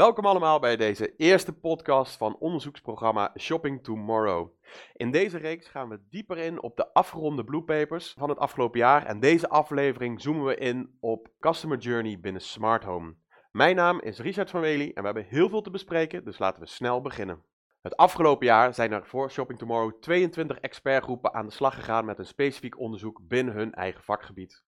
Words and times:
Welkom 0.00 0.26
allemaal 0.26 0.58
bij 0.58 0.76
deze 0.76 1.16
eerste 1.16 1.52
podcast 1.52 2.16
van 2.16 2.36
onderzoeksprogramma 2.38 3.32
Shopping 3.38 3.82
Tomorrow. 3.84 4.48
In 4.92 5.10
deze 5.10 5.38
reeks 5.38 5.68
gaan 5.68 5.88
we 5.88 6.00
dieper 6.10 6.38
in 6.38 6.62
op 6.62 6.76
de 6.76 6.92
afgeronde 6.92 7.44
bluepapers 7.44 8.14
van 8.18 8.28
het 8.28 8.38
afgelopen 8.38 8.78
jaar 8.78 9.06
en 9.06 9.20
deze 9.20 9.48
aflevering 9.48 10.20
zoomen 10.20 10.44
we 10.44 10.56
in 10.56 10.96
op 11.00 11.28
Customer 11.40 11.78
Journey 11.78 12.20
binnen 12.20 12.42
Smart 12.42 12.84
Home. 12.84 13.14
Mijn 13.52 13.76
naam 13.76 14.00
is 14.00 14.18
Richard 14.18 14.50
van 14.50 14.60
Wely 14.60 14.90
en 14.94 15.00
we 15.00 15.04
hebben 15.04 15.26
heel 15.28 15.48
veel 15.48 15.62
te 15.62 15.70
bespreken, 15.70 16.24
dus 16.24 16.38
laten 16.38 16.62
we 16.62 16.68
snel 16.68 17.00
beginnen. 17.00 17.44
Het 17.82 17.96
afgelopen 17.96 18.46
jaar 18.46 18.74
zijn 18.74 18.92
er 18.92 19.06
voor 19.06 19.30
Shopping 19.30 19.58
Tomorrow 19.58 20.00
22 20.00 20.58
expertgroepen 20.58 21.34
aan 21.34 21.46
de 21.46 21.52
slag 21.52 21.74
gegaan 21.74 22.04
met 22.04 22.18
een 22.18 22.26
specifiek 22.26 22.78
onderzoek 22.78 23.20
binnen 23.28 23.54
hun 23.54 23.74
eigen 23.74 24.02
vakgebied. 24.02 24.64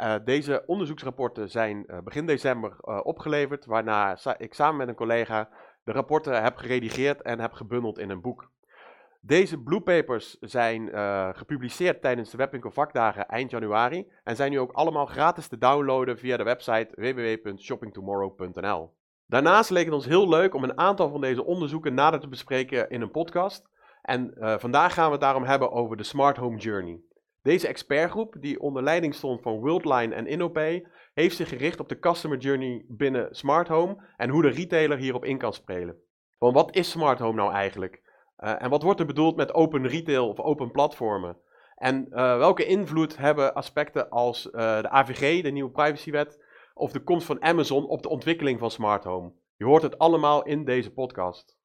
Uh, 0.00 0.14
deze 0.24 0.62
onderzoeksrapporten 0.66 1.50
zijn 1.50 1.84
uh, 1.86 1.98
begin 2.04 2.26
december 2.26 2.76
uh, 2.84 3.00
opgeleverd, 3.02 3.66
waarna 3.66 4.18
ik 4.36 4.54
samen 4.54 4.76
met 4.76 4.88
een 4.88 4.94
collega 4.94 5.48
de 5.84 5.92
rapporten 5.92 6.42
heb 6.42 6.56
geredigeerd 6.56 7.22
en 7.22 7.40
heb 7.40 7.52
gebundeld 7.52 7.98
in 7.98 8.10
een 8.10 8.20
boek. 8.20 8.50
Deze 9.20 9.58
blue 9.58 9.80
papers 9.80 10.36
zijn 10.40 10.88
gepubliceerd 11.36 12.00
tijdens 12.00 12.30
de 12.30 12.36
Webwinkel 12.36 12.70
Vakdagen 12.70 13.26
eind 13.26 13.50
januari 13.50 14.10
en 14.24 14.36
zijn 14.36 14.50
nu 14.50 14.60
ook 14.60 14.72
allemaal 14.72 15.06
gratis 15.06 15.46
te 15.46 15.58
downloaden 15.58 16.18
via 16.18 16.36
de 16.36 16.42
website 16.42 16.88
www.shoppingtomorrow.nl. 16.94 18.92
Daarnaast 19.26 19.70
leek 19.70 19.84
het 19.84 19.94
ons 19.94 20.06
heel 20.06 20.28
leuk 20.28 20.54
om 20.54 20.64
een 20.64 20.78
aantal 20.78 21.10
van 21.10 21.20
deze 21.20 21.44
onderzoeken 21.44 21.94
nader 21.94 22.20
te 22.20 22.28
bespreken 22.28 22.90
in 22.90 23.00
een 23.00 23.10
podcast. 23.10 23.68
En 24.02 24.34
vandaag 24.60 24.94
gaan 24.94 25.06
we 25.06 25.12
het 25.12 25.20
daarom 25.20 25.44
hebben 25.44 25.72
over 25.72 25.96
de 25.96 26.02
Smart 26.02 26.36
Home 26.36 26.58
Journey. 26.58 27.00
Deze 27.42 27.68
expertgroep, 27.68 28.36
die 28.40 28.60
onder 28.60 28.82
leiding 28.82 29.14
stond 29.14 29.42
van 29.42 29.60
Worldline 29.60 30.14
en 30.14 30.26
InnoPay, 30.26 30.86
heeft 31.14 31.36
zich 31.36 31.48
gericht 31.48 31.80
op 31.80 31.88
de 31.88 31.98
customer 31.98 32.38
journey 32.38 32.84
binnen 32.88 33.34
Smart 33.34 33.68
Home 33.68 33.96
en 34.16 34.30
hoe 34.30 34.42
de 34.42 34.48
retailer 34.48 34.98
hierop 34.98 35.24
in 35.24 35.38
kan 35.38 35.52
spelen. 35.52 35.96
Want 36.38 36.54
wat 36.54 36.76
is 36.76 36.90
Smart 36.90 37.18
Home 37.18 37.34
nou 37.34 37.52
eigenlijk? 37.52 38.02
Uh, 38.38 38.62
en 38.62 38.70
wat 38.70 38.82
wordt 38.82 39.00
er 39.00 39.06
bedoeld 39.06 39.36
met 39.36 39.54
open 39.54 39.86
retail 39.86 40.28
of 40.28 40.40
open 40.40 40.70
platformen? 40.70 41.36
En 41.74 42.06
uh, 42.10 42.36
welke 42.36 42.64
invloed 42.64 43.16
hebben 43.16 43.54
aspecten 43.54 44.10
als 44.10 44.46
uh, 44.46 44.52
de 44.52 44.88
AVG, 44.88 45.42
de 45.42 45.50
nieuwe 45.50 45.70
privacywet, 45.70 46.44
of 46.74 46.92
de 46.92 47.02
komst 47.02 47.26
van 47.26 47.42
Amazon 47.42 47.86
op 47.86 48.02
de 48.02 48.08
ontwikkeling 48.08 48.58
van 48.58 48.70
Smart 48.70 49.04
Home? 49.04 49.32
Je 49.56 49.64
hoort 49.64 49.82
het 49.82 49.98
allemaal 49.98 50.42
in 50.42 50.64
deze 50.64 50.92
podcast. 50.92 51.59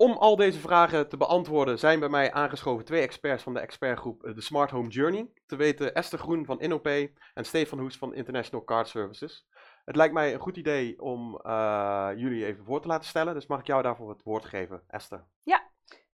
Om 0.00 0.12
al 0.12 0.36
deze 0.36 0.58
vragen 0.58 1.08
te 1.08 1.16
beantwoorden 1.16 1.78
zijn 1.78 2.00
bij 2.00 2.08
mij 2.08 2.32
aangeschoven 2.32 2.84
twee 2.84 3.02
experts 3.02 3.42
van 3.42 3.54
de 3.54 3.60
expertgroep 3.60 4.24
eh, 4.24 4.34
de 4.34 4.40
Smart 4.40 4.70
Home 4.70 4.88
Journey. 4.88 5.28
Te 5.46 5.56
weten 5.56 5.94
Esther 5.94 6.18
Groen 6.18 6.44
van 6.44 6.60
InnoPay 6.60 7.12
en 7.34 7.44
Stefan 7.44 7.78
Hoes 7.78 7.96
van 7.96 8.14
International 8.14 8.64
Card 8.64 8.88
Services. 8.88 9.46
Het 9.84 9.96
lijkt 9.96 10.14
mij 10.14 10.34
een 10.34 10.40
goed 10.40 10.56
idee 10.56 11.02
om 11.02 11.40
uh, 11.46 12.10
jullie 12.16 12.46
even 12.46 12.64
voor 12.64 12.80
te 12.80 12.88
laten 12.88 13.08
stellen, 13.08 13.34
dus 13.34 13.46
mag 13.46 13.60
ik 13.60 13.66
jou 13.66 13.82
daarvoor 13.82 14.08
het 14.08 14.22
woord 14.22 14.44
geven, 14.44 14.82
Esther? 14.88 15.24
Ja, 15.42 15.62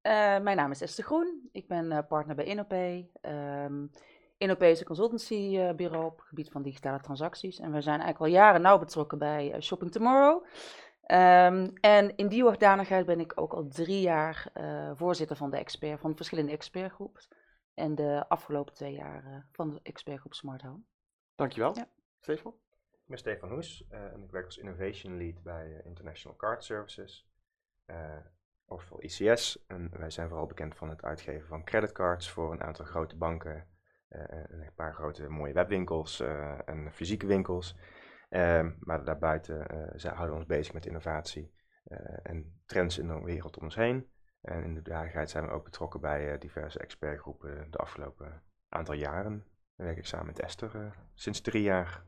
uh, 0.02 0.42
mijn 0.42 0.56
naam 0.56 0.70
is 0.70 0.80
Esther 0.80 1.04
Groen. 1.04 1.48
Ik 1.52 1.68
ben 1.68 2.06
partner 2.08 2.36
bij 2.36 2.44
InnoPay. 2.44 3.10
Um, 3.22 3.90
InnoPay 4.38 4.70
is 4.70 4.80
een 4.80 4.86
consultancybureau 4.86 6.04
op 6.04 6.16
het 6.16 6.26
gebied 6.26 6.50
van 6.50 6.62
digitale 6.62 7.00
transacties. 7.00 7.58
En 7.58 7.72
we 7.72 7.80
zijn 7.80 8.00
eigenlijk 8.00 8.20
al 8.20 8.40
jaren 8.40 8.62
nauw 8.62 8.78
betrokken 8.78 9.18
bij 9.18 9.56
Shopping 9.60 9.92
Tomorrow. 9.92 10.44
Um, 11.12 11.72
en 11.80 12.16
in 12.16 12.28
die 12.28 12.42
hoedanigheid 12.42 13.06
ben 13.06 13.20
ik 13.20 13.32
ook 13.40 13.52
al 13.52 13.68
drie 13.68 14.00
jaar 14.00 14.50
uh, 14.54 14.90
voorzitter 14.94 15.36
van 15.36 15.50
de 15.50 15.56
expert, 15.56 16.00
van 16.00 16.16
verschillende 16.16 16.52
expertgroepen. 16.52 17.22
En 17.74 17.94
de 17.94 18.28
afgelopen 18.28 18.74
twee 18.74 18.92
jaar 18.92 19.24
uh, 19.24 19.36
van 19.52 19.70
de 19.70 19.80
expertgroep 19.82 20.34
Smart 20.34 20.62
Home. 20.62 20.82
Dankjewel. 21.34 21.74
Ja. 21.74 21.88
Stefan? 22.20 22.54
Ik 22.92 23.06
ben 23.06 23.18
Stefan 23.18 23.50
Hoes 23.50 23.84
uh, 23.90 24.12
en 24.12 24.22
ik 24.22 24.30
werk 24.30 24.44
als 24.44 24.58
Innovation 24.58 25.16
Lead 25.16 25.42
bij 25.42 25.80
International 25.84 26.36
Card 26.36 26.64
Services. 26.64 27.28
oftewel 28.64 29.02
ICS. 29.02 29.64
En 29.66 29.90
wij 29.98 30.10
zijn 30.10 30.28
vooral 30.28 30.46
bekend 30.46 30.76
van 30.76 30.88
het 30.88 31.02
uitgeven 31.02 31.48
van 31.48 31.64
creditcards 31.64 32.30
voor 32.30 32.52
een 32.52 32.62
aantal 32.62 32.84
grote 32.84 33.16
banken. 33.16 33.66
een 34.08 34.74
paar 34.74 34.94
grote 34.94 35.28
mooie 35.28 35.52
webwinkels 35.52 36.20
en 36.64 36.92
fysieke 36.92 37.26
winkels. 37.26 37.76
Ehm, 38.28 38.70
maar 38.80 39.04
daarbuiten 39.04 39.56
uh, 39.56 40.04
houden 40.04 40.28
we 40.28 40.34
ons 40.34 40.46
bezig 40.46 40.72
met 40.72 40.86
innovatie 40.86 41.54
uh, 41.88 41.98
en 42.22 42.60
trends 42.66 42.98
in 42.98 43.06
de 43.06 43.20
wereld 43.20 43.56
om 43.56 43.64
ons 43.64 43.74
heen. 43.74 44.10
En 44.40 44.64
in 44.64 44.74
de 44.74 44.82
dagelijkheid 44.82 45.30
zijn 45.30 45.44
we 45.44 45.50
ook 45.50 45.64
betrokken 45.64 46.00
bij 46.00 46.32
uh, 46.32 46.40
diverse 46.40 46.78
expertgroepen 46.78 47.70
de 47.70 47.78
afgelopen 47.78 48.42
aantal 48.68 48.94
jaren. 48.94 49.44
Dan 49.76 49.86
werk 49.86 49.98
ik 49.98 50.06
samen 50.06 50.26
met 50.26 50.40
Esther 50.40 50.94
sinds 51.14 51.40
drie 51.40 51.62
jaar. 51.62 52.04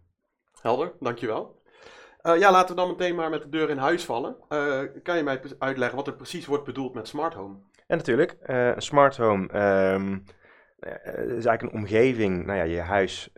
Helder, 0.60 0.92
dankjewel. 1.00 1.62
ja, 2.22 2.50
laten 2.50 2.74
we 2.74 2.80
dan 2.80 2.88
meteen 2.88 3.14
maar 3.14 3.30
met 3.30 3.42
de 3.42 3.48
deur 3.48 3.70
in 3.70 3.78
huis 3.78 4.04
vallen. 4.04 4.36
kan 5.02 5.16
je 5.16 5.22
mij 5.22 5.40
uitleggen 5.58 5.96
wat 5.96 6.06
er 6.06 6.16
precies 6.16 6.46
wordt 6.46 6.64
bedoeld 6.64 6.94
met 6.94 7.08
smart 7.08 7.34
home? 7.34 7.56
En 7.86 7.96
natuurlijk, 7.96 8.36
een 8.40 8.82
smart 8.82 9.16
home 9.16 9.42
um, 9.92 10.24
is 10.78 11.44
eigenlijk 11.46 11.62
een 11.62 11.72
omgeving. 11.72 12.46
Nou 12.46 12.58
ja, 12.58 12.64
je 12.64 12.80
huis 12.80 13.32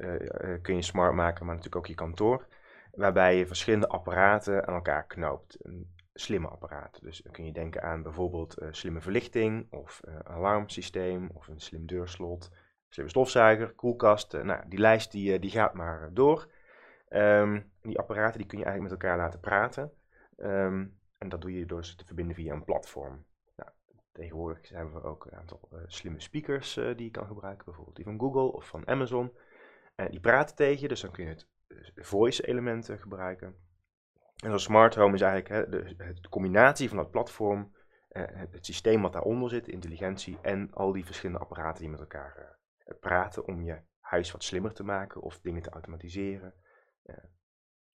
kun 0.63 0.75
je 0.75 0.83
smart 0.83 1.15
maken, 1.15 1.47
maar 1.47 1.55
natuurlijk 1.55 1.83
ook 1.83 1.87
je 1.87 1.95
kantoor 1.95 2.47
waarbij 2.93 3.37
je 3.37 3.47
verschillende 3.47 3.89
apparaten 3.89 4.67
aan 4.67 4.75
elkaar 4.75 5.07
knoopt. 5.07 5.59
Slimme 6.13 6.49
apparaat. 6.49 7.03
Dus 7.03 7.19
dan 7.19 7.33
kun 7.33 7.45
je 7.45 7.53
denken 7.53 7.83
aan 7.83 8.03
bijvoorbeeld 8.03 8.63
uh, 8.63 8.69
slimme 8.71 9.01
verlichting 9.01 9.73
of 9.73 10.01
uh, 10.09 10.19
alarmsysteem 10.19 11.31
of 11.35 11.49
een 11.49 11.61
slim 11.61 11.87
deurslot, 11.87 12.51
slimme 12.89 13.11
stofzuiger, 13.11 13.75
koelkast. 13.75 14.35
Uh, 14.35 14.43
nou, 14.43 14.69
die 14.69 14.79
lijst 14.79 15.13
die, 15.13 15.39
die 15.39 15.51
gaat 15.51 15.75
maar 15.75 16.11
door. 16.13 16.51
Um, 17.09 17.73
die 17.83 17.99
apparaten 17.99 18.39
die 18.39 18.47
kun 18.47 18.59
je 18.59 18.65
eigenlijk 18.65 18.95
met 18.95 19.03
elkaar 19.03 19.19
laten 19.19 19.41
praten. 19.41 19.93
Um, 20.37 20.99
en 21.19 21.29
dat 21.29 21.41
doe 21.41 21.59
je 21.59 21.67
door 21.67 21.85
ze 21.85 21.97
te 21.97 22.05
verbinden 22.05 22.35
via 22.35 22.53
een 22.53 22.65
platform. 22.65 23.25
Nou, 23.57 23.71
tegenwoordig 24.13 24.69
hebben 24.69 24.95
we 24.95 25.03
ook 25.03 25.27
een 25.27 25.39
aantal 25.39 25.69
slimme 25.87 26.21
speakers 26.21 26.75
die 26.75 27.05
je 27.05 27.11
kan 27.11 27.27
gebruiken, 27.27 27.65
bijvoorbeeld 27.65 27.97
die 27.97 28.05
van 28.05 28.21
Google 28.21 28.53
of 28.53 28.67
van 28.67 28.89
Amazon. 28.89 29.33
die 30.11 30.21
praten 30.21 30.57
tegen 30.57 30.81
je, 30.81 30.89
dus 30.89 31.01
dan 31.01 31.11
kun 31.11 31.25
je 31.25 31.31
het 31.31 31.49
voice 31.95 32.47
elementen 32.47 32.99
gebruiken. 32.99 33.55
En 34.37 34.51
zo'n 34.51 34.59
smart 34.59 34.95
home 34.95 35.15
is 35.15 35.21
eigenlijk 35.21 35.55
hè, 35.55 35.69
de, 35.69 35.95
de, 35.97 36.29
combinatie 36.29 36.89
van 36.89 36.97
dat 36.97 37.11
platform, 37.11 37.75
eh, 38.09 38.23
het 38.29 38.67
systeem 38.67 39.03
wat 39.03 39.13
daaronder 39.13 39.51
zit, 39.51 39.69
intelligentie 39.69 40.39
en 40.43 40.73
al 40.73 40.93
die 40.93 41.05
verschillende 41.05 41.41
apparaten 41.41 41.81
die 41.81 41.91
met 41.91 42.01
elkaar 42.01 42.37
eh, 42.37 42.95
praten 43.01 43.47
om 43.47 43.63
je 43.63 43.81
huis 44.01 44.33
wat 44.33 44.45
slimmer 44.45 44.73
te 44.73 44.85
maken 44.85 45.21
of 45.21 45.41
dingen 45.41 45.63
te 45.63 45.71
automatiseren. 45.71 46.55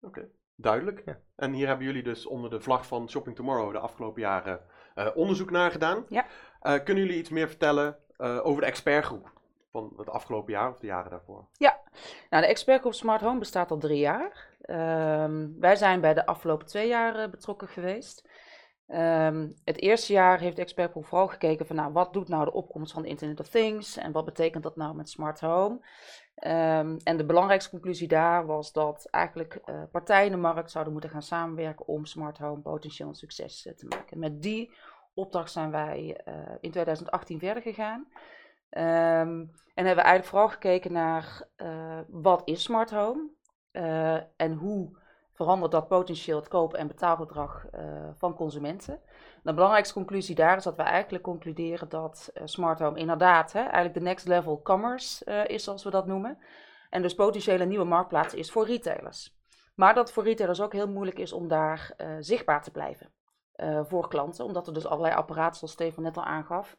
Oké, 0.00 0.28
duidelijk. 0.56 1.02
Ja. 1.04 1.20
En 1.36 1.52
hier 1.52 1.66
hebben 1.66 1.86
jullie 1.86 2.02
dus 2.02 2.26
onder 2.26 2.50
de 2.50 2.60
vlag 2.60 2.86
van 2.86 3.10
Shopping 3.10 3.36
Tomorrow 3.36 3.72
de 3.72 3.78
afgelopen 3.78 4.20
jaren 4.20 4.60
uh, 4.94 5.08
onderzoek 5.14 5.50
naar 5.50 5.70
gedaan. 5.70 6.04
Ja. 6.08 6.26
Uh, 6.62 6.84
kunnen 6.84 7.04
jullie 7.04 7.18
iets 7.18 7.30
meer 7.30 7.48
vertellen 7.48 7.98
uh, 8.18 8.46
over 8.46 8.60
de 8.60 8.66
expertgroep? 8.66 9.32
Van 9.72 9.92
het 9.96 10.08
afgelopen 10.08 10.52
jaar 10.52 10.70
of 10.70 10.78
de 10.78 10.86
jaren 10.86 11.10
daarvoor? 11.10 11.48
Ja, 11.52 11.80
nou, 12.30 12.42
de 12.42 12.48
expertgroep 12.48 12.94
Smart 12.94 13.20
Home 13.20 13.38
bestaat 13.38 13.70
al 13.70 13.78
drie 13.78 13.98
jaar. 13.98 14.50
Um, 14.66 15.60
wij 15.60 15.76
zijn 15.76 16.00
bij 16.00 16.14
de 16.14 16.26
afgelopen 16.26 16.66
twee 16.66 16.88
jaar 16.88 17.18
uh, 17.18 17.30
betrokken 17.30 17.68
geweest. 17.68 18.28
Um, 18.88 19.54
het 19.64 19.80
eerste 19.80 20.12
jaar 20.12 20.40
heeft 20.40 20.56
de 20.56 20.62
expertgroep 20.62 21.06
vooral 21.06 21.28
gekeken 21.28 21.66
van 21.66 21.76
nou, 21.76 21.92
wat 21.92 22.12
doet 22.12 22.28
nou 22.28 22.44
de 22.44 22.52
opkomst 22.52 22.92
van 22.92 23.02
de 23.02 23.08
Internet 23.08 23.40
of 23.40 23.48
Things 23.48 23.96
en 23.96 24.12
wat 24.12 24.24
betekent 24.24 24.62
dat 24.62 24.76
nou 24.76 24.94
met 24.94 25.08
Smart 25.08 25.40
Home. 25.40 25.74
Um, 26.46 26.96
en 27.04 27.16
de 27.16 27.24
belangrijkste 27.26 27.70
conclusie 27.70 28.08
daar 28.08 28.46
was 28.46 28.72
dat 28.72 29.06
eigenlijk 29.10 29.60
uh, 29.66 29.82
partijen 29.90 30.26
in 30.26 30.32
de 30.32 30.38
markt 30.38 30.70
zouden 30.70 30.92
moeten 30.92 31.10
gaan 31.10 31.22
samenwerken 31.22 31.86
om 31.86 32.04
Smart 32.04 32.38
Home 32.38 32.60
potentieel 32.60 33.08
een 33.08 33.14
succes 33.14 33.66
uh, 33.66 33.72
te 33.72 33.86
maken. 33.86 34.18
Met 34.18 34.42
die 34.42 34.74
opdracht 35.14 35.52
zijn 35.52 35.70
wij 35.70 36.20
in 36.60 36.70
2018 36.70 37.38
verder 37.38 37.62
gegaan. 37.62 38.06
Um, 38.78 39.50
en 39.74 39.86
hebben 39.86 40.04
we 40.04 40.10
eigenlijk 40.10 40.24
vooral 40.24 40.48
gekeken 40.48 40.92
naar 40.92 41.42
uh, 41.56 41.98
wat 42.08 42.42
is 42.44 42.62
smart 42.62 42.90
home 42.90 43.30
uh, 43.72 44.14
en 44.36 44.52
hoe 44.52 44.98
verandert 45.32 45.72
dat 45.72 45.88
potentieel 45.88 46.36
het 46.38 46.48
kopen- 46.48 46.78
en 46.78 46.86
betaalgedrag 46.86 47.66
uh, 47.74 48.08
van 48.14 48.34
consumenten. 48.34 49.00
De 49.42 49.54
belangrijkste 49.54 49.94
conclusie 49.94 50.34
daar 50.34 50.56
is 50.56 50.64
dat 50.64 50.76
we 50.76 50.82
eigenlijk 50.82 51.24
concluderen 51.24 51.88
dat 51.88 52.32
smart 52.44 52.78
home 52.78 52.98
inderdaad 52.98 53.52
hè, 53.52 53.60
eigenlijk 53.60 53.94
de 53.94 54.00
next 54.00 54.26
level 54.26 54.62
commerce 54.62 55.24
is, 55.46 55.64
zoals 55.64 55.84
we 55.84 55.90
dat 55.90 56.06
noemen. 56.06 56.38
En 56.90 57.02
dus 57.02 57.14
potentiële 57.14 57.64
nieuwe 57.64 57.84
marktplaats 57.84 58.34
is 58.34 58.50
voor 58.50 58.66
retailers. 58.66 59.36
Maar 59.74 59.94
dat 59.94 60.12
voor 60.12 60.24
retailers 60.24 60.60
ook 60.60 60.72
heel 60.72 60.88
moeilijk 60.88 61.18
is 61.18 61.32
om 61.32 61.48
daar 61.48 61.96
zichtbaar 62.20 62.62
te 62.62 62.70
blijven 62.70 63.12
voor 63.82 64.08
klanten, 64.08 64.44
omdat 64.44 64.66
er 64.66 64.74
dus 64.74 64.86
allerlei 64.86 65.14
apparaten, 65.14 65.58
zoals 65.58 65.72
Stefan 65.72 66.02
net 66.02 66.16
al 66.16 66.24
aangaf, 66.24 66.76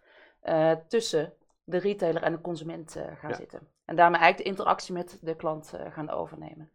tussen 0.88 1.34
de 1.64 1.78
retailer 1.78 2.24
en 2.24 2.32
de 2.32 2.42
consument 2.42 2.96
uh, 2.98 3.04
gaan 3.16 3.34
zitten. 3.34 3.68
En 3.86 3.96
daarmee 3.96 4.20
eigenlijk 4.20 4.50
de 4.50 4.58
interactie 4.58 4.94
met 4.94 5.18
de 5.22 5.36
klant 5.36 5.74
uh, 5.76 5.92
gaan 5.92 6.10
overnemen. 6.10 6.72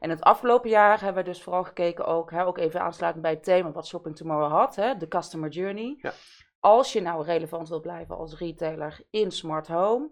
En 0.00 0.10
het 0.10 0.20
afgelopen 0.20 0.70
jaar 0.70 1.00
hebben 1.00 1.24
we 1.24 1.30
dus 1.30 1.42
vooral 1.42 1.64
gekeken 1.64 2.06
ook, 2.06 2.30
hè, 2.30 2.46
ook 2.46 2.58
even 2.58 2.80
aansluitend 2.80 3.22
bij 3.22 3.32
het 3.32 3.44
thema 3.44 3.72
wat 3.72 3.86
Shopping 3.86 4.16
Tomorrow 4.16 4.50
had, 4.50 4.76
hè, 4.76 4.96
de 4.96 5.08
customer 5.08 5.50
journey. 5.50 5.98
Ja. 6.00 6.12
Als 6.60 6.92
je 6.92 7.00
nou 7.00 7.24
relevant 7.24 7.68
wil 7.68 7.80
blijven 7.80 8.16
als 8.16 8.38
retailer 8.38 9.00
in 9.10 9.30
smart 9.30 9.66
home, 9.66 10.10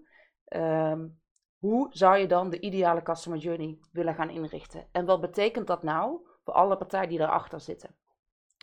um, 0.48 1.20
hoe 1.58 1.86
zou 1.90 2.16
je 2.16 2.26
dan 2.26 2.50
de 2.50 2.60
ideale 2.60 3.02
customer 3.02 3.38
journey 3.38 3.78
willen 3.92 4.14
gaan 4.14 4.31
inrichten? 4.31 4.88
En 4.92 5.04
wat 5.04 5.20
betekent 5.20 5.66
dat 5.66 5.82
nou 5.82 6.20
voor 6.44 6.54
alle 6.54 6.76
partijen 6.76 7.08
die 7.08 7.20
erachter 7.20 7.60
zitten? 7.60 7.96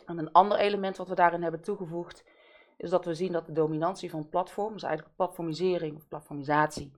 En 0.05 0.17
een 0.17 0.31
ander 0.31 0.57
element 0.57 0.97
wat 0.97 1.07
we 1.07 1.15
daarin 1.15 1.41
hebben 1.41 1.61
toegevoegd, 1.61 2.23
is 2.77 2.89
dat 2.89 3.05
we 3.05 3.13
zien 3.13 3.31
dat 3.31 3.45
de 3.45 3.51
dominantie 3.51 4.09
van 4.09 4.29
platform, 4.29 4.73
dus 4.73 4.83
eigenlijk 4.83 5.15
platformisering 5.15 5.95
of 5.95 6.07
platformisatie 6.07 6.91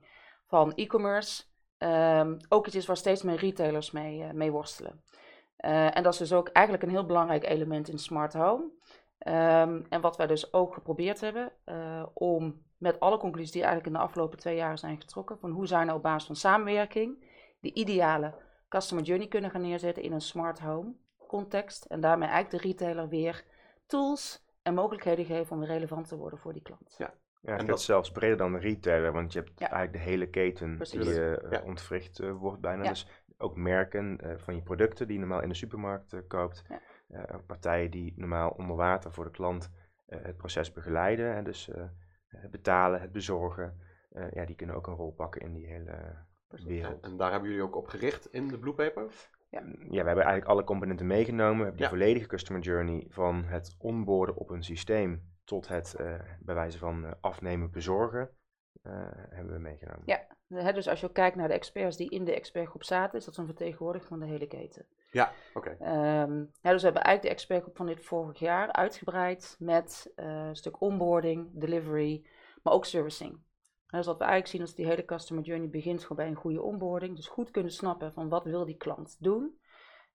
van 0.46 0.72
e-commerce, 0.74 1.42
ehm, 1.78 2.36
ook 2.48 2.66
iets 2.66 2.76
is 2.76 2.86
waar 2.86 2.96
steeds 2.96 3.22
meer 3.22 3.36
retailers 3.36 3.90
mee, 3.90 4.22
eh, 4.22 4.30
mee 4.30 4.50
worstelen. 4.50 5.02
Eh, 5.56 5.96
en 5.96 6.02
dat 6.02 6.12
is 6.12 6.18
dus 6.18 6.32
ook 6.32 6.48
eigenlijk 6.48 6.84
een 6.84 6.90
heel 6.90 7.06
belangrijk 7.06 7.48
element 7.48 7.88
in 7.88 7.98
smart 7.98 8.32
home. 8.32 8.70
Ehm, 9.18 9.82
en 9.88 10.00
wat 10.00 10.16
wij 10.16 10.26
dus 10.26 10.52
ook 10.52 10.74
geprobeerd 10.74 11.20
hebben, 11.20 11.52
uh, 11.66 12.06
om 12.14 12.62
met 12.76 13.00
alle 13.00 13.18
conclusies 13.18 13.52
die 13.52 13.62
eigenlijk 13.62 13.92
in 13.92 13.98
de 13.98 14.06
afgelopen 14.06 14.38
twee 14.38 14.56
jaar 14.56 14.78
zijn 14.78 15.00
getrokken, 15.00 15.38
van 15.38 15.50
hoe 15.50 15.66
zijn 15.66 15.86
nou 15.86 15.96
op 15.96 16.02
basis 16.02 16.26
van 16.26 16.36
samenwerking 16.36 17.26
de 17.60 17.74
ideale 17.74 18.34
customer 18.68 19.04
journey 19.04 19.28
kunnen 19.28 19.50
gaan 19.50 19.60
neerzetten 19.60 20.02
in 20.02 20.12
een 20.12 20.20
smart 20.20 20.58
home 20.58 20.94
context. 21.26 21.84
En 21.84 22.00
daarmee 22.00 22.28
eigenlijk 22.28 22.62
de 22.62 22.68
retailer 22.68 23.08
weer 23.08 23.44
tools 23.86 24.46
en 24.68 24.74
mogelijkheden 24.74 25.24
geven 25.24 25.56
om 25.56 25.64
relevant 25.64 26.08
te 26.08 26.16
worden 26.16 26.38
voor 26.38 26.52
die 26.52 26.62
klant. 26.62 26.94
Ja. 26.98 27.14
Ja, 27.40 27.56
en 27.56 27.66
dat 27.66 27.82
zelfs 27.82 28.10
breder 28.10 28.36
dan 28.36 28.52
de 28.52 28.58
retailer, 28.58 29.12
want 29.12 29.32
je 29.32 29.38
hebt 29.38 29.58
Ja. 29.60 29.70
eigenlijk 29.70 30.04
de 30.04 30.10
hele 30.10 30.28
keten 30.30 30.76
Precies. 30.76 31.04
die 31.06 31.24
eh, 31.24 31.50
Ja. 31.50 31.62
ontwricht 31.62 32.18
eh, 32.18 32.32
wordt 32.32 32.60
bijna. 32.60 32.82
Ja. 32.82 32.88
Dus 32.88 33.08
ook 33.38 33.56
merken 33.56 34.18
eh, 34.20 34.36
van 34.36 34.54
je 34.54 34.62
producten 34.62 35.06
die 35.06 35.14
je 35.14 35.20
normaal 35.20 35.42
in 35.42 35.48
de 35.48 35.54
supermarkt 35.54 36.26
koopt. 36.26 36.64
Eh, 37.08 37.22
partijen 37.46 37.90
die 37.90 38.12
normaal 38.16 38.50
onder 38.50 38.76
water 38.76 39.12
voor 39.12 39.24
de 39.24 39.30
klant 39.30 39.70
eh, 40.06 40.18
het 40.22 40.36
proces 40.36 40.72
begeleiden. 40.72 41.34
Hè, 41.34 41.42
dus 41.42 41.68
eh, 41.68 41.84
het 42.26 42.50
betalen, 42.50 43.00
het 43.00 43.12
bezorgen. 43.12 43.78
eh, 44.10 44.30
ja, 44.30 44.44
die 44.44 44.56
kunnen 44.56 44.76
ook 44.76 44.86
een 44.86 44.94
rol 44.94 45.12
pakken 45.12 45.40
in 45.40 45.52
die 45.52 45.66
hele 45.66 46.16
Precies. 46.48 46.66
wereld. 46.66 47.02
En, 47.04 47.10
en 47.10 47.16
daar 47.16 47.30
hebben 47.30 47.48
jullie 47.48 47.64
ook 47.64 47.76
op 47.76 47.86
gericht 47.88 48.32
in 48.32 48.48
de 48.48 48.58
Blue 48.58 48.74
Paper? 48.74 49.04
Ja, 49.50 49.62
we 49.88 49.96
hebben 49.96 50.14
eigenlijk 50.24 50.46
alle 50.46 50.64
componenten 50.64 51.06
meegenomen. 51.06 51.56
We 51.56 51.62
hebben 51.62 51.76
die 51.76 51.84
Ja. 51.84 51.88
volledige 51.90 52.26
customer 52.26 52.62
journey 52.62 53.06
van 53.08 53.44
het 53.44 53.74
onboarden 53.78 54.36
op 54.36 54.50
een 54.50 54.62
systeem 54.62 55.22
tot 55.44 55.68
het 55.68 55.94
eh, 55.94 56.14
bij 56.40 56.54
wijze 56.54 56.78
van 56.78 57.04
eh, 57.04 57.10
afnemen, 57.20 57.70
bezorgen, 57.70 58.30
eh, 58.82 58.92
hebben 59.12 59.52
we 59.52 59.58
meegenomen. 59.58 60.02
Ja. 60.04 60.26
Hè, 60.48 60.72
dus 60.72 60.88
als 60.88 61.00
je 61.00 61.12
kijkt 61.12 61.36
naar 61.36 61.48
de 61.48 61.54
experts 61.54 61.96
die 61.96 62.10
in 62.10 62.24
de 62.24 62.34
expertgroep 62.34 62.84
zaten, 62.84 63.18
is 63.18 63.24
dat 63.24 63.34
zo'n 63.34 63.46
vertegenwoordiger 63.46 64.08
van 64.08 64.20
de 64.20 64.26
hele 64.26 64.46
keten. 64.46 64.86
Ja, 65.10 65.32
oké. 65.54 65.76
Ehm, 65.80 66.38
ja, 66.38 66.70
dus 66.70 66.80
we 66.80 66.84
hebben 66.84 67.02
eigenlijk 67.02 67.22
de 67.22 67.28
expertgroep 67.28 67.76
van 67.76 67.86
dit 67.86 68.04
vorig 68.04 68.38
jaar 68.38 68.72
uitgebreid 68.72 69.56
met 69.58 70.12
een 70.14 70.56
stuk 70.56 70.80
onboarding, 70.80 71.48
delivery, 71.52 72.24
maar 72.62 72.72
ook 72.72 72.84
servicing. 72.84 73.38
Dus 73.90 74.06
wat 74.06 74.18
we 74.18 74.24
eigenlijk 74.24 74.52
zien 74.52 74.62
is 74.62 74.74
die 74.74 74.86
hele 74.86 75.04
customer 75.04 75.44
journey 75.44 75.68
begint 75.68 76.02
gewoon 76.02 76.16
bij 76.16 76.26
een 76.26 76.34
goede 76.34 76.62
onboarding. 76.62 77.16
Dus 77.16 77.28
goed 77.28 77.50
kunnen 77.50 77.72
snappen 77.72 78.12
van 78.12 78.28
wat 78.28 78.44
wil 78.44 78.64
die 78.64 78.76
klant 78.76 79.16
doen. 79.20 79.58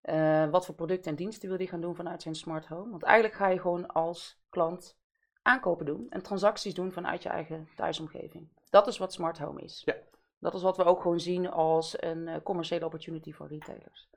Eh, 0.02 0.50
wat 0.50 0.66
voor 0.66 0.76
producten 0.76 1.12
en 1.12 1.18
diensten 1.18 1.50
wil 1.50 1.58
die 1.58 1.68
gaan 1.68 1.82
doen 1.82 1.96
vanuit 1.96 2.22
zijn 2.22 2.36
smart 2.36 2.68
home. 2.68 2.90
Want 2.90 3.04
eigenlijk 3.04 3.36
ga 3.36 3.48
je 3.48 3.60
gewoon 3.60 3.88
als 3.88 4.42
klant 4.50 4.98
aankopen 5.42 5.86
doen 5.86 6.06
en 6.10 6.22
transacties 6.22 6.74
doen 6.74 6.92
vanuit 6.92 7.24
je 7.24 7.30
eigen 7.30 7.68
thuisomgeving. 7.76 8.48
Dat 8.70 8.88
is 8.88 8.98
wat 8.98 9.14
smart 9.14 9.40
home 9.40 9.62
is. 9.62 9.82
Ja. 9.86 9.96
Dat 10.40 10.54
is 10.54 10.62
wat 10.62 10.78
we 10.78 10.84
ook 10.84 11.02
gewoon 11.02 11.20
zien 11.20 11.50
als 11.52 12.02
een 12.02 12.28
eh, 12.28 12.42
commerciële 12.44 12.86
opportunity 12.86 13.34
voor 13.34 13.48
retailers. 13.48 14.10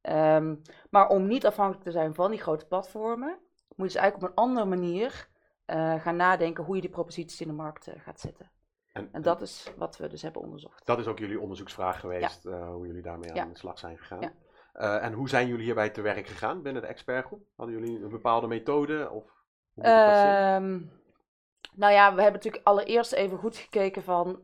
Ehm, 0.00 0.54
maar 0.90 1.08
om 1.08 1.26
niet 1.26 1.46
afhankelijk 1.46 1.84
te 1.84 1.90
zijn 1.90 2.14
van 2.14 2.30
die 2.30 2.40
grote 2.40 2.66
platformen, 2.66 3.38
moet 3.76 3.76
je 3.76 3.82
dus 3.82 3.94
eigenlijk 3.94 4.32
op 4.32 4.38
een 4.38 4.44
andere 4.44 4.66
manier 4.66 5.28
eh, 5.64 6.00
gaan 6.00 6.16
nadenken 6.16 6.64
hoe 6.64 6.74
je 6.74 6.80
die 6.80 6.90
proposities 6.90 7.40
in 7.40 7.48
de 7.48 7.54
markt 7.54 7.90
gaat 7.96 8.20
zetten. 8.20 8.50
En, 8.92 9.08
En 9.12 9.22
dat 9.22 9.40
is 9.40 9.72
wat 9.76 9.96
we 9.96 10.08
dus 10.08 10.22
hebben 10.22 10.42
onderzocht. 10.42 10.86
dat 10.86 10.98
is 10.98 11.06
ook 11.06 11.18
jullie 11.18 11.40
onderzoeksvraag 11.40 12.00
geweest, 12.00 12.46
eh, 12.46 12.68
hoe 12.68 12.86
jullie 12.86 13.02
daarmee 13.02 13.34
Ja. 13.34 13.42
aan 13.42 13.48
de 13.52 13.58
slag 13.58 13.78
zijn 13.78 13.98
gegaan. 13.98 14.20
Ja. 14.20 14.32
Eh, 14.72 15.04
en 15.04 15.12
hoe 15.12 15.28
zijn 15.28 15.46
jullie 15.48 15.64
hierbij 15.64 15.90
te 15.90 16.00
werk 16.00 16.26
gegaan 16.26 16.62
binnen 16.62 16.82
de 16.82 16.88
expertgroep? 16.88 17.42
Hadden 17.56 17.78
jullie 17.78 18.02
een 18.02 18.10
bepaalde 18.10 18.46
methode? 18.46 19.10
Of 19.10 19.24
hoe? 19.74 19.84
Ehm, 19.84 20.80
nou 21.74 21.92
ja, 21.92 22.14
we 22.14 22.22
hebben 22.22 22.32
natuurlijk 22.32 22.66
allereerst 22.66 23.12
even 23.12 23.38
goed 23.38 23.56
gekeken 23.56 24.02
van, 24.02 24.40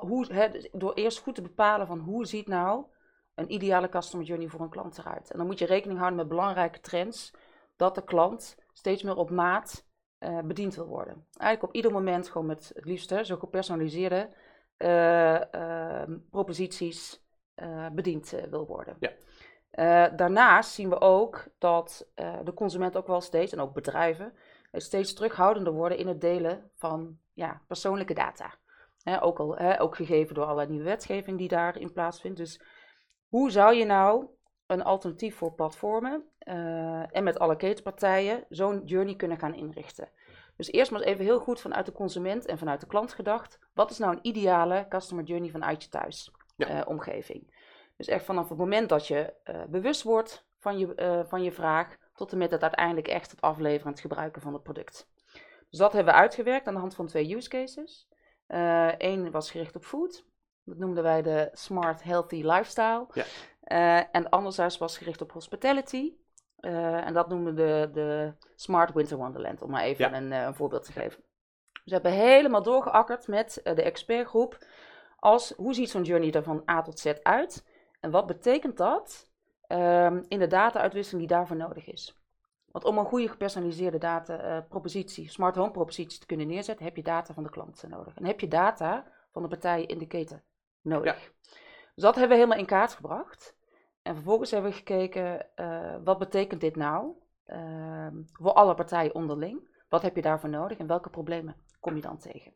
hoe, 0.00 0.26
dus 0.50 0.68
door 0.72 0.94
eerst 0.94 1.18
goed 1.18 1.34
te 1.34 1.42
bepalen 1.42 1.86
van 1.86 1.98
hoe 1.98 2.26
ziet 2.26 2.46
nou 2.46 2.84
een 3.34 3.52
ideale 3.52 3.88
customer 3.88 4.26
journey 4.26 4.48
voor 4.48 4.60
een 4.60 4.68
klant 4.68 4.98
eruit. 4.98 5.30
En 5.30 5.38
dan 5.38 5.46
moet 5.46 5.58
je 5.58 5.66
rekening 5.66 5.98
houden 5.98 6.18
met 6.18 6.28
belangrijke 6.28 6.80
trends, 6.80 7.34
dat 7.76 7.94
de 7.94 8.04
klant 8.04 8.56
steeds 8.72 9.02
meer 9.02 9.16
op 9.16 9.30
maat 9.30 9.86
eh, 10.22 10.38
bediend 10.38 10.74
wil 10.74 10.86
worden. 10.86 11.26
Eigenlijk 11.36 11.62
op 11.62 11.74
ieder 11.74 11.92
moment 11.92 12.28
gewoon 12.28 12.46
met 12.46 12.70
het 12.74 12.84
liefst 12.84 13.10
hè, 13.10 13.24
zo 13.24 13.36
gepersonaliseerde 13.36 14.28
eh, 14.76 15.54
ehm, 15.54 16.18
proposities 16.30 17.26
eh, 17.54 17.86
bediend 17.92 18.34
wil 18.50 18.66
worden. 18.66 18.96
Ja. 19.00 19.10
Daarnaast 20.08 20.70
zien 20.70 20.88
we 20.88 21.00
ook 21.00 21.46
dat 21.58 22.06
de 22.44 22.52
consument 22.54 22.96
ook 22.96 23.06
wel 23.06 23.20
steeds, 23.20 23.52
en 23.52 23.60
ook 23.60 23.72
bedrijven, 23.74 24.32
steeds 24.72 25.14
terughoudender 25.14 25.72
worden 25.72 25.98
in 25.98 26.08
het 26.08 26.20
delen 26.20 26.70
van 26.74 27.18
ja, 27.32 27.62
persoonlijke 27.66 28.14
data. 28.14 28.54
Ook, 29.20 29.38
al, 29.38 29.58
ook 29.78 29.96
gegeven 29.96 30.34
door 30.34 30.44
allerlei 30.44 30.68
nieuwe 30.68 30.84
wetgeving 30.84 31.38
die 31.38 31.48
daarin 31.48 31.92
plaatsvindt. 31.92 32.38
Dus 32.38 32.62
hoe 33.28 33.50
zou 33.50 33.74
je 33.74 33.84
nou 33.84 34.26
een 34.66 34.82
alternatief 34.82 35.36
voor 35.36 35.52
platformen 35.54 36.24
eh, 36.38 37.16
en 37.16 37.24
met 37.24 37.38
alle 37.38 37.56
ketenpartijen 37.56 38.44
zo'n 38.48 38.82
journey 38.84 39.16
kunnen 39.16 39.38
gaan 39.38 39.54
inrichten? 39.54 40.08
Dus 40.56 40.72
eerst 40.72 40.90
maar 40.90 41.00
eens 41.00 41.10
even 41.10 41.24
heel 41.24 41.40
goed 41.40 41.60
vanuit 41.60 41.86
de 41.86 41.92
consument 41.92 42.46
en 42.46 42.58
vanuit 42.58 42.80
de 42.80 42.86
klant 42.86 43.12
gedacht. 43.12 43.58
Wat 43.74 43.90
is 43.90 43.98
nou 43.98 44.12
een 44.12 44.26
ideale 44.26 44.86
customer 44.88 45.24
journey 45.24 45.50
vanuit 45.50 45.82
je 45.82 45.88
thuis 45.88 46.30
Ja. 46.56 46.66
eh, 46.68 46.88
omgeving? 46.88 47.54
Dus 47.96 48.06
echt 48.06 48.24
vanaf 48.24 48.48
het 48.48 48.58
moment 48.58 48.88
dat 48.88 49.06
je 49.06 49.34
eh, 49.44 49.62
bewust 49.68 50.02
wordt 50.02 50.46
van 50.58 50.78
je, 50.78 51.24
van 51.28 51.42
je 51.42 51.52
vraag, 51.52 51.96
tot 52.14 52.32
en 52.32 52.38
met 52.38 52.50
het 52.50 52.62
uiteindelijk 52.62 53.08
echt 53.08 53.30
het 53.30 53.40
afleveren 53.40 53.84
en 53.86 53.90
het 53.90 54.00
gebruiken 54.00 54.42
van 54.42 54.52
het 54.52 54.62
product. 54.62 55.10
Dus 55.70 55.78
dat 55.78 55.92
hebben 55.92 56.14
we 56.14 56.20
uitgewerkt 56.20 56.66
aan 56.66 56.74
de 56.74 56.80
hand 56.80 56.94
van 56.94 57.06
twee 57.06 57.34
use 57.36 57.48
cases. 57.48 58.08
Eén 58.98 59.30
was 59.30 59.50
gericht 59.50 59.76
op 59.76 59.84
food. 59.84 60.24
Dat 60.64 60.78
noemden 60.78 61.02
wij 61.02 61.22
de 61.22 61.48
Smart 61.52 62.02
Healthy 62.02 62.42
Lifestyle. 62.42 63.06
Ja. 63.12 63.24
Eh, 63.62 64.14
en 64.14 64.28
anderzijds 64.28 64.78
was 64.78 64.98
gericht 64.98 65.20
op 65.20 65.32
hospitality. 65.32 66.12
Eh, 66.56 67.06
en 67.06 67.14
dat 67.14 67.28
noemden 67.28 67.54
we 67.54 67.60
de, 67.60 67.90
de 67.92 68.32
Smart 68.54 68.92
Winter 68.92 69.16
Wonderland, 69.16 69.62
om 69.62 69.70
maar 69.70 69.82
even 69.82 70.10
Ja. 70.10 70.16
een, 70.16 70.32
eh, 70.32 70.42
een 70.42 70.54
voorbeeld 70.54 70.84
te 70.84 70.92
geven. 70.92 71.22
Dus 71.72 71.82
we 71.84 71.92
hebben 71.92 72.12
helemaal 72.12 72.62
doorgeakkerd 72.62 73.28
met 73.28 73.60
de 73.62 73.82
expertgroep. 73.82 74.66
Als 75.18 75.52
hoe 75.56 75.74
ziet 75.74 75.90
zo'n 75.90 76.02
journey 76.02 76.32
er 76.32 76.42
van 76.42 76.62
A 76.70 76.82
tot 76.82 76.98
Z 76.98 77.12
uit? 77.22 77.66
En 78.00 78.10
wat 78.10 78.26
betekent 78.26 78.76
dat 78.76 79.30
ehm, 79.66 80.22
in 80.28 80.38
de 80.38 80.46
data-uitwisseling 80.46 81.28
die 81.28 81.36
daarvoor 81.36 81.56
nodig 81.56 81.86
is? 81.86 82.20
Want 82.66 82.84
om 82.84 82.98
een 82.98 83.04
goede 83.04 83.28
gepersonaliseerde 83.28 83.98
data-propositie, 83.98 85.30
smart 85.30 85.56
home 85.56 85.70
propositie 85.70 86.20
te 86.20 86.26
kunnen 86.26 86.46
neerzetten, 86.46 86.84
heb 86.84 86.96
je 86.96 87.02
data 87.02 87.34
van 87.34 87.42
de 87.42 87.50
klant 87.50 87.84
nodig. 87.88 88.16
En 88.16 88.24
heb 88.24 88.40
je 88.40 88.48
data 88.48 89.06
van 89.30 89.42
de 89.42 89.48
partijen 89.48 89.88
in 89.88 89.98
de 89.98 90.06
keten 90.06 90.42
nodig. 90.80 91.32
Dus 91.94 92.04
dat 92.04 92.14
hebben 92.14 92.36
we 92.36 92.42
helemaal 92.42 92.58
in 92.58 92.66
kaart 92.66 92.92
gebracht. 92.94 93.56
En 94.02 94.14
vervolgens 94.14 94.50
hebben 94.50 94.70
we 94.70 94.76
gekeken, 94.76 95.56
eh, 95.56 95.96
wat 96.04 96.18
betekent 96.18 96.60
dit 96.60 96.76
nou 96.76 97.12
ehm, 97.44 98.22
voor 98.32 98.52
alle 98.52 98.74
partijen 98.74 99.14
onderling? 99.14 99.70
Wat 99.88 100.02
heb 100.02 100.16
je 100.16 100.22
daarvoor 100.22 100.48
nodig 100.48 100.78
en 100.78 100.86
welke 100.86 101.10
problemen 101.10 101.56
kom 101.80 101.94
je 101.94 102.00
dan 102.00 102.18
tegen? 102.18 102.52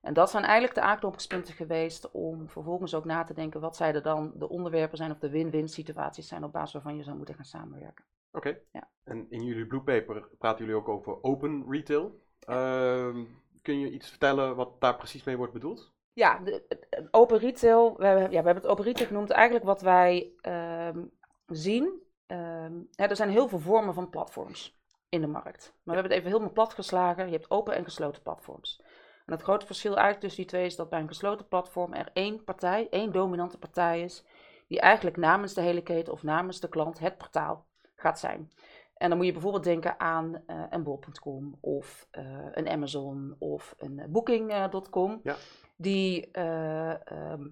En 0.00 0.14
dat 0.14 0.30
zijn 0.30 0.44
eigenlijk 0.44 0.74
de 0.74 0.80
aanknopingspunten 0.80 1.54
geweest 1.54 2.10
om 2.10 2.48
vervolgens 2.48 2.94
ook 2.94 3.04
na 3.04 3.24
te 3.24 3.34
denken 3.34 3.60
wat 3.60 3.76
zouden 3.76 4.02
dan 4.02 4.32
de 4.34 4.48
onderwerpen 4.48 4.96
zijn 4.96 5.10
of 5.10 5.18
de 5.18 5.30
win-win 5.30 5.68
situaties 5.68 6.28
zijn 6.28 6.44
op 6.44 6.52
basis 6.52 6.72
waarvan 6.72 6.96
je 6.96 7.02
zou 7.02 7.16
moeten 7.16 7.34
gaan 7.34 7.44
samenwerken. 7.44 8.04
Oké. 8.32 8.58
Ja. 8.72 8.88
En 9.04 9.26
in 9.30 9.44
jullie 9.44 9.66
Blue 9.66 9.82
Paper 9.82 10.28
praten 10.38 10.64
jullie 10.64 10.80
ook 10.80 10.88
over 10.88 11.22
open 11.22 11.64
retail. 11.68 12.20
Ehm, 12.40 13.24
kun 13.62 13.78
je 13.80 13.90
iets 13.90 14.08
vertellen 14.08 14.56
wat 14.56 14.80
daar 14.80 14.96
precies 14.96 15.24
mee 15.24 15.36
wordt 15.36 15.52
bedoeld? 15.52 15.92
Ja, 16.18 16.38
de, 16.38 16.62
open 17.10 17.38
retail, 17.38 17.96
we 17.96 18.06
hebben, 18.06 18.22
ja, 18.22 18.28
we 18.28 18.34
hebben 18.34 18.54
het 18.54 18.66
open 18.66 18.84
retail 18.84 19.06
genoemd. 19.06 19.30
Eigenlijk 19.30 19.64
wat 19.64 19.80
wij 19.80 20.32
ehm, 20.40 21.04
zien, 21.46 22.02
ehm, 22.26 22.72
hè, 22.94 23.06
er 23.06 23.16
zijn 23.16 23.30
heel 23.30 23.48
veel 23.48 23.58
vormen 23.58 23.94
van 23.94 24.10
platforms 24.10 24.80
in 25.08 25.20
de 25.20 25.26
markt. 25.26 25.64
Maar 25.64 25.94
we 25.94 26.00
hebben 26.00 26.10
het 26.10 26.20
even 26.20 26.30
helemaal 26.30 26.52
plat 26.52 26.74
geslagen. 26.74 27.26
Je 27.26 27.32
hebt 27.32 27.50
open 27.50 27.74
en 27.74 27.84
gesloten 27.84 28.22
platforms. 28.22 28.82
En 29.26 29.32
het 29.32 29.42
grote 29.42 29.66
verschil 29.66 29.90
eigenlijk 29.90 30.20
tussen 30.20 30.40
die 30.40 30.50
twee 30.50 30.64
is 30.64 30.76
dat 30.76 30.88
bij 30.88 31.00
een 31.00 31.08
gesloten 31.08 31.48
platform 31.48 31.92
er 31.92 32.10
één 32.12 32.44
partij, 32.44 32.86
één 32.90 33.12
dominante 33.12 33.58
partij 33.58 34.02
is, 34.02 34.24
die 34.68 34.80
eigenlijk 34.80 35.16
namens 35.16 35.54
de 35.54 35.60
hele 35.60 35.82
keten 35.82 36.12
of 36.12 36.22
namens 36.22 36.60
de 36.60 36.68
klant 36.68 36.98
het 36.98 37.18
portaal 37.18 37.66
gaat 37.94 38.18
zijn. 38.18 38.52
En 38.94 39.08
dan 39.08 39.16
moet 39.16 39.26
je 39.26 39.32
bijvoorbeeld 39.32 39.64
denken 39.64 40.00
aan 40.00 40.42
eh, 40.46 40.62
een 40.70 40.82
bol.com 40.82 41.58
of 41.60 42.08
eh, 42.10 42.24
een 42.52 42.68
Amazon 42.68 43.36
of 43.38 43.74
een 43.78 43.98
eh, 43.98 44.08
booking.com. 44.08 45.20
Ja. 45.22 45.36
Die 45.80 46.30
eh, 46.30 47.06
ehm, 47.10 47.48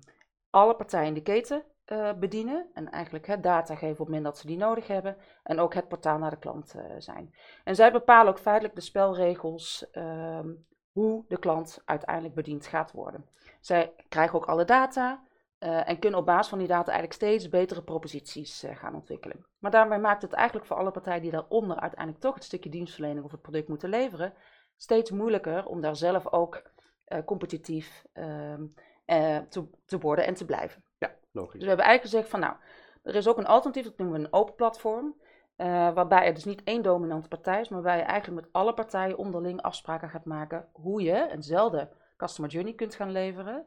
alle 0.51 0.77
partijen 0.77 1.07
in 1.07 1.15
de 1.15 1.23
keten 1.23 1.65
eh, 1.85 2.13
bedienen. 2.13 2.71
En 2.75 2.91
eigenlijk 2.91 3.27
het 3.27 3.43
data 3.43 3.75
geven 3.75 3.91
op 3.91 3.99
het 3.99 4.07
moment 4.07 4.25
dat 4.25 4.39
ze 4.39 4.47
die 4.47 4.57
nodig 4.57 4.87
hebben. 4.87 5.17
En 5.43 5.59
ook 5.59 5.75
het 5.75 5.89
portaal 5.89 6.19
naar 6.19 6.31
de 6.31 6.39
klant 6.39 6.75
eh, 6.75 6.83
zijn. 6.99 7.35
En 7.65 7.75
zij 7.75 7.93
bepalen 7.93 8.33
ook 8.33 8.39
feitelijk 8.39 8.75
de 8.75 8.81
spelregels 8.81 9.91
ehm, 9.91 10.49
hoe 10.93 11.25
de 11.29 11.39
klant 11.39 11.83
uiteindelijk 11.85 12.35
bediend 12.35 12.67
gaat 12.67 12.93
worden. 12.93 13.29
Zij 13.61 13.93
krijgen 14.09 14.37
ook 14.39 14.47
alle 14.47 14.65
data. 14.65 15.25
En 15.59 15.99
kunnen 15.99 16.21
op 16.21 16.27
basis 16.27 16.49
van 16.49 16.59
die 16.59 16.69
data 16.69 16.93
eigenlijk 16.93 17.13
steeds 17.13 17.49
betere 17.49 17.83
proposities 17.83 18.65
gaan 18.73 18.95
ontwikkelen. 18.95 19.47
Maar 19.59 19.71
daarmee 19.71 19.99
maakt 19.99 20.23
het 20.23 20.33
eigenlijk 20.33 20.67
voor 20.67 20.77
alle 20.77 20.91
partijen 20.91 21.23
die 21.23 21.31
daaronder 21.31 21.81
uiteindelijk 21.81 22.21
toch 22.21 22.35
het 22.35 22.45
stukje 22.45 22.71
dienstverlening 22.71 23.25
of 23.25 23.31
het 23.31 23.43
product 23.43 23.69
moeten 23.69 23.89
leveren, 23.89 24.35
steeds 24.77 25.11
moeilijker 25.11 25.67
om 25.67 25.81
daar 25.81 25.97
zelf 25.97 26.33
ook 26.33 26.63
eh, 27.07 27.25
competitief 27.25 28.05
ehm, 28.13 28.67
eh, 29.05 29.39
te, 29.39 29.65
te 29.85 29.99
worden 29.99 30.27
en 30.27 30.35
te 30.35 30.45
blijven. 30.45 30.83
Ja, 30.99 31.15
logisch. 31.31 31.53
Dus 31.53 31.63
we 31.63 31.69
hebben 31.69 31.85
eigenlijk 31.87 32.15
gezegd 32.15 32.29
van 32.29 32.41
nou, 32.41 32.55
er 33.03 33.15
is 33.15 33.29
ook 33.29 33.39
een 33.39 33.47
alternatief, 33.47 33.85
dat 33.85 33.99
noemen 33.99 34.21
we 34.21 34.27
een 34.27 34.33
open 34.33 34.55
platform. 34.55 35.15
eh, 35.57 35.67
waarbij 35.95 36.27
er 36.27 36.35
dus 36.35 36.45
niet 36.45 36.63
één 36.65 36.83
dominante 36.83 37.29
partij 37.29 37.61
is, 37.61 37.69
maar 37.69 37.83
waarbij 37.83 38.03
je 38.03 38.09
eigenlijk 38.09 38.43
met 38.43 38.53
alle 38.53 38.75
partijen 38.75 39.17
onderling 39.19 39.63
afspraken 39.63 40.11
gaat 40.11 40.25
maken 40.25 40.69
hoe 40.73 41.03
je 41.03 41.31
eenzelfde 41.31 41.89
customer 42.17 42.51
journey 42.51 42.75
kunt 42.75 42.95
gaan 42.95 43.11
leveren. 43.11 43.67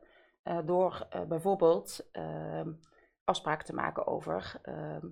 door 0.66 1.08
bijvoorbeeld 1.28 2.10
ehm, 2.12 2.72
afspraken 3.24 3.66
te 3.66 3.74
maken 3.74 4.08
over 4.08 4.60
ehm, 4.62 5.08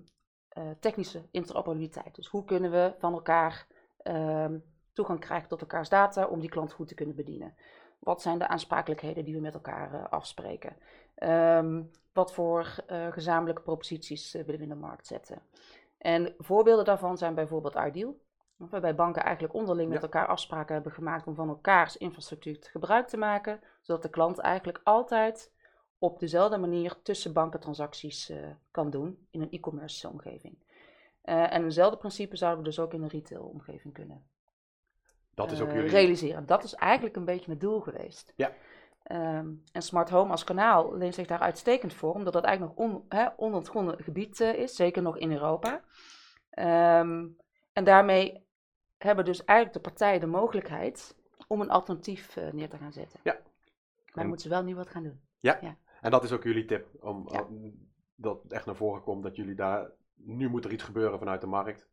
eh, 0.48 0.70
technische 0.80 1.22
interoperabiliteit. 1.30 2.14
Dus 2.14 2.26
hoe 2.26 2.44
kunnen 2.44 2.70
we 2.70 2.94
van 2.98 3.12
elkaar 3.12 3.66
toegang 4.92 5.20
krijgen 5.20 5.48
tot 5.48 5.60
elkaars 5.60 5.88
data 5.88 6.26
om 6.26 6.40
die 6.40 6.50
klant 6.50 6.72
goed 6.72 6.88
te 6.88 6.94
kunnen 6.94 7.14
bedienen. 7.14 7.54
Wat 7.98 8.22
zijn 8.22 8.38
de 8.38 8.48
aansprakelijkheden 8.48 9.24
die 9.24 9.34
we 9.34 9.40
met 9.40 9.54
elkaar 9.54 9.94
eh, 9.94 10.04
afspreken? 10.10 10.76
Ehm, 11.14 11.82
wat 12.12 12.32
voor 12.32 12.74
eh, 12.86 13.12
gezamenlijke 13.12 13.62
proposities 13.62 14.34
eh, 14.34 14.44
willen 14.44 14.60
we 14.60 14.66
in 14.66 14.72
de 14.72 14.86
markt 14.86 15.06
zetten? 15.06 15.42
En 15.98 16.34
voorbeelden 16.38 16.84
daarvan 16.84 17.18
zijn 17.18 17.34
bijvoorbeeld 17.34 17.74
Ideal, 17.74 18.20
waarbij 18.56 18.94
banken 18.94 19.22
eigenlijk 19.22 19.54
onderling 19.54 19.90
met 19.90 20.02
elkaar 20.02 20.26
afspraken 20.26 20.74
hebben 20.74 20.92
gemaakt 20.92 21.26
om 21.26 21.34
van 21.34 21.48
elkaars 21.48 21.96
infrastructuur 21.96 22.56
gebruik 22.60 23.08
te 23.08 23.16
maken, 23.16 23.60
zodat 23.80 24.02
de 24.02 24.10
klant 24.10 24.38
eigenlijk 24.38 24.80
altijd 24.84 25.52
op 25.98 26.18
dezelfde 26.18 26.58
manier 26.58 27.02
tussen 27.02 27.32
bankentransacties 27.32 28.28
eh, 28.28 28.38
kan 28.70 28.90
doen 28.90 29.26
in 29.30 29.40
een 29.40 29.50
e-commerce 29.50 30.08
omgeving. 30.08 30.66
En 31.22 31.62
eenzelfde 31.62 31.96
principe 31.96 32.36
zouden 32.36 32.62
we 32.62 32.68
dus 32.68 32.78
ook 32.78 32.92
in 32.92 33.02
een 33.02 33.08
retail 33.08 33.42
omgeving 33.42 33.94
kunnen 33.94 34.26
dat 35.38 35.52
is 35.52 35.60
ook 35.60 35.68
eh, 35.68 35.74
jullie... 35.74 35.90
realiseren. 35.90 36.46
Dat 36.46 36.64
is 36.64 36.74
eigenlijk 36.74 37.16
een 37.16 37.24
beetje 37.24 37.50
het 37.50 37.60
doel 37.60 37.80
geweest. 37.80 38.32
Ja. 38.36 38.52
Ehm, 39.02 39.48
en 39.72 39.82
Smart 39.82 40.10
Home 40.10 40.30
als 40.30 40.44
kanaal 40.44 40.96
leent 40.96 41.14
zich 41.14 41.26
daar 41.26 41.38
uitstekend 41.38 41.94
voor, 41.94 42.12
omdat 42.14 42.32
dat 42.32 42.44
eigenlijk 42.44 42.78
nog 42.78 42.88
on, 42.90 43.04
onontgonnen 43.36 44.02
gebied 44.02 44.40
eh, 44.40 44.54
is, 44.54 44.76
zeker 44.76 45.02
nog 45.02 45.18
in 45.18 45.32
Europa. 45.32 45.80
Ehm, 46.50 47.26
en 47.72 47.84
daarmee 47.84 48.46
hebben 48.98 49.24
dus 49.24 49.44
eigenlijk 49.44 49.84
de 49.84 49.90
partijen 49.90 50.20
de 50.20 50.26
mogelijkheid 50.26 51.16
om 51.46 51.60
een 51.60 51.70
alternatief 51.70 52.36
eh, 52.36 52.52
neer 52.52 52.68
te 52.68 52.76
gaan 52.78 52.92
zetten. 52.92 53.20
Ja. 53.22 53.36
Maar 54.12 54.22
En- 54.22 54.26
moeten 54.26 54.48
ze 54.48 54.54
wel 54.54 54.62
nu 54.62 54.74
wat 54.74 54.88
gaan 54.88 55.02
doen. 55.02 55.20
En 56.00 56.10
dat 56.10 56.24
is 56.24 56.32
ook 56.32 56.42
jullie 56.42 56.64
tip, 56.64 56.86
om, 57.00 57.28
Ja. 57.32 57.42
om- 57.42 57.86
dat 58.14 58.40
echt 58.48 58.66
naar 58.66 58.76
voren 58.76 59.02
komt, 59.02 59.22
dat 59.22 59.36
jullie 59.36 59.54
daar... 59.54 59.90
Nu 60.14 60.48
moet 60.48 60.64
er 60.64 60.72
iets 60.72 60.82
gebeuren 60.82 61.18
vanuit 61.18 61.40
de 61.40 61.46
markt. 61.46 61.88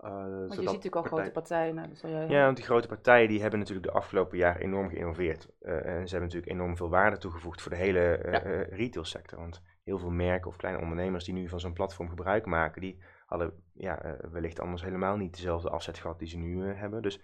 Eh, 0.00 0.10
Want 0.10 0.48
je 0.48 0.54
ziet 0.54 0.64
natuurlijk 0.64 0.94
al 0.94 1.02
partij- 1.02 1.18
grote 1.18 1.32
partijen. 1.32 1.74
Nou, 1.74 1.88
jij- 2.02 2.26
Ja, 2.28 2.44
want 2.44 2.56
die 2.56 2.64
grote 2.66 2.88
partijen 2.88 3.28
die 3.28 3.40
hebben 3.40 3.58
natuurlijk 3.58 3.86
de 3.86 3.92
afgelopen 3.92 4.38
jaren 4.38 4.62
enorm 4.62 4.88
geïnnoveerd. 4.88 5.48
Eh, 5.60 5.72
en 5.74 5.82
ze 6.08 6.16
hebben 6.16 6.20
natuurlijk 6.20 6.52
enorm 6.52 6.76
veel 6.76 6.88
waarde 6.90 7.18
toegevoegd 7.18 7.62
voor 7.62 7.70
de 7.70 7.76
hele 7.76 8.00
eh, 8.16 8.32
Ja. 8.32 8.62
retailsector. 8.76 9.38
Want 9.38 9.62
heel 9.84 9.98
veel 9.98 10.10
merken 10.10 10.50
of 10.50 10.56
kleine 10.56 10.80
ondernemers 10.80 11.24
die 11.24 11.34
nu 11.34 11.48
van 11.48 11.60
zo'n 11.60 11.72
platform 11.72 12.08
gebruik 12.08 12.46
maken, 12.46 12.80
die 12.80 13.02
hadden 13.26 13.52
ja, 13.74 14.16
wellicht 14.30 14.60
anders 14.60 14.82
helemaal 14.82 15.16
niet 15.16 15.34
dezelfde 15.34 15.70
afzet 15.70 15.98
gehad 15.98 16.18
die 16.18 16.28
ze 16.28 16.38
nu 16.38 16.64
hebben. 16.74 17.02
Dus 17.02 17.20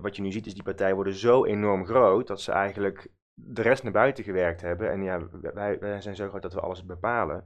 wat 0.00 0.16
je 0.16 0.22
nu 0.22 0.30
ziet 0.32 0.46
is 0.46 0.54
die 0.54 0.62
partijen 0.62 0.94
worden 0.94 1.12
zo 1.14 1.44
enorm 1.44 1.84
groot 1.86 2.26
dat 2.26 2.40
ze 2.40 2.52
eigenlijk 2.52 3.08
de 3.34 3.62
rest 3.62 3.82
naar 3.82 3.92
buiten 3.92 4.24
gewerkt 4.24 4.60
hebben. 4.60 4.90
En 4.90 5.02
ja, 5.02 5.28
wij, 5.54 5.78
wij 5.78 6.00
zijn 6.00 6.16
zo 6.16 6.28
groot 6.28 6.42
dat 6.42 6.54
we 6.54 6.60
alles 6.60 6.84
bepalen. 6.84 7.44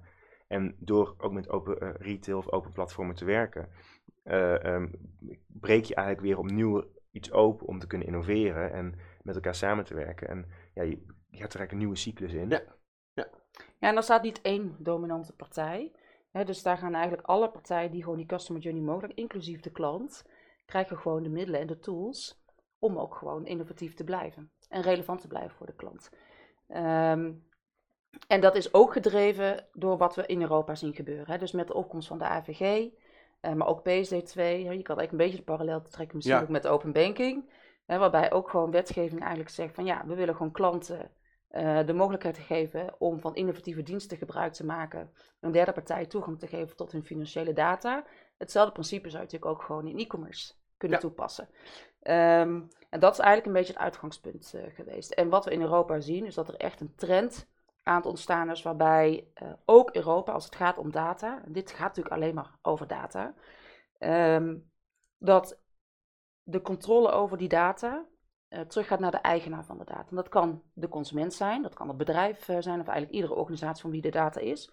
En 0.48 0.76
door 0.78 1.14
ook 1.18 1.32
met 1.32 1.48
open 1.48 1.96
retail 1.96 2.38
of 2.38 2.50
open 2.52 2.72
platformen 2.72 3.14
te 3.14 3.24
werken, 3.24 3.68
eh, 4.22 4.64
ehm, 4.64 4.88
breek 5.46 5.84
je 5.84 5.94
eigenlijk 5.94 6.26
weer 6.26 6.38
opnieuw 6.38 6.84
iets 7.10 7.32
open 7.32 7.66
om 7.66 7.78
te 7.78 7.86
kunnen 7.86 8.06
innoveren 8.06 8.72
en 8.72 8.94
met 9.22 9.34
elkaar 9.34 9.54
samen 9.54 9.84
te 9.84 9.94
werken. 9.94 10.28
En 10.28 10.46
ja, 10.74 10.82
je, 10.82 10.90
je 11.30 11.38
gaat 11.38 11.52
er 11.52 11.58
eigenlijk 11.58 11.72
een 11.72 11.78
nieuwe 11.78 11.96
cyclus 11.96 12.32
in. 12.32 12.48
Ja. 12.48 12.62
Ja, 13.78 13.88
en 13.88 13.94
dan 13.94 14.02
staat 14.02 14.22
niet 14.22 14.40
één 14.40 14.76
dominante 14.78 15.32
partij. 15.32 15.92
Hè, 16.30 16.44
dus 16.44 16.62
daar 16.62 16.78
gaan 16.78 16.94
eigenlijk 16.94 17.26
alle 17.26 17.50
partijen 17.50 17.90
die 17.90 18.02
gewoon 18.02 18.16
die 18.16 18.26
customer 18.26 18.62
journey 18.62 18.82
mogelijk, 18.82 19.18
inclusief 19.18 19.60
de 19.60 19.70
klant, 19.70 20.26
krijgen 20.66 20.98
gewoon 20.98 21.22
de 21.22 21.28
middelen 21.28 21.60
en 21.60 21.66
de 21.66 21.78
tools 21.78 22.44
om 22.78 22.98
ook 22.98 23.14
gewoon 23.14 23.46
innovatief 23.46 23.94
te 23.94 24.04
blijven 24.04 24.52
en 24.68 24.82
relevant 24.82 25.20
te 25.20 25.28
blijven 25.28 25.56
voor 25.56 25.66
de 25.66 25.74
klant. 25.74 26.10
Ehm, 26.68 27.32
en 28.26 28.40
dat 28.40 28.54
is 28.54 28.74
ook 28.74 28.92
gedreven 28.92 29.68
door 29.72 29.96
wat 29.96 30.14
we 30.14 30.26
in 30.26 30.40
Europa 30.40 30.74
zien 30.74 30.94
gebeuren. 30.94 31.30
Hè. 31.30 31.38
Dus 31.38 31.52
met 31.52 31.66
de 31.66 31.74
opkomst 31.74 32.08
van 32.08 32.18
de 32.18 32.24
AVG, 32.24 32.90
eh, 33.42 33.52
maar 33.52 33.66
ook 33.66 33.80
PSD2. 33.80 34.34
Hè, 34.34 34.48
je 34.48 34.82
kan 34.82 34.98
eigenlijk 34.98 35.10
een 35.12 35.16
beetje 35.16 35.36
de 35.36 35.42
parallel 35.42 35.82
trekken 35.82 36.16
misschien 36.16 36.36
Ja. 36.36 36.42
ook 36.42 36.48
met 36.48 36.66
open 36.66 36.92
banking. 36.92 37.50
Hè, 37.86 37.98
waarbij 37.98 38.32
ook 38.32 38.50
gewoon 38.50 38.70
wetgeving 38.70 39.20
eigenlijk 39.20 39.50
zegt 39.50 39.74
van 39.74 39.84
ja, 39.84 40.02
we 40.06 40.14
willen 40.14 40.36
gewoon 40.36 40.52
klanten 40.52 41.10
eh, 41.48 41.86
de 41.86 41.92
mogelijkheid 41.92 42.38
geven 42.38 42.94
om 43.00 43.20
van 43.20 43.34
innovatieve 43.34 43.82
diensten 43.82 44.16
gebruik 44.18 44.52
te 44.52 44.64
maken, 44.64 45.10
een 45.40 45.52
derde 45.52 45.72
partij 45.72 46.06
toegang 46.06 46.38
te 46.38 46.46
geven 46.46 46.76
tot 46.76 46.92
hun 46.92 47.04
financiële 47.04 47.52
data. 47.52 48.04
Hetzelfde 48.38 48.72
principe 48.72 49.10
zou 49.10 49.22
je 49.22 49.28
natuurlijk 49.30 49.52
ook 49.60 49.62
gewoon 49.66 49.86
in 49.88 49.98
e-commerce 49.98 50.52
kunnen 50.76 50.98
Ja. 50.98 51.02
toepassen. 51.06 51.48
Ehm, 52.00 52.60
en 52.90 53.00
dat 53.00 53.12
is 53.12 53.18
eigenlijk 53.18 53.46
een 53.46 53.52
beetje 53.52 53.72
het 53.72 53.82
uitgangspunt 53.82 54.52
eh, 54.54 54.62
geweest. 54.74 55.10
En 55.12 55.28
wat 55.28 55.44
we 55.44 55.50
in 55.50 55.60
Europa 55.60 56.00
zien, 56.00 56.26
is 56.26 56.34
dat 56.34 56.48
er 56.48 56.56
echt 56.56 56.80
een 56.80 56.94
trend 56.96 57.50
aan 57.82 57.96
het 57.96 58.06
ontstaan 58.06 58.50
is, 58.50 58.62
waarbij 58.62 59.30
eh, 59.34 59.52
ook 59.64 59.90
Europa, 59.90 60.32
als 60.32 60.44
het 60.44 60.56
gaat 60.56 60.78
om 60.78 60.90
data, 60.90 61.42
dit 61.46 61.70
gaat 61.70 61.86
natuurlijk 61.86 62.14
alleen 62.14 62.34
maar 62.34 62.58
over 62.62 62.86
data, 62.86 63.34
ehm, 63.98 64.58
dat 65.18 65.60
de 66.42 66.60
controle 66.60 67.10
over 67.10 67.36
die 67.38 67.48
data 67.48 68.06
eh, 68.48 68.60
teruggaat 68.60 69.00
naar 69.00 69.10
de 69.10 69.16
eigenaar 69.16 69.64
van 69.64 69.78
de 69.78 69.84
data. 69.84 70.06
En 70.10 70.16
dat 70.16 70.28
kan 70.28 70.62
de 70.72 70.88
consument 70.88 71.34
zijn, 71.34 71.62
dat 71.62 71.74
kan 71.74 71.88
het 71.88 71.96
bedrijf 71.96 72.48
eh, 72.48 72.56
zijn, 72.60 72.80
of 72.80 72.86
eigenlijk 72.86 73.14
iedere 73.14 73.34
organisatie 73.34 73.82
van 73.82 73.90
wie 73.90 74.00
de 74.00 74.10
data 74.10 74.40
is, 74.40 74.70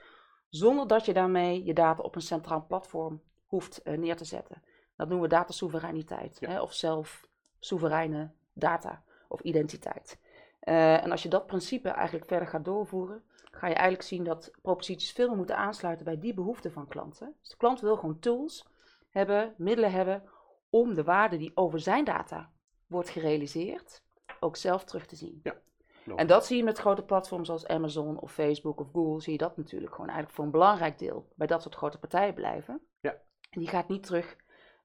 zonder 0.50 0.88
dat 0.88 1.06
je 1.06 1.14
daarmee 1.14 1.64
je 1.64 1.74
data 1.74 2.02
op 2.02 2.16
een 2.16 2.22
centraal 2.22 2.66
platform 2.68 3.22
hoeft 3.46 3.82
neer 3.84 4.16
te 4.16 4.26
zetten. 4.26 4.64
Dat 4.96 5.08
noemen 5.08 5.30
we 5.30 5.36
datasoevereiniteit, 5.36 6.38
Ja. 6.40 6.50
hè, 6.50 6.62
of 6.62 6.74
zelf-soevereine 6.74 8.32
data 8.54 9.04
of 9.28 9.42
identiteit. 9.42 10.20
Eh, 10.60 11.04
en 11.04 11.12
als 11.12 11.24
je 11.24 11.30
dat 11.30 11.48
principe 11.48 11.90
eigenlijk 11.90 12.26
verder 12.26 12.48
gaat 12.48 12.66
doorvoeren, 12.66 13.24
ga 13.52 13.68
je 13.68 13.74
eigenlijk 13.74 14.04
zien 14.04 14.24
dat 14.24 14.52
proposities 14.62 15.12
veel 15.12 15.28
meer 15.28 15.38
moeten 15.38 15.58
aansluiten 15.58 16.06
bij 16.06 16.20
die 16.20 16.34
behoeften 16.34 16.72
van 16.72 16.88
klanten. 16.88 17.36
Dus 17.40 17.50
de 17.50 17.58
klant 17.58 17.80
wil 17.82 17.96
gewoon 17.96 18.20
tools 18.20 18.68
hebben, 19.10 19.54
middelen 19.58 19.92
hebben 19.92 20.24
om 20.70 20.94
de 20.94 21.04
waarde 21.04 21.38
die 21.38 21.52
over 21.56 21.80
zijn 21.80 22.04
data 22.04 22.52
wordt 22.88 23.10
gerealiseerd, 23.10 24.04
ook 24.40 24.56
zelf 24.56 24.84
terug 24.84 25.06
te 25.06 25.16
zien. 25.16 25.42
Logisch. 25.44 26.22
En 26.22 26.28
dat 26.28 26.46
zie 26.46 26.58
je 26.58 26.64
met 26.64 26.78
grote 26.78 27.04
platforms 27.04 27.48
zoals 27.48 27.68
Amazon 27.68 28.20
of 28.20 28.34
Facebook 28.34 28.80
of 28.80 28.92
Google, 28.92 29.22
zie 29.22 29.32
je 29.32 29.38
dat 29.38 29.58
natuurlijk 29.58 29.92
gewoon 29.92 30.08
eigenlijk 30.08 30.36
voor 30.36 30.46
een 30.46 30.52
belangrijk 30.52 30.98
deel 30.98 31.28
bij 31.36 31.48
dat 31.48 31.62
soort 31.62 31.76
grote 31.76 32.00
partijen 32.00 32.34
blijven. 32.34 32.82
Ja. 33.00 33.12
En 33.50 33.60
die 33.60 33.70
gaat 33.70 33.88
niet 33.88 34.04
terug 34.04 34.36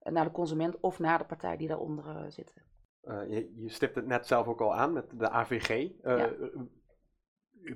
naar 0.02 0.24
de 0.24 0.30
consument 0.30 0.80
of 0.80 0.98
naar 0.98 1.18
de 1.18 1.24
partij 1.24 1.56
die 1.56 1.68
daaronder 1.68 2.08
eh, 2.08 2.24
zitten. 2.28 2.62
Eh, 3.06 3.20
je, 3.28 3.52
je 3.56 3.68
stipt 3.68 3.94
het 3.94 4.06
net 4.06 4.26
zelf 4.26 4.46
ook 4.46 4.60
al 4.60 4.74
aan 4.74 4.92
met 4.92 5.04
de 5.18 5.30
AVG. 5.30 5.68
Eh, 6.02 6.18
Ja. 6.18 6.30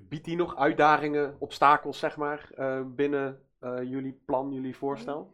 Biedt 0.08 0.24
die 0.24 0.36
nog 0.36 0.56
uitdagingen, 0.56 1.36
obstakels, 1.38 1.98
zeg 1.98 2.16
maar, 2.16 2.50
eh, 2.54 2.80
binnen 2.86 3.42
eh, 3.60 3.82
jullie 3.82 4.22
plan, 4.24 4.52
jullie 4.52 4.76
voorstel? 4.76 5.32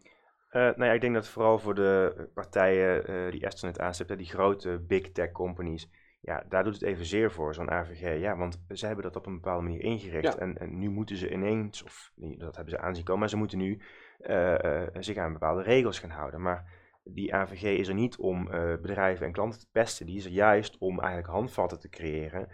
Eh, 0.49 0.63
nou 0.63 0.85
ja, 0.85 0.93
ik 0.93 1.01
denk 1.01 1.15
dat 1.15 1.29
vooral 1.29 1.59
voor 1.59 1.75
de 1.75 2.15
partijen 2.35 3.07
eh, 3.07 3.31
die 3.31 3.45
Esther 3.45 3.69
net 3.69 3.81
aanstipt, 3.81 4.17
die 4.17 4.27
grote 4.27 4.79
big 4.87 5.13
tech 5.13 5.33
companies, 5.33 5.91
ja, 6.21 6.45
daar 6.49 6.65
doet 6.65 6.73
het 6.73 6.83
evenzeer 6.83 7.31
voor, 7.31 7.55
zo'n 7.55 7.71
AVG. 7.71 8.21
Ja, 8.21 8.37
want 8.37 8.65
ze 8.69 8.87
hebben 8.87 9.05
dat 9.05 9.17
op 9.17 9.27
een 9.27 9.35
bepaalde 9.35 9.63
manier 9.63 9.81
ingericht. 9.81 10.35
Ja. 10.35 10.39
En, 10.41 10.59
en 10.59 10.79
nu 10.79 10.89
moeten 10.91 11.17
ze 11.17 11.33
ineens, 11.33 11.83
of 11.83 12.13
nee, 12.15 12.37
dat 12.39 12.57
hebben 12.57 12.75
ze 12.75 12.81
aanzien 12.81 13.05
komen, 13.05 13.21
maar 13.21 13.29
ze 13.29 13.37
moeten 13.37 13.59
nu 13.59 13.81
eh, 14.19 14.83
eh, 14.85 14.89
zich 14.99 15.17
aan 15.17 15.33
bepaalde 15.33 15.63
regels 15.63 15.99
gaan 15.99 16.11
houden. 16.11 16.43
Maar 16.43 16.73
die 17.05 17.35
AVG 17.35 17.63
is 17.63 17.89
er 17.89 17.95
niet 17.95 18.17
om 18.17 18.51
eh, 18.51 18.77
bedrijven 18.81 19.27
en 19.27 19.33
klanten 19.33 19.61
te 19.61 19.69
pesten, 19.73 20.07
die 20.07 20.17
is 20.17 20.25
er 20.25 20.31
juist 20.31 20.79
om 20.79 21.01
eigenlijk 21.01 21.33
handvatten 21.33 21.81
te 21.81 21.89
creëren. 21.89 22.49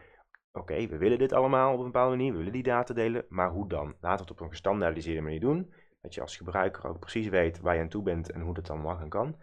Oké, 0.53 0.87
we 0.87 0.99
willen 0.99 1.19
dit 1.19 1.33
allemaal 1.33 1.73
op 1.73 1.79
een 1.79 1.85
bepaalde 1.85 2.17
manier, 2.17 2.33
we 2.33 2.39
willen 2.39 2.53
die 2.53 2.63
data 2.63 2.95
delen, 2.95 3.25
maar 3.29 3.51
hoe 3.51 3.69
dan? 3.69 3.87
Laten 4.01 4.25
we 4.25 4.31
het 4.31 4.31
op 4.31 4.41
een 4.41 4.51
gestandaardiseerde 4.51 5.21
manier 5.21 5.41
doen. 5.41 5.75
Dat 6.01 6.15
je 6.15 6.21
als 6.21 6.37
gebruiker 6.37 6.87
ook 6.89 6.99
precies 6.99 7.29
weet 7.29 7.61
waar 7.61 7.75
je 7.75 7.81
aan 7.81 7.89
toe 7.89 8.03
bent 8.03 8.31
en 8.31 8.41
hoe 8.41 8.55
dat 8.55 8.67
dan 8.67 8.81
mag 8.81 9.01
en 9.01 9.09
kan. 9.09 9.37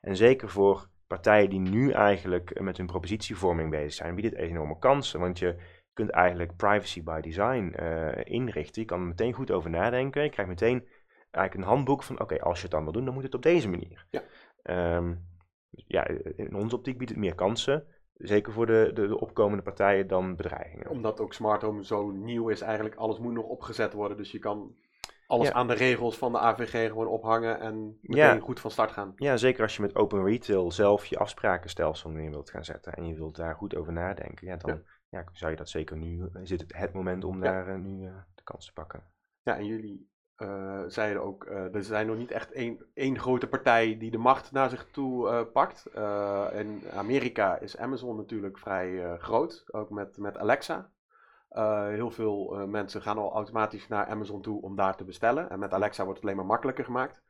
En 0.00 0.16
zeker 0.16 0.48
voor 0.48 0.88
partijen 1.06 1.50
die 1.50 1.60
nu 1.60 1.90
eigenlijk 1.90 2.60
met 2.60 2.76
hun 2.76 2.86
propositievorming 2.86 3.70
bezig 3.70 3.92
zijn, 3.92 4.14
biedt 4.14 4.30
het 4.30 4.38
enorme 4.38 4.78
kansen. 4.78 5.20
Want 5.20 5.38
je 5.38 5.56
kunt 5.92 6.10
eigenlijk 6.10 6.56
privacy 6.56 7.02
by 7.02 7.20
design 7.20 7.72
eh, 7.74 8.24
inrichten. 8.24 8.82
Je 8.82 8.88
kan 8.88 9.00
er 9.00 9.06
meteen 9.06 9.32
goed 9.32 9.50
over 9.50 9.70
nadenken. 9.70 10.22
Je 10.22 10.30
krijgt 10.30 10.50
meteen 10.50 10.88
eigenlijk 11.30 11.54
een 11.54 11.74
handboek 11.74 12.02
van, 12.02 12.20
oké, 12.20 12.40
als 12.40 12.56
je 12.56 12.62
het 12.62 12.70
dan 12.70 12.82
wil 12.82 12.92
doen, 12.92 13.04
dan 13.04 13.14
moet 13.14 13.22
het 13.22 13.34
op 13.34 13.42
deze 13.42 13.68
manier. 13.68 14.06
Ja. 14.10 14.22
Ehm, 14.62 15.14
ja, 15.70 16.06
in 16.36 16.54
onze 16.54 16.76
optiek 16.76 16.98
biedt 16.98 17.10
het 17.10 17.20
meer 17.20 17.34
kansen. 17.34 17.86
zeker 18.12 18.52
voor 18.52 18.66
de, 18.66 18.90
de, 18.94 19.06
de 19.06 19.20
opkomende 19.20 19.62
partijen, 19.62 20.06
dan 20.06 20.36
bedreigingen. 20.36 20.88
Omdat 20.90 21.20
ook 21.20 21.32
smart 21.32 21.62
home 21.62 21.84
zo 21.84 22.10
nieuw 22.10 22.48
is, 22.48 22.60
eigenlijk 22.60 22.94
alles 22.94 23.18
moet 23.18 23.32
nog 23.32 23.44
opgezet 23.44 23.92
worden. 23.92 24.16
Dus 24.16 24.30
je 24.32 24.38
kan 24.38 24.74
alles 25.26 25.48
Ja. 25.48 25.54
aan 25.54 25.66
de 25.66 25.74
regels 25.74 26.18
van 26.18 26.32
de 26.32 26.38
AVG 26.38 26.88
gewoon 26.88 27.06
ophangen 27.06 27.60
en 27.60 27.98
meteen 28.02 28.34
Ja. 28.34 28.38
goed 28.40 28.60
van 28.60 28.70
start 28.70 28.90
gaan. 28.90 29.12
Ja, 29.16 29.36
zeker 29.36 29.62
als 29.62 29.76
je 29.76 29.82
met 29.82 29.94
open 29.94 30.24
retail 30.24 30.70
zelf 30.72 31.06
je 31.06 31.18
afsprakenstelsel 31.18 32.10
neer 32.10 32.30
wilt 32.30 32.50
gaan 32.50 32.64
zetten 32.64 32.92
en 32.92 33.06
je 33.06 33.14
wilt 33.14 33.36
daar 33.36 33.54
goed 33.54 33.76
over 33.76 33.92
nadenken, 33.92 34.46
ja, 34.46 34.56
dan 34.56 34.82
ja. 35.08 35.24
zou 35.32 35.50
je 35.50 35.56
dat 35.56 35.68
zeker 35.68 35.96
nu, 35.96 36.28
is 36.42 36.50
het 36.50 36.64
het 36.76 36.92
moment 36.92 37.24
om 37.24 37.44
Ja. 37.44 37.50
daar 37.50 37.68
eh, 37.68 37.80
nu 37.80 38.06
eh, 38.06 38.12
de 38.34 38.42
kans 38.42 38.66
te 38.66 38.72
pakken. 38.72 39.02
Ja, 39.42 39.56
en 39.56 39.66
jullie 39.66 40.10
eh, 40.42 40.80
zeiden 40.86 41.22
ook, 41.22 41.44
eh, 41.44 41.74
er 41.74 41.82
zijn 41.82 42.06
nog 42.06 42.16
niet 42.16 42.30
echt 42.30 42.52
één, 42.52 42.86
één 42.94 43.18
grote 43.18 43.48
partij 43.48 43.98
die 43.98 44.10
de 44.10 44.18
macht 44.18 44.52
naar 44.52 44.70
zich 44.70 44.86
toe 44.90 45.28
eh, 45.28 45.40
pakt. 45.52 45.86
In 46.52 46.82
Amerika 46.94 47.58
is 47.58 47.76
Amazon 47.76 48.16
natuurlijk 48.16 48.58
vrij 48.58 49.18
groot, 49.18 49.64
ook 49.70 49.90
met, 49.90 50.18
met 50.18 50.38
Alexa. 50.38 50.90
Heel 51.88 52.10
veel 52.10 52.66
mensen 52.66 53.02
gaan 53.02 53.18
al 53.18 53.32
automatisch 53.32 53.88
naar 53.88 54.06
Amazon 54.06 54.42
toe 54.42 54.62
om 54.62 54.76
daar 54.76 54.96
te 54.96 55.04
bestellen. 55.04 55.50
En 55.50 55.58
met 55.58 55.72
Alexa 55.72 56.04
wordt 56.04 56.18
het 56.18 56.28
alleen 56.28 56.38
maar 56.38 56.50
makkelijker 56.50 56.84
gemaakt. 56.84 57.22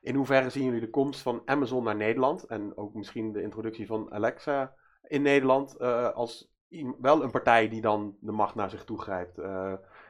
In 0.00 0.14
hoeverre 0.14 0.50
zien 0.50 0.64
jullie 0.64 0.80
de 0.80 0.90
komst 0.90 1.22
van 1.22 1.42
Amazon 1.44 1.84
naar 1.84 1.96
Nederland 1.96 2.44
en 2.44 2.76
ook 2.76 2.94
misschien 2.94 3.32
de 3.32 3.42
introductie 3.42 3.86
van 3.86 4.12
Alexa 4.12 4.74
in 5.02 5.22
Nederland 5.22 5.78
als 6.14 6.52
wel 7.00 7.22
een 7.22 7.30
partij 7.30 7.68
die 7.68 7.80
dan 7.80 8.16
de 8.20 8.32
macht 8.32 8.54
naar 8.54 8.70
zich 8.70 8.84
toe 8.84 9.00
grijpt? 9.00 9.38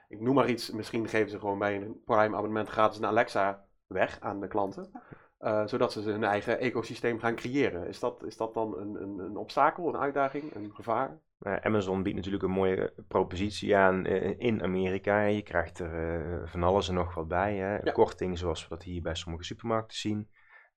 Eh, 0.09 0.17
ik 0.17 0.21
noem 0.21 0.35
maar 0.35 0.49
iets, 0.49 0.71
misschien 0.71 1.09
geven 1.09 1.31
ze 1.31 1.39
gewoon 1.39 1.59
bij 1.59 1.77
een 1.77 2.03
Prime 2.05 2.37
abonnement 2.37 2.69
gratis 2.69 2.99
een 2.99 3.07
Alexa 3.07 3.65
weg 3.87 4.21
aan 4.21 4.41
de 4.41 4.49
klanten. 4.49 4.91
eh, 5.39 5.67
zodat 5.67 5.93
ze 5.93 6.01
hun 6.01 6.25
eigen 6.25 6.59
ecosysteem 6.59 7.19
gaan 7.19 7.35
creëren. 7.35 7.87
Is 7.87 8.01
dat, 8.01 8.25
is 8.25 8.37
dat 8.37 8.55
dan 8.55 8.79
een, 8.79 9.03
een, 9.03 9.19
een 9.19 9.37
obstakel, 9.37 9.89
een 9.89 10.01
uitdaging, 10.01 10.55
een 10.55 10.75
gevaar? 10.75 11.19
Nou, 11.39 11.59
Amazon 11.63 12.03
biedt 12.03 12.17
natuurlijk 12.17 12.43
een 12.45 12.51
mooie 12.51 12.93
propositie 13.09 13.77
aan 13.77 14.07
eh, 14.07 14.35
in 14.39 14.63
Amerika. 14.63 15.21
Je 15.23 15.43
krijgt 15.43 15.79
er 15.79 16.21
eh, 16.43 16.49
van 16.51 16.63
alles 16.63 16.89
en 16.89 16.95
nog 16.95 17.15
wat 17.15 17.29
bij. 17.29 17.57
Hè. 17.57 17.77
Ja. 17.79 17.93
Korting 17.93 18.39
zoals 18.39 18.63
we 18.63 18.69
dat 18.69 18.83
hier 18.83 19.03
bij 19.03 19.15
sommige 19.15 19.45
supermarkten 19.45 19.97
zien. 19.99 20.29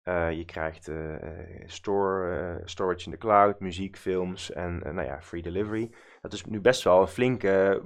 Eh, 0.01 0.31
je 0.31 0.45
krijgt 0.45 0.87
eh, 0.87 1.15
eh, 1.15 1.67
store, 1.67 2.37
eh, 2.37 2.65
storage 2.65 3.05
in 3.05 3.11
the 3.11 3.17
cloud, 3.17 3.59
muziek, 3.59 3.97
films 3.97 4.51
en 4.51 4.83
eh, 4.83 4.93
nou 4.93 5.07
ja, 5.07 5.21
free 5.21 5.41
delivery. 5.41 5.91
Dat 6.21 6.33
is 6.33 6.45
nu 6.45 6.61
best 6.61 6.83
wel 6.83 7.01
een 7.01 7.07
flinke, 7.07 7.81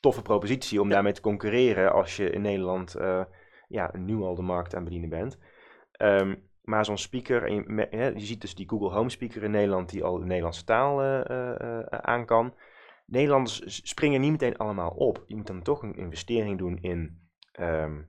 toffe 0.00 0.22
propositie 0.22 0.80
om 0.80 0.88
daarmee 0.88 1.12
te 1.12 1.20
concurreren 1.20 1.92
als 1.92 2.16
je 2.16 2.30
in 2.30 2.40
Nederland 2.40 2.94
eh, 2.94 3.24
ja, 3.68 3.90
nu 3.96 4.16
al 4.16 4.34
de 4.34 4.42
markt 4.42 4.74
aan 4.74 4.84
bedienen 4.84 5.08
bent. 5.08 5.38
Ehm, 5.92 6.34
maar 6.62 6.84
zo'n 6.84 6.98
speaker, 6.98 7.44
en 7.44 7.54
je, 7.54 7.62
me- 7.66 7.88
hè, 7.90 8.06
je 8.06 8.20
ziet 8.20 8.40
dus 8.40 8.54
die 8.54 8.68
Google 8.68 8.90
Home 8.90 9.10
speaker 9.10 9.42
in 9.42 9.50
Nederland 9.50 9.90
die 9.90 10.04
al 10.04 10.18
de 10.18 10.24
Nederlandse 10.24 10.64
taal 10.64 11.02
eh, 11.02 11.80
aan 11.80 12.26
kan. 12.26 12.54
Nederlanders 13.06 13.80
springen 13.88 14.20
niet 14.20 14.30
meteen 14.30 14.56
allemaal 14.56 14.90
op. 14.90 15.24
Je 15.26 15.36
moet 15.36 15.46
dan 15.46 15.62
toch 15.62 15.82
een 15.82 15.96
investering 15.96 16.58
doen 16.58 16.78
in, 16.80 17.28
ehm, 17.52 18.02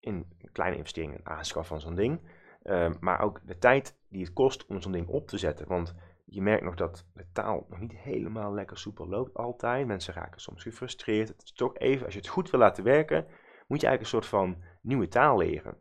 in 0.00 0.26
kleine 0.52 0.76
investering 0.76 1.14
in 1.14 1.26
aanschaf 1.26 1.66
van 1.66 1.80
zo'n 1.80 1.94
ding. 1.94 2.20
Ehm, 2.62 2.94
maar 3.00 3.20
ook 3.20 3.40
de 3.46 3.58
tijd 3.58 3.98
die 4.08 4.24
het 4.24 4.32
kost 4.32 4.66
om 4.66 4.80
zo'n 4.80 4.92
ding 4.92 5.08
op 5.08 5.28
te 5.28 5.38
zetten. 5.38 5.68
Want 5.68 5.94
je 6.32 6.42
merkt 6.42 6.64
nog 6.64 6.74
dat 6.74 7.06
de 7.14 7.26
taal 7.32 7.66
nog 7.68 7.80
niet 7.80 7.96
helemaal 7.96 8.52
lekker 8.52 8.78
soepel 8.78 9.08
loopt 9.08 9.34
altijd. 9.34 9.86
Mensen 9.86 10.14
raken 10.14 10.40
soms 10.40 10.62
gefrustreerd. 10.62 11.28
Het 11.28 11.42
is 11.42 11.52
toch 11.52 11.76
even, 11.78 12.04
als 12.04 12.14
je 12.14 12.20
het 12.20 12.28
goed 12.28 12.50
wil 12.50 12.60
laten 12.60 12.84
werken, 12.84 13.26
moet 13.66 13.80
je 13.80 13.86
eigenlijk 13.86 14.00
een 14.00 14.06
soort 14.06 14.26
van 14.26 14.62
nieuwe 14.80 15.08
taal 15.08 15.38
leren. 15.38 15.76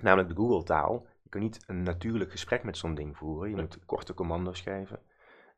Namelijk 0.00 0.28
de 0.28 0.34
Google-taal. 0.34 1.06
Je 1.22 1.28
kan 1.28 1.40
niet 1.40 1.64
een 1.66 1.82
natuurlijk 1.82 2.30
gesprek 2.30 2.64
met 2.64 2.76
zo'n 2.76 2.94
ding 2.94 3.16
voeren. 3.16 3.50
Je 3.50 3.56
moet 3.56 3.84
korte 3.84 4.14
commando's 4.14 4.60
geven. 4.60 5.00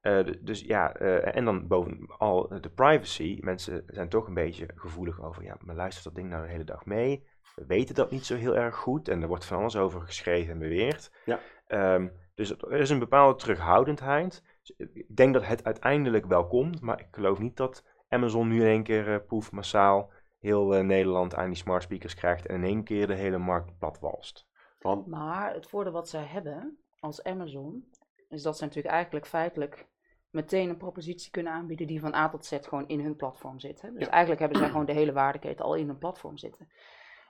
Eh, 0.01 0.27
dus 0.41 0.61
ja, 0.61 0.95
eh, 0.95 1.37
en 1.37 1.45
dan 1.45 1.67
bovenal 1.67 2.61
de 2.61 2.71
privacy. 2.71 3.39
Mensen 3.41 3.85
zijn 3.87 4.09
toch 4.09 4.27
een 4.27 4.35
beetje 4.35 4.69
gevoelig 4.75 5.23
over, 5.23 5.43
ja, 5.43 5.57
maar 5.61 5.75
luistert 5.75 6.05
dat 6.05 6.15
ding 6.15 6.29
nou 6.29 6.43
de 6.47 6.53
hele 6.53 6.65
dag 6.65 6.85
mee? 6.85 7.27
We 7.57 7.67
weten 7.67 7.95
dat 7.95 8.11
niet 8.11 8.27
zo 8.27 8.37
heel 8.37 8.57
erg 8.57 8.77
goed 8.77 9.09
en 9.09 9.23
er 9.23 9.29
wordt 9.29 9.45
van 9.45 9.59
alles 9.59 9.77
over 9.77 10.01
geschreven 10.01 10.53
en 10.53 10.59
beweerd. 10.59 11.11
Ja. 11.25 11.41
Ehm, 11.67 12.09
dus 12.35 12.51
er 12.51 12.73
is 12.81 12.91
een 12.91 12.99
bepaalde 12.99 13.39
terughoudendheid. 13.39 14.43
Dus 14.63 14.89
ik 14.93 15.17
denk 15.17 15.35
dat 15.35 15.47
het 15.47 15.65
uiteindelijk 15.65 16.27
wel 16.27 16.47
komt, 16.47 16.81
maar 16.81 17.01
ik 17.01 17.09
geloof 17.11 17.39
niet 17.39 17.57
dat 17.57 17.85
Amazon 18.09 18.49
nu 18.49 18.61
in 18.61 18.67
één 18.67 18.83
keer 18.83 19.13
eh, 19.13 19.27
poef 19.27 19.53
massaal 19.53 20.11
heel 20.39 20.75
eh, 20.75 20.85
Nederland 20.85 21.35
aan 21.35 21.47
die 21.47 21.57
smart 21.57 21.83
speakers 21.83 22.15
krijgt 22.15 22.47
en 22.47 22.55
in 22.55 22.65
één 22.65 22.85
keer 22.85 23.07
de 23.07 23.15
hele 23.15 23.39
markt 23.39 23.79
platwalst. 23.79 24.47
Want 24.79 25.07
Maar 25.07 25.55
het 25.55 25.69
voordeel 25.69 25.93
wat 25.93 26.09
zij 26.09 26.25
hebben 26.25 26.79
als 27.01 27.23
Amazon, 27.25 27.91
is 28.29 28.43
dat 28.43 28.59
ze 28.59 28.65
natuurlijk 28.65 28.95
eigenlijk 28.95 29.27
feitelijk 29.27 29.87
meteen 30.31 30.69
een 30.69 30.77
propositie 30.77 31.31
kunnen 31.31 31.53
aanbieden 31.53 31.87
die 31.87 32.01
van 32.01 32.15
A 32.15 32.29
tot 32.29 32.45
Z 32.45 32.59
gewoon 32.61 32.89
in 32.89 33.01
hun 33.01 33.17
platform 33.17 33.59
zit. 33.59 33.81
Hè? 33.83 33.93
Dus 33.93 34.05
Ja. 34.05 34.11
eigenlijk 34.11 34.41
hebben 34.41 34.59
zij 34.59 34.69
gewoon 34.71 34.87
de 34.87 34.93
hele 34.93 35.13
waardeketen 35.13 35.65
al 35.65 35.75
in 35.75 35.87
hun 35.87 35.99
platform 35.99 36.37
zitten. 36.37 36.69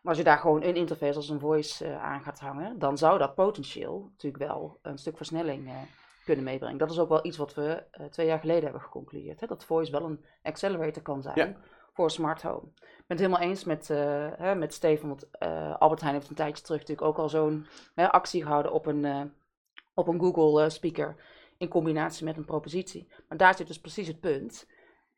Maar 0.06 0.14
als 0.14 0.24
je 0.24 0.30
daar 0.30 0.40
gewoon 0.40 0.62
een 0.62 0.76
interface 0.76 1.16
als 1.16 1.28
een 1.28 1.40
voice 1.40 1.84
eh, 1.84 2.02
aan 2.02 2.22
gaat 2.22 2.40
hangen, 2.40 2.78
dan 2.78 2.98
zou 2.98 3.18
dat 3.18 3.34
potentieel 3.34 4.08
natuurlijk 4.10 4.42
wel 4.42 4.78
een 4.82 4.98
stuk 4.98 5.16
versnelling 5.16 5.66
eh, 5.66 5.74
kunnen 6.24 6.44
meebrengen. 6.44 6.78
Dat 6.78 6.90
is 6.90 6.98
ook 6.98 7.08
wel 7.08 7.26
iets 7.26 7.36
wat 7.36 7.54
we 7.54 7.82
eh, 7.90 8.06
twee 8.06 8.26
jaar 8.26 8.38
geleden 8.38 8.62
hebben 8.62 8.80
geconcludeerd. 8.80 9.40
Hè? 9.40 9.46
Dat 9.46 9.64
voice 9.64 9.92
wel 9.92 10.04
een 10.04 10.24
accelerator 10.42 11.02
kan 11.02 11.22
zijn 11.22 11.38
Ja. 11.38 11.56
voor 11.92 12.10
smart 12.10 12.42
home. 12.42 12.66
Ik 12.76 13.04
ben 13.06 13.16
het 13.16 13.18
helemaal 13.18 13.40
eens 13.40 13.64
met, 13.64 13.88
hè, 14.38 14.54
met 14.54 14.74
Steven, 14.74 15.08
want 15.08 15.38
Albert 15.78 16.00
Heijn 16.00 16.14
heeft 16.14 16.28
een 16.28 16.34
tijdje 16.34 16.62
terug 16.62 16.80
natuurlijk 16.80 17.08
ook 17.08 17.18
al 17.18 17.28
zo'n 17.28 17.66
actie 17.94 18.42
gehouden 18.42 18.72
op 18.72 18.86
een, 18.86 19.32
op 19.94 20.08
een 20.08 20.20
Google 20.20 20.70
speaker 20.70 21.16
in 21.58 21.68
combinatie 21.68 22.24
met 22.24 22.36
een 22.36 22.44
propositie. 22.44 23.08
Maar 23.28 23.38
daar 23.38 23.56
zit 23.56 23.66
dus 23.66 23.80
precies 23.80 24.06
het 24.06 24.20
punt. 24.20 24.66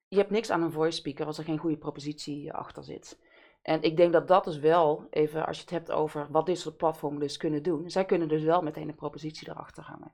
Je 0.09 0.17
hebt 0.17 0.31
niks 0.31 0.51
aan 0.51 0.63
een 0.63 0.73
voice 0.73 0.99
speaker 0.99 1.27
als 1.27 1.39
er 1.39 1.45
geen 1.45 1.59
goede 1.59 1.77
propositie 1.77 2.53
achter 2.53 2.85
zit. 2.85 3.19
En 3.63 3.83
ik 3.83 3.97
denk 3.97 4.13
dat 4.13 4.29
dat 4.29 4.45
dus 4.45 4.59
wel, 4.59 5.07
even 5.11 5.47
als 5.47 5.57
je 5.57 5.63
het 5.63 5.71
hebt 5.71 5.91
over 5.91 6.27
wat 6.31 6.47
dit 6.47 6.59
soort 6.59 6.77
platformen 6.77 7.21
dus 7.21 7.37
kunnen 7.37 7.63
doen, 7.63 7.91
zij 7.91 8.05
kunnen 8.05 8.29
dus 8.29 8.43
wel 8.43 8.63
meteen 8.63 8.89
een 8.89 8.95
propositie 8.95 9.49
erachter 9.51 9.83
hangen. 9.83 10.13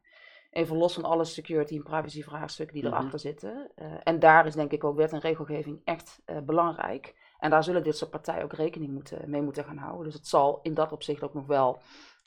Even 0.50 0.76
los 0.76 0.94
van 0.94 1.04
alle 1.04 1.24
security 1.24 1.76
en 1.76 1.82
privacy 1.82 2.22
vraagstukken 2.22 2.74
die 2.74 2.84
Mhm. 2.84 2.94
erachter 2.94 3.18
zitten. 3.18 3.70
Eh, 3.74 3.92
en 4.02 4.18
daar 4.18 4.46
is 4.46 4.54
denk 4.54 4.72
ik 4.72 4.84
ook 4.84 4.96
wet 4.96 5.12
en 5.12 5.18
regelgeving 5.20 5.80
echt 5.84 6.22
eh, 6.24 6.38
belangrijk. 6.38 7.14
En 7.38 7.50
daar 7.50 7.64
zullen 7.64 7.82
dit 7.82 7.96
soort 7.96 8.10
partijen 8.10 8.44
ook 8.44 8.52
rekening 8.52 8.92
moeten, 8.92 9.30
mee 9.30 9.42
moeten 9.42 9.64
gaan 9.64 9.76
houden. 9.76 10.04
Dus 10.04 10.14
het 10.14 10.26
zal 10.26 10.58
in 10.62 10.74
dat 10.74 10.92
opzicht 10.92 11.22
ook 11.22 11.34
nog 11.34 11.46
wel 11.46 11.78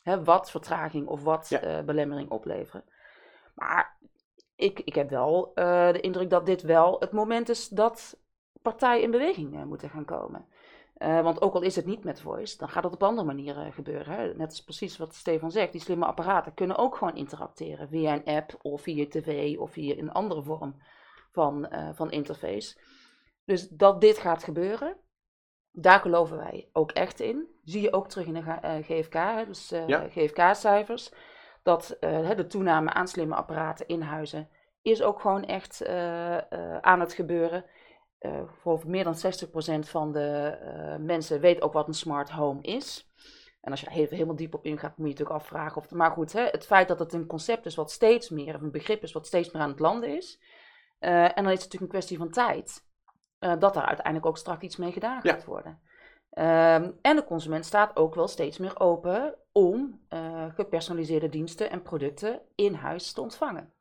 hè, 0.04 0.24
wat 0.24 0.52
vertraging 0.52 1.08
of 1.08 1.24
wat 1.24 1.50
Ja. 1.50 1.60
eh, 1.62 1.84
belemmering 1.84 2.30
opleveren. 2.30 2.84
Maar 3.56 3.98
ik, 4.56 4.80
ik 4.80 4.96
heb 4.96 5.10
wel 5.10 5.52
de 5.56 6.00
indruk 6.02 6.30
dat 6.30 6.46
dit 6.46 6.62
wel 6.62 7.00
het 7.00 7.12
moment 7.12 7.50
is 7.50 7.68
dat 7.68 8.20
partijen 8.62 9.04
in 9.04 9.12
beweging 9.12 9.66
moeten 9.66 9.90
gaan 9.90 10.06
komen. 10.06 10.46
Eh, 10.98 11.22
want 11.22 11.42
ook 11.42 11.54
al 11.54 11.62
is 11.62 11.76
het 11.76 11.86
niet 11.86 12.04
met 12.04 12.22
voice, 12.22 12.58
dan 12.58 12.70
gaat 12.70 12.84
het 12.84 12.94
op 12.94 13.04
andere 13.04 13.28
manieren 13.28 13.74
gebeuren. 13.74 14.14
Hè? 14.14 14.34
Net 14.34 14.50
als 14.50 14.64
precies 14.64 14.98
wat 14.98 15.14
Stefan 15.16 15.52
zegt, 15.52 15.72
die 15.72 15.82
slimme 15.82 16.06
apparaten 16.06 16.54
kunnen 16.54 16.78
ook 16.78 16.96
gewoon 16.96 17.16
interacteren 17.16 17.88
via 17.90 18.14
een 18.14 18.36
app 18.36 18.56
of 18.62 18.82
via 18.82 19.06
tv 19.10 19.58
of 19.58 19.72
via 19.72 19.96
een 19.98 20.12
andere 20.12 20.44
vorm 20.44 20.82
van, 21.32 21.68
eh, 21.68 21.90
van 21.94 22.12
interface. 22.12 22.78
Dus 23.46 23.70
dat 23.70 24.02
dit 24.02 24.18
gaat 24.18 24.44
gebeuren, 24.44 24.98
daar 25.72 26.00
geloven 26.00 26.38
wij 26.38 26.70
ook 26.74 26.92
echt 26.92 27.20
in. 27.20 27.48
Zie 27.64 27.82
je 27.82 27.94
ook 27.94 28.08
terug 28.10 28.26
in 28.28 28.34
de 28.34 28.42
G- 28.42 28.62
eh, 28.62 28.76
GFK, 28.82 29.14
hè, 29.14 29.46
dus 29.46 29.70
Ja. 29.88 30.08
GFK-cijfers. 30.10 31.12
Dat 31.64 31.98
de 32.00 32.46
toename 32.48 32.94
aan 32.94 33.08
slimme 33.08 33.36
apparaten 33.36 33.88
in 33.88 34.02
huizen 34.02 34.50
is 34.82 35.02
ook 35.02 35.22
gewoon 35.22 35.44
echt 35.46 35.88
aan 36.82 37.00
het 37.00 37.14
gebeuren. 37.14 37.66
Eh, 38.18 38.42
voor 38.62 38.82
meer 38.86 39.04
dan 39.04 39.16
60% 39.16 39.90
van 39.90 40.12
de 40.12 40.58
eh, 40.62 40.96
mensen 41.06 41.40
weet 41.40 41.62
ook 41.62 41.74
wat 41.74 41.88
een 41.88 41.94
smart 41.94 42.30
home 42.30 42.62
is. 42.62 43.10
En 43.62 43.72
als 43.72 43.80
je 43.80 43.86
daar 43.86 43.96
even 43.96 44.14
helemaal 44.16 44.36
diep 44.36 44.54
op 44.54 44.66
ingaat, 44.66 44.98
moet 44.98 45.08
je 45.08 45.14
natuurlijk 45.14 45.40
afvragen 45.40 45.78
of. 45.82 45.92
Maar 45.92 46.12
goed, 46.12 46.34
hè, 46.34 46.46
het 46.46 46.66
feit 46.66 46.88
dat 46.88 47.00
het 47.00 47.14
een 47.14 47.26
concept 47.28 47.66
is 47.66 47.76
wat 47.76 47.92
steeds 47.92 48.30
meer, 48.30 48.56
of 48.56 48.62
een 48.62 48.72
begrip 48.72 49.04
is 49.04 49.12
wat 49.12 49.28
steeds 49.28 49.52
meer 49.52 49.62
aan 49.62 49.70
het 49.70 49.80
landen 49.80 50.16
is. 50.16 50.40
eh, 51.00 51.24
en 51.24 51.44
dan 51.44 51.46
is 51.46 51.52
het 51.52 51.64
natuurlijk 51.64 51.82
een 51.82 51.88
kwestie 52.00 52.18
van 52.18 52.30
tijd. 52.30 52.86
dat 53.40 53.74
daar 53.74 53.86
uiteindelijk 53.86 54.26
ook 54.26 54.38
straks 54.38 54.64
iets 54.64 54.76
mee 54.78 54.92
gedaan 54.92 55.20
Ja. 55.24 55.34
gaat 55.34 55.46
worden. 55.46 55.82
Ehm, 56.30 56.92
en 57.02 57.16
de 57.16 57.24
consument 57.26 57.66
staat 57.66 57.96
ook 57.96 58.16
wel 58.16 58.28
steeds 58.28 58.58
meer 58.58 58.80
open 58.80 59.36
om 59.52 60.06
gepersonaliseerde 60.56 61.30
diensten 61.30 61.70
en 61.70 61.82
producten 61.82 62.42
in 62.56 62.74
huis 62.74 63.12
te 63.12 63.22
ontvangen. 63.22 63.74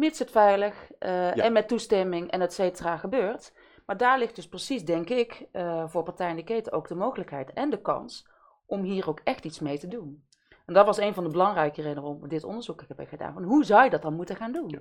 Mits 0.00 0.18
het 0.18 0.30
veilig 0.30 0.90
eh, 0.98 1.34
Ja. 1.34 1.44
en 1.44 1.52
met 1.52 1.68
toestemming 1.68 2.30
en 2.30 2.40
et 2.40 2.52
cetera 2.52 2.96
gebeurt. 2.96 3.52
Maar 3.86 3.96
daar 3.96 4.18
ligt 4.18 4.34
dus 4.34 4.48
precies, 4.48 4.84
denk 4.84 5.08
ik, 5.08 5.46
eh, 5.52 5.88
voor 5.88 6.02
partijen 6.02 6.30
in 6.30 6.36
de 6.36 6.44
keten 6.44 6.72
ook 6.72 6.88
de 6.88 6.94
mogelijkheid 6.94 7.52
en 7.52 7.70
de 7.70 7.80
kans 7.80 8.28
om 8.66 8.82
hier 8.82 9.08
ook 9.08 9.20
echt 9.24 9.44
iets 9.44 9.60
mee 9.60 9.78
te 9.78 9.88
doen. 9.88 10.24
En 10.66 10.74
dat 10.74 10.86
was 10.86 10.98
een 10.98 11.14
van 11.14 11.24
de 11.24 11.30
belangrijke 11.30 11.82
redenen 11.82 12.02
waarom 12.02 12.20
we 12.22 12.28
dit 12.28 12.44
onderzoek 12.44 12.84
hebben 12.86 13.06
gedaan. 13.06 13.32
Van 13.32 13.42
hoe 13.42 13.64
zou 13.64 13.84
je 13.84 13.90
dat 13.90 14.02
dan 14.02 14.14
moeten 14.14 14.36
gaan 14.36 14.52
doen? 14.52 14.80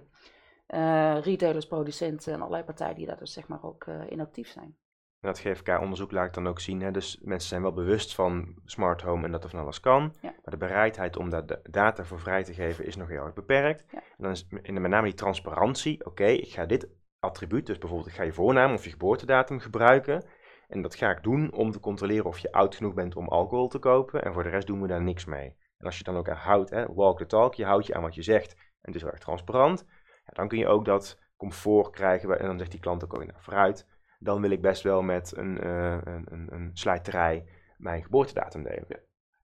Eh, 0.68 1.22
retailers, 1.22 1.68
producenten 1.68 2.34
en 2.34 2.40
allerlei 2.40 2.64
partijen 2.64 2.96
die 2.96 3.06
daar 3.06 3.18
dus 3.18 3.34
zeg 3.34 3.48
maar 3.48 3.64
ook 3.64 3.86
in 4.08 4.20
actief 4.20 4.48
zijn. 4.48 4.78
En 5.22 5.28
dat 5.28 5.40
GFK-onderzoek 5.40 6.12
laat 6.12 6.26
ik 6.26 6.34
dan 6.34 6.48
ook 6.48 6.60
zien. 6.60 6.82
Hè? 6.82 6.92
Dus 6.92 7.20
mensen 7.22 7.50
zijn 7.50 7.62
wel 7.62 7.74
bewust 7.74 8.16
van 8.16 8.56
smart 8.66 9.02
home 9.02 9.26
en 9.26 9.32
dat 9.32 9.44
er 9.44 9.50
van 9.50 9.60
alles 9.60 9.80
kan. 9.80 10.14
Ja. 10.22 10.30
Maar 10.30 10.54
de 10.54 10.58
bereidheid 10.58 11.18
om 11.18 11.30
daar 11.30 11.46
de 11.46 11.60
data 11.70 12.06
voor 12.06 12.20
vrij 12.20 12.44
te 12.44 12.54
geven 12.54 12.86
is 12.86 12.96
nog 12.96 13.08
heel 13.08 13.24
erg 13.24 13.34
beperkt. 13.34 13.86
Ja. 13.92 13.98
En 13.98 14.24
dan 14.24 14.32
is 14.32 14.48
in 14.62 14.74
de, 14.74 14.80
met 14.80 14.92
name 14.92 15.06
die 15.06 15.14
transparantie. 15.14 16.06
Oké, 16.06 16.26
ik 16.26 16.52
ga 16.52 16.66
dit 16.66 16.90
attribuut, 17.20 17.66
dus 17.66 17.78
bijvoorbeeld 17.78 18.10
ik 18.10 18.16
ga 18.16 18.24
je 18.24 18.34
voornaam 18.34 18.74
of 18.74 18.84
je 18.84 18.90
geboortedatum 18.90 19.60
gebruiken. 19.60 20.26
En 20.68 20.82
dat 20.82 20.96
ga 20.96 21.10
ik 21.10 21.24
doen 21.24 21.54
om 21.54 21.72
te 21.72 21.80
controleren 21.80 22.26
of 22.26 22.40
je 22.40 22.52
oud 22.52 22.76
genoeg 22.76 22.94
bent 22.94 23.16
om 23.16 23.28
alcohol 23.28 23.68
te 23.68 23.80
kopen. 23.80 24.24
En 24.24 24.34
voor 24.34 24.44
de 24.44 24.50
rest 24.50 24.68
doen 24.68 24.82
we 24.82 24.88
daar 24.88 25.02
niks 25.02 25.26
mee. 25.26 25.56
En 25.78 25.86
als 25.86 25.98
je 25.98 26.04
dan 26.04 26.18
ook 26.18 26.30
aan 26.30 26.36
houdt, 26.36 26.70
hè, 26.70 26.86
walk 26.94 27.18
the 27.18 27.26
talk, 27.26 27.56
je 27.56 27.66
houdt 27.66 27.86
je 27.86 27.94
aan 27.94 28.02
wat 28.02 28.16
je 28.16 28.22
zegt 28.22 28.54
en 28.54 28.62
het 28.82 28.96
is 28.96 29.02
wel 29.02 29.12
erg 29.12 29.20
transparant. 29.20 29.86
Ja, 30.26 30.32
dan 30.34 30.48
kun 30.48 30.58
je 30.58 30.68
ook 30.68 30.86
dat 30.86 31.20
comfort 31.38 31.90
krijgen. 31.90 32.40
En 32.40 32.46
dan 32.46 32.58
zegt 32.58 32.72
die 32.72 32.80
klant 32.80 33.04
ook, 33.04 33.14
oh, 33.14 33.20
nou, 33.20 33.34
vooruit. 33.38 33.88
Dan 34.20 34.42
wil 34.42 34.52
ik 34.52 34.62
best 34.62 34.84
wel 34.84 35.02
met 35.02 35.38
een, 35.38 35.66
uh, 35.66 35.98
een, 36.04 36.26
een, 36.30 36.48
een 36.52 36.70
slijterij 36.74 37.46
mijn 37.78 38.04
geboortedatum 38.04 38.64
delen. 38.64 38.86
Ja. 38.88 39.00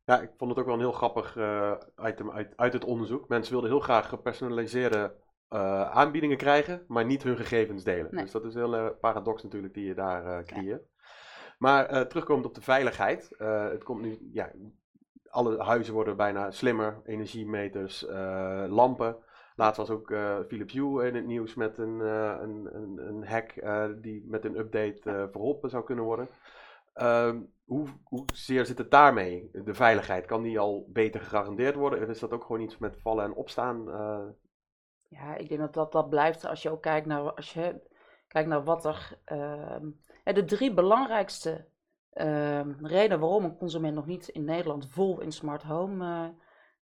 Ja, 0.06 0.22
ik 0.22 0.32
vond 0.38 0.50
het 0.50 0.60
ook 0.60 0.66
wel 0.66 0.74
een 0.74 0.80
heel 0.80 0.92
grappig 0.92 1.36
uh, 1.36 1.72
item 2.04 2.32
uit, 2.32 2.54
uit 2.56 2.74
het 2.74 2.86
onderzoek. 2.86 3.28
Mensen 3.28 3.52
wilden 3.52 3.70
heel 3.70 3.80
graag 3.80 4.10
gepersonaliseerde 4.10 5.16
uh, 5.50 5.92
aanbiedingen 5.92 6.38
krijgen, 6.38 6.84
maar 6.88 7.06
niet 7.06 7.24
hun 7.24 7.38
gegevens 7.38 7.84
delen. 7.84 8.08
Nee. 8.12 8.24
Dus 8.24 8.32
dat 8.32 8.46
is 8.46 8.54
een 8.54 8.62
hele 8.62 8.98
paradox 9.02 9.44
natuurlijk 9.44 9.74
die 9.74 9.86
je 9.86 9.94
daar 9.94 10.26
uh, 10.26 10.44
creëert. 10.44 10.82
Ja. 10.82 11.04
Maar 11.58 11.94
uh, 11.94 12.02
terugkomend 12.02 12.46
op 12.46 12.56
de 12.56 12.62
veiligheid. 12.62 13.30
het 13.38 13.84
komt 13.84 14.02
nu, 14.02 14.30
ja, 14.32 14.52
alle 15.30 15.64
huizen 15.64 15.94
worden 15.94 16.18
bijna 16.18 16.52
slimmer. 16.52 17.02
Energiemeters, 17.06 18.06
lampen. 18.68 19.18
Laatst 19.56 19.78
was 19.78 19.90
ook 19.90 20.08
Philips 20.48 20.74
Hue 20.74 21.08
in 21.08 21.16
het 21.16 21.26
nieuws 21.26 21.54
met 21.54 21.78
een, 21.78 22.00
een, 22.00 22.76
een, 22.76 23.08
een 23.08 23.26
hack 23.28 23.54
die 24.02 24.26
met 24.28 24.46
een 24.46 24.58
update 24.58 25.28
verholpen 25.32 25.70
zou 25.70 25.84
kunnen 25.84 26.04
worden. 26.06 26.28
Ehm, 26.94 27.42
hoe, 27.66 27.88
zeer 28.34 28.66
zit 28.66 28.78
het 28.78 28.92
daarmee? 28.92 29.50
De 29.52 29.74
veiligheid, 29.74 30.26
kan 30.26 30.42
die 30.42 30.60
al 30.60 30.88
beter 30.90 31.22
gegarandeerd 31.22 31.76
worden? 31.76 32.04
Of 32.04 32.10
is 32.10 32.20
dat 32.20 32.32
ook 32.32 32.44
gewoon 32.44 32.62
iets 32.62 32.78
met 32.78 33.02
vallen 33.02 33.26
en 33.26 33.34
opstaan? 33.34 33.86
Ja, 35.10 35.36
ik 35.36 35.50
denk 35.50 35.74
dat 35.74 35.92
dat, 35.92 36.10
blijft 36.10 36.46
als 36.46 36.62
je 36.62 36.70
ook 36.70 36.82
kijkt 36.82 37.08
naar, 37.08 37.34
als 37.34 37.54
je 37.54 37.82
kijkt 38.28 38.50
naar 38.50 38.64
wat 38.64 38.86
er. 38.86 39.20
Uh, 39.32 39.78
de 40.24 40.46
drie 40.46 40.74
belangrijkste 40.74 41.66
uh, 42.14 42.80
redenen 42.82 43.20
waarom 43.20 43.44
een 43.44 43.58
consument 43.58 43.96
nog 43.96 44.06
niet 44.06 44.28
in 44.28 44.44
Nederland 44.44 44.88
vol 44.90 45.22
in 45.22 45.32
smart 45.32 45.64
home 45.64 46.34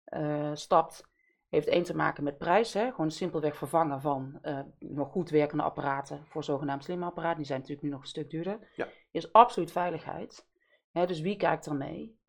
uh, 0.06 0.52
stapt, 0.54 1.12
heeft 1.54 1.68
één 1.68 1.84
te 1.84 1.96
maken 1.96 2.24
met 2.24 2.38
prijs. 2.38 2.74
Hè? 2.74 2.92
Gewoon 2.92 3.12
simpelweg 3.12 3.56
vervangen 3.58 4.02
van 4.02 4.38
eh, 4.42 4.60
nog 4.80 5.12
goed 5.12 5.30
werkende 5.30 5.64
apparaten 5.64 6.26
voor 6.26 6.44
zogenaamd 6.44 6.84
slimme 6.84 7.06
apparaten. 7.06 7.38
Die 7.38 7.46
zijn 7.46 7.60
natuurlijk 7.60 7.88
nu 7.88 7.94
nog 7.94 8.02
een 8.02 8.08
stuk 8.08 8.30
duurder. 8.30 8.72
Ja. 8.76 8.88
Is 9.12 9.34
absoluut 9.34 9.72
veiligheid. 9.72 10.48
Hè, 10.92 11.06
dus 11.06 11.22
wie 11.22 11.36
kijkt 11.36 11.66
er 11.66 11.76
mee? 11.76 12.22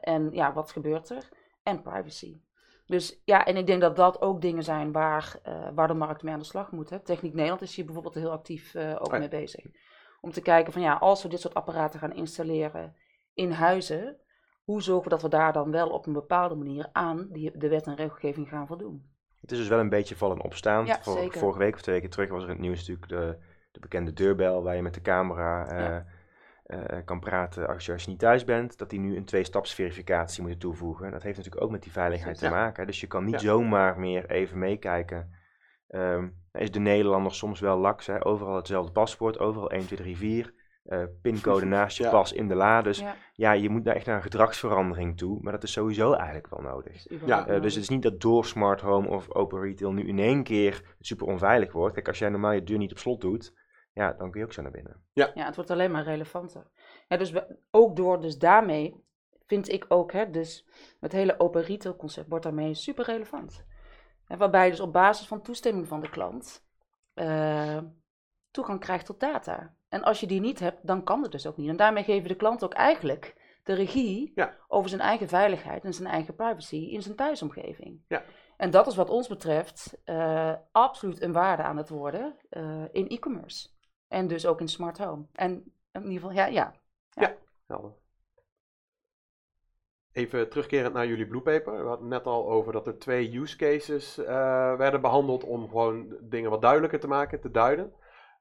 en 0.00 0.30
ja, 0.32 0.52
wat 0.52 0.70
gebeurt 0.70 1.10
er? 1.10 1.28
En 1.62 1.82
privacy. 1.82 2.40
Dus 2.86 3.22
ja, 3.24 3.44
en 3.44 3.56
ik 3.56 3.66
denk 3.66 3.80
dat 3.80 3.96
dat 3.96 4.20
ook 4.20 4.40
dingen 4.40 4.62
zijn 4.62 4.92
waar, 4.92 5.40
uh, 5.48 5.68
waar 5.74 5.88
de 5.88 5.94
markt 5.94 6.22
mee 6.22 6.32
aan 6.32 6.38
de 6.38 6.44
slag 6.44 6.70
moet. 6.70 6.90
Hè. 6.90 7.00
Techniek 7.00 7.34
Nederland 7.34 7.62
is 7.62 7.76
hier 7.76 7.84
bijvoorbeeld 7.84 8.14
heel 8.14 8.30
actief 8.30 8.76
ook 8.76 9.12
ja. 9.12 9.18
mee 9.18 9.28
bezig. 9.28 9.64
Om 10.20 10.32
te 10.32 10.40
kijken 10.40 10.72
van 10.72 10.82
ja, 10.82 10.94
als 10.94 11.22
we 11.22 11.28
dit 11.28 11.40
soort 11.40 11.54
apparaten 11.54 12.00
gaan 12.00 12.14
installeren 12.14 12.96
in 13.34 13.50
huizen, 13.50 14.20
hoe 14.68 14.82
zorgen 14.82 15.04
we 15.04 15.10
dat 15.10 15.22
we 15.22 15.28
daar 15.28 15.52
dan 15.52 15.70
wel 15.70 15.88
op 15.88 16.06
een 16.06 16.12
bepaalde 16.12 16.54
manier 16.54 16.88
aan 16.92 17.28
die, 17.30 17.58
de 17.58 17.68
wet 17.68 17.86
en 17.86 17.94
regelgeving 17.96 18.48
gaan 18.48 18.66
voldoen? 18.66 19.02
Het 19.40 19.52
is 19.52 19.58
dus 19.58 19.68
wel 19.68 19.78
een 19.78 19.88
beetje 19.88 20.16
vallen 20.16 20.36
en 20.36 20.44
opstaan. 20.44 20.86
Ja, 20.86 20.98
Vor, 21.02 21.16
zeker. 21.18 21.38
vorige 21.38 21.58
week 21.58 21.74
of 21.74 21.80
twee 21.82 21.94
weken 21.94 22.10
terug 22.10 22.30
was 22.30 22.42
er 22.42 22.48
in 22.48 22.54
het 22.54 22.62
nieuws 22.64 22.78
natuurlijk 22.78 23.08
de, 23.08 23.38
de 23.72 23.80
bekende 23.80 24.12
deurbel 24.12 24.62
waar 24.62 24.76
je 24.76 24.82
met 24.82 24.94
de 24.94 25.00
camera 25.00 25.72
uh, 25.72 25.78
Ja. 25.78 26.04
uh, 26.66 26.98
kan 27.04 27.20
praten 27.20 27.68
als 27.68 27.86
je, 27.86 27.92
als 27.92 28.02
je 28.04 28.10
niet 28.10 28.18
thuis 28.18 28.44
bent, 28.44 28.78
dat 28.78 28.90
die 28.90 29.00
nu 29.00 29.16
een 29.16 29.24
twee-staps-verificatie 29.24 30.42
moeten 30.42 30.60
toevoegen. 30.60 31.10
Dat 31.10 31.22
heeft 31.22 31.36
natuurlijk 31.36 31.64
ook 31.64 31.70
met 31.70 31.82
die 31.82 31.92
veiligheid 31.92 32.40
Ja. 32.40 32.48
te 32.48 32.54
maken. 32.54 32.86
Dus 32.86 33.00
je 33.00 33.06
kan 33.06 33.24
niet 33.24 33.40
zomaar 33.40 33.98
meer 33.98 34.30
even 34.30 34.58
meekijken. 34.58 35.30
Ehm, 35.88 36.28
is 36.52 36.70
de 36.70 36.80
Nederlander 36.80 37.34
soms 37.34 37.60
wel 37.60 37.78
laks, 37.78 38.06
hè? 38.06 38.24
overal 38.24 38.56
hetzelfde 38.56 38.92
paspoort, 38.92 39.38
overal 39.38 39.70
1, 39.70 39.86
2, 39.86 39.98
3, 39.98 40.16
4. 40.16 40.54
Eh, 40.88 41.02
pincode 41.22 41.64
naast 41.76 41.96
je 41.96 42.02
Ja. 42.02 42.10
pas 42.10 42.32
in 42.32 42.48
de 42.48 42.54
la. 42.54 42.82
Dus 42.82 42.98
ja. 42.98 43.16
Ja, 43.32 43.52
je 43.52 43.68
moet 43.68 43.84
daar 43.84 43.94
echt 43.94 44.06
naar 44.06 44.16
een 44.16 44.22
gedragsverandering 44.22 45.16
toe. 45.16 45.38
Maar 45.42 45.52
dat 45.52 45.62
is 45.62 45.72
sowieso 45.72 46.12
eigenlijk 46.12 46.48
wel 46.48 46.60
nodig. 46.60 47.12
überhaupt 47.12 47.48
Eh, 47.48 47.60
dus 47.60 47.74
het 47.74 47.82
is 47.82 47.88
niet 47.88 48.02
dat 48.02 48.20
door 48.20 48.44
smart 48.44 48.80
home 48.80 49.08
of 49.08 49.34
open 49.34 49.60
retail 49.60 49.92
nu 49.92 50.06
in 50.08 50.18
één 50.18 50.42
keer 50.42 50.96
super 51.00 51.26
onveilig 51.26 51.72
wordt. 51.72 51.94
Kijk, 51.94 52.08
als 52.08 52.18
jij 52.18 52.28
normaal 52.28 52.52
je 52.52 52.62
deur 52.62 52.78
niet 52.78 52.90
op 52.90 52.98
slot 52.98 53.20
doet, 53.20 53.52
ja, 53.92 54.12
dan 54.12 54.30
kun 54.30 54.40
je 54.40 54.46
ook 54.46 54.52
zo 54.52 54.62
naar 54.62 54.70
binnen. 54.70 55.02
Ja, 55.12 55.30
het 55.34 55.54
wordt 55.56 55.70
alleen 55.70 55.90
maar 55.90 56.04
relevanter. 56.04 56.66
Ja, 57.08 57.16
dus 57.16 57.30
we, 57.30 57.58
ook 57.70 57.96
door, 57.96 58.20
dus 58.20 58.38
daarmee 58.38 59.04
vind 59.46 59.68
ik 59.68 59.84
ook, 59.88 60.12
hè, 60.12 60.30
dus 60.30 60.68
het 61.00 61.12
hele 61.12 61.40
open 61.40 61.62
retail 61.62 61.96
concept 61.96 62.28
wordt 62.28 62.44
daarmee 62.44 62.74
super 62.74 63.04
relevant. 63.04 63.66
En 64.26 64.38
waarbij 64.38 64.64
je 64.64 64.70
dus 64.70 64.80
op 64.80 64.92
basis 64.92 65.26
van 65.26 65.42
toestemming 65.42 65.88
van 65.88 66.00
de 66.00 66.10
klant 66.10 66.66
eh, 67.14 67.78
toegang 68.50 68.80
krijgt 68.80 69.06
tot 69.06 69.20
data. 69.20 69.76
En 69.88 70.02
als 70.02 70.20
je 70.20 70.26
die 70.26 70.40
niet 70.40 70.58
hebt, 70.58 70.86
dan 70.86 71.04
kan 71.04 71.22
het 71.22 71.32
dus 71.32 71.46
ook 71.46 71.56
niet. 71.56 71.68
En 71.68 71.76
daarmee 71.76 72.04
geven 72.04 72.28
de 72.28 72.34
klant 72.34 72.64
ook 72.64 72.74
eigenlijk 72.74 73.34
de 73.62 73.74
regie 73.74 74.32
Ja. 74.34 74.56
over 74.68 74.88
zijn 74.88 75.00
eigen 75.00 75.28
veiligheid 75.28 75.84
en 75.84 75.94
zijn 75.94 76.08
eigen 76.08 76.34
privacy 76.34 76.76
in 76.76 77.02
zijn 77.02 77.16
thuisomgeving. 77.16 78.00
Ja. 78.08 78.22
En 78.56 78.70
dat 78.70 78.86
is 78.86 78.96
wat 78.96 79.10
ons 79.10 79.28
betreft 79.28 80.00
eh, 80.04 80.54
absoluut 80.72 81.22
een 81.22 81.32
waarde 81.32 81.62
aan 81.62 81.76
het 81.76 81.88
worden 81.88 82.36
eh, 82.50 82.84
in 82.92 83.08
e-commerce. 83.08 83.68
En 84.08 84.26
dus 84.26 84.46
ook 84.46 84.60
in 84.60 84.68
smart 84.68 84.98
home. 84.98 85.24
En 85.32 85.72
in 85.92 86.02
ieder 86.02 86.12
geval, 86.12 86.32
ja, 86.32 86.46
ja. 86.46 86.74
Helder. 87.66 87.92
Even 90.12 90.48
terugkerend 90.48 90.94
naar 90.94 91.06
jullie 91.06 91.26
Blue 91.26 91.40
Paper. 91.40 91.72
We 91.72 91.88
hadden 91.88 92.10
het 92.10 92.24
net 92.24 92.26
al 92.26 92.48
over 92.48 92.72
dat 92.72 92.86
er 92.86 92.98
twee 92.98 93.38
use 93.38 93.56
cases 93.56 94.18
eh, 94.18 94.26
werden 94.76 95.00
behandeld 95.00 95.44
om 95.44 95.68
gewoon 95.68 96.16
dingen 96.20 96.50
wat 96.50 96.62
duidelijker 96.62 97.00
te 97.00 97.08
maken, 97.08 97.40
te 97.40 97.50
duiden. 97.50 97.92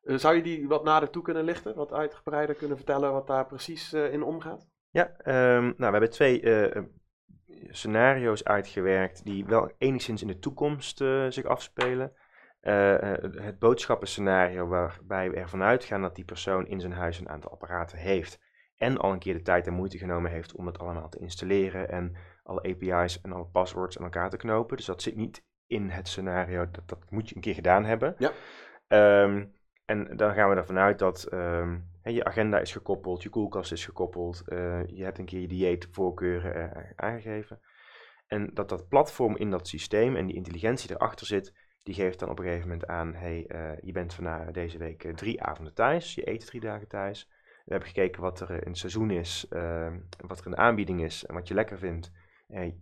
Eh, 0.08 0.16
zou 0.16 0.36
je 0.36 0.42
die 0.42 0.68
wat 0.68 0.84
nader 0.84 1.10
toe 1.10 1.24
kunnen 1.24 1.44
lichten? 1.44 1.76
Wat 1.76 1.94
uitgebreider 1.94 2.56
kunnen 2.56 2.78
vertellen 2.78 3.12
wat 3.12 3.28
daar 3.28 3.46
precies 3.46 3.94
eh, 3.94 4.14
in 4.14 4.24
omgaat? 4.24 4.68
Ja, 4.90 5.12
ehm, 5.18 5.64
nou, 5.64 5.76
we 5.78 5.86
hebben 5.86 6.10
twee 6.10 6.42
eh, 6.42 6.84
scenario's 7.70 8.44
uitgewerkt 8.44 9.26
die 9.26 9.46
wel 9.46 9.72
enigszins 9.78 10.22
in 10.22 10.28
de 10.28 10.40
toekomst 10.40 10.98
zich 11.30 11.44
afspelen. 11.44 12.14
Het 12.62 13.60
boodschappenscenario 13.60 14.68
waarbij 14.68 15.30
we 15.30 15.36
ervan 15.36 15.62
uitgaan 15.62 16.02
dat 16.02 16.16
die 16.16 16.26
persoon 16.26 16.68
in 16.68 16.80
zijn 16.80 16.94
huis 16.94 17.20
een 17.20 17.30
aantal 17.30 17.52
apparaten 17.52 17.98
heeft. 17.98 18.40
En 18.76 18.98
al 18.98 19.12
een 19.12 19.20
keer 19.20 19.34
de 19.34 19.42
tijd 19.42 19.68
en 19.68 19.74
moeite 19.74 19.98
genomen 19.98 20.32
heeft 20.32 20.56
om 20.56 20.66
het 20.66 20.80
allemaal 20.80 21.10
te 21.10 21.20
installeren 21.20 21.90
en 21.90 22.16
alle 22.44 22.62
API's 22.62 23.22
en 23.22 23.32
alle 23.32 23.46
passwords 23.46 23.98
aan 23.98 24.04
elkaar 24.04 24.30
te 24.30 24.38
knopen. 24.38 24.78
Dus 24.78 24.86
dat 24.86 25.02
zit 25.02 25.16
niet 25.16 25.44
in 25.68 25.90
het 25.90 26.08
scenario, 26.08 26.72
dat, 26.72 26.90
dat 26.90 27.00
moet 27.10 27.30
je 27.30 27.36
een 27.36 27.42
keer 27.42 27.54
gedaan 27.54 27.86
hebben. 27.86 28.16
Ja. 28.18 28.32
Ehm, 28.88 29.46
en 29.88 30.18
dan 30.18 30.34
gaan 30.34 30.50
we 30.50 30.56
ervan 30.56 30.78
uit 30.78 31.00
dat 31.00 31.24
ehm, 31.24 31.78
je 32.04 32.24
agenda 32.24 32.60
is 32.60 32.72
gekoppeld, 32.72 33.24
je 33.24 33.30
koelkast 33.30 33.72
is 33.72 33.86
gekoppeld, 33.86 34.44
eh, 34.48 34.88
je 34.88 35.04
hebt 35.04 35.18
een 35.18 35.26
keer 35.26 35.40
je 35.40 35.48
dieetvoorkeuren 35.48 36.74
eh, 36.74 36.92
aangegeven. 36.96 37.60
En 38.28 38.50
dat 38.54 38.70
dat 38.70 38.88
platform 38.88 39.38
in 39.38 39.50
dat 39.50 39.68
systeem 39.68 40.16
en 40.16 40.26
die 40.26 40.36
intelligentie 40.36 40.92
erachter 40.92 41.28
zit, 41.28 41.54
die 41.88 41.96
geeft 41.96 42.20
dan 42.20 42.30
op 42.30 42.40
een 42.40 42.46
gegeven 42.46 42.68
moment 42.68 42.88
aan, 42.88 43.14
hey, 43.14 43.46
eh, 43.48 43.72
je 43.82 43.92
bent 43.92 44.14
vandaag 44.14 44.52
deze 44.52 44.78
week 44.78 45.04
eh, 45.04 45.14
drie 45.14 45.44
avonden 45.44 45.74
thuis, 45.74 46.16
je 46.16 46.30
eet 46.30 46.46
drie 46.46 46.62
dagen 46.62 46.88
thuis. 46.88 47.30
We 47.66 47.74
hebben 47.74 47.88
gekeken 47.90 48.22
wat 48.22 48.40
er 48.40 48.50
in 48.50 48.70
het 48.70 48.78
seizoen 48.78 49.12
is, 49.12 49.46
uh, 49.50 49.94
wat 50.28 50.46
er 50.46 50.52
de 50.52 50.58
aanbieding 50.58 51.04
is 51.04 51.26
en 51.26 51.34
wat 51.34 51.48
je 51.48 51.54
lekker 51.54 51.78
vindt. 51.78 52.12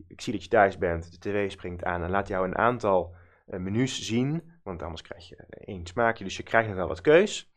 Ik 0.07 0.21
zie 0.21 0.33
dat 0.33 0.43
je 0.43 0.49
thuis 0.49 0.77
bent, 0.77 1.11
de 1.11 1.17
tv 1.17 1.51
springt 1.51 1.83
aan 1.83 2.03
en 2.03 2.09
laat 2.09 2.27
jou 2.27 2.47
een 2.47 2.57
aantal 2.57 3.15
menus 3.45 4.01
zien, 4.01 4.54
want 4.65 4.81
anders 4.81 5.01
krijg 5.01 5.29
je 5.29 5.35
één 5.49 5.85
smaakje, 5.85 6.23
dus 6.23 6.37
je 6.37 6.43
krijgt 6.43 6.67
nog 6.67 6.77
wel 6.77 6.87
wat 6.87 7.01
keus. 7.01 7.53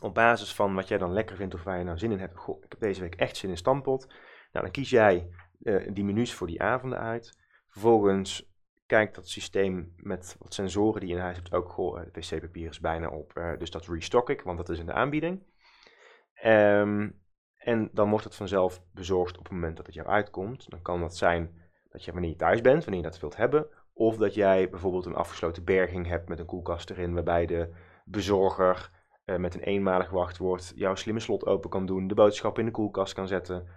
Op 0.00 0.14
basis 0.14 0.54
van 0.54 0.74
wat 0.74 0.88
jij 0.88 0.98
dan 0.98 1.12
lekker 1.12 1.36
vindt 1.36 1.54
of 1.54 1.62
waar 1.62 1.78
je 1.78 1.84
nou 1.84 1.98
zin 1.98 2.12
in 2.12 2.18
hebt. 2.18 2.36
Goh, 2.36 2.64
ik 2.64 2.70
heb 2.70 2.80
deze 2.80 3.00
week 3.00 3.14
echt 3.14 3.36
zin 3.36 3.50
in 3.50 3.56
stampot. 3.56 4.06
Nou, 4.52 4.64
dan 4.64 4.70
kies 4.70 4.90
jij 4.90 5.28
uh, 5.60 5.88
die 5.92 6.04
menus 6.04 6.34
voor 6.34 6.46
die 6.46 6.62
avonden 6.62 6.98
uit. 6.98 7.38
Vervolgens 7.68 8.52
kijkt 8.86 9.14
dat 9.14 9.28
systeem 9.28 9.94
met 9.96 10.36
wat 10.38 10.54
sensoren 10.54 11.00
die 11.00 11.08
je 11.08 11.14
in 11.14 11.20
huis 11.20 11.36
hebt 11.36 11.52
ook, 11.52 11.68
goh, 11.68 11.96
het 11.96 12.30
wc-papier 12.30 12.68
is 12.68 12.80
bijna 12.80 13.08
op, 13.08 13.38
uh, 13.38 13.58
dus 13.58 13.70
dat 13.70 13.86
restock 13.86 14.30
ik, 14.30 14.42
want 14.42 14.58
dat 14.58 14.68
is 14.68 14.78
in 14.78 14.86
de 14.86 14.92
aanbieding. 14.92 15.42
Um, 16.44 17.22
en 17.56 17.90
dan 17.92 18.10
wordt 18.10 18.24
het 18.24 18.34
vanzelf 18.34 18.82
bezorgd 18.92 19.38
op 19.38 19.44
het 19.44 19.52
moment 19.52 19.76
dat 19.76 19.86
het 19.86 19.94
jou 19.94 20.08
uitkomt. 20.08 20.70
Dan 20.70 20.82
kan 20.82 21.00
dat 21.00 21.16
zijn 21.16 21.62
dat 21.88 22.04
je 22.04 22.12
wanneer 22.12 22.30
je 22.30 22.36
thuis 22.36 22.60
bent, 22.60 22.84
wanneer 22.84 23.02
je 23.02 23.08
dat 23.08 23.20
wilt 23.20 23.36
hebben. 23.36 23.66
Of 23.96 24.16
dat 24.16 24.34
jij 24.34 24.70
bijvoorbeeld 24.70 25.06
een 25.06 25.14
afgesloten 25.14 25.64
berging 25.64 26.06
hebt 26.06 26.28
met 26.28 26.38
een 26.38 26.46
koelkast 26.46 26.90
erin, 26.90 27.14
waarbij 27.14 27.46
de 27.46 27.68
bezorger 28.04 28.90
uh, 29.24 29.36
met 29.36 29.54
een 29.54 29.60
eenmalig 29.60 30.10
wachtwoord 30.10 30.72
jouw 30.74 30.94
slimme 30.94 31.20
slot 31.20 31.46
open 31.46 31.70
kan 31.70 31.86
doen, 31.86 32.06
de 32.06 32.14
boodschap 32.14 32.58
in 32.58 32.64
de 32.64 32.70
koelkast 32.70 33.12
kan 33.12 33.28
zetten. 33.28 33.68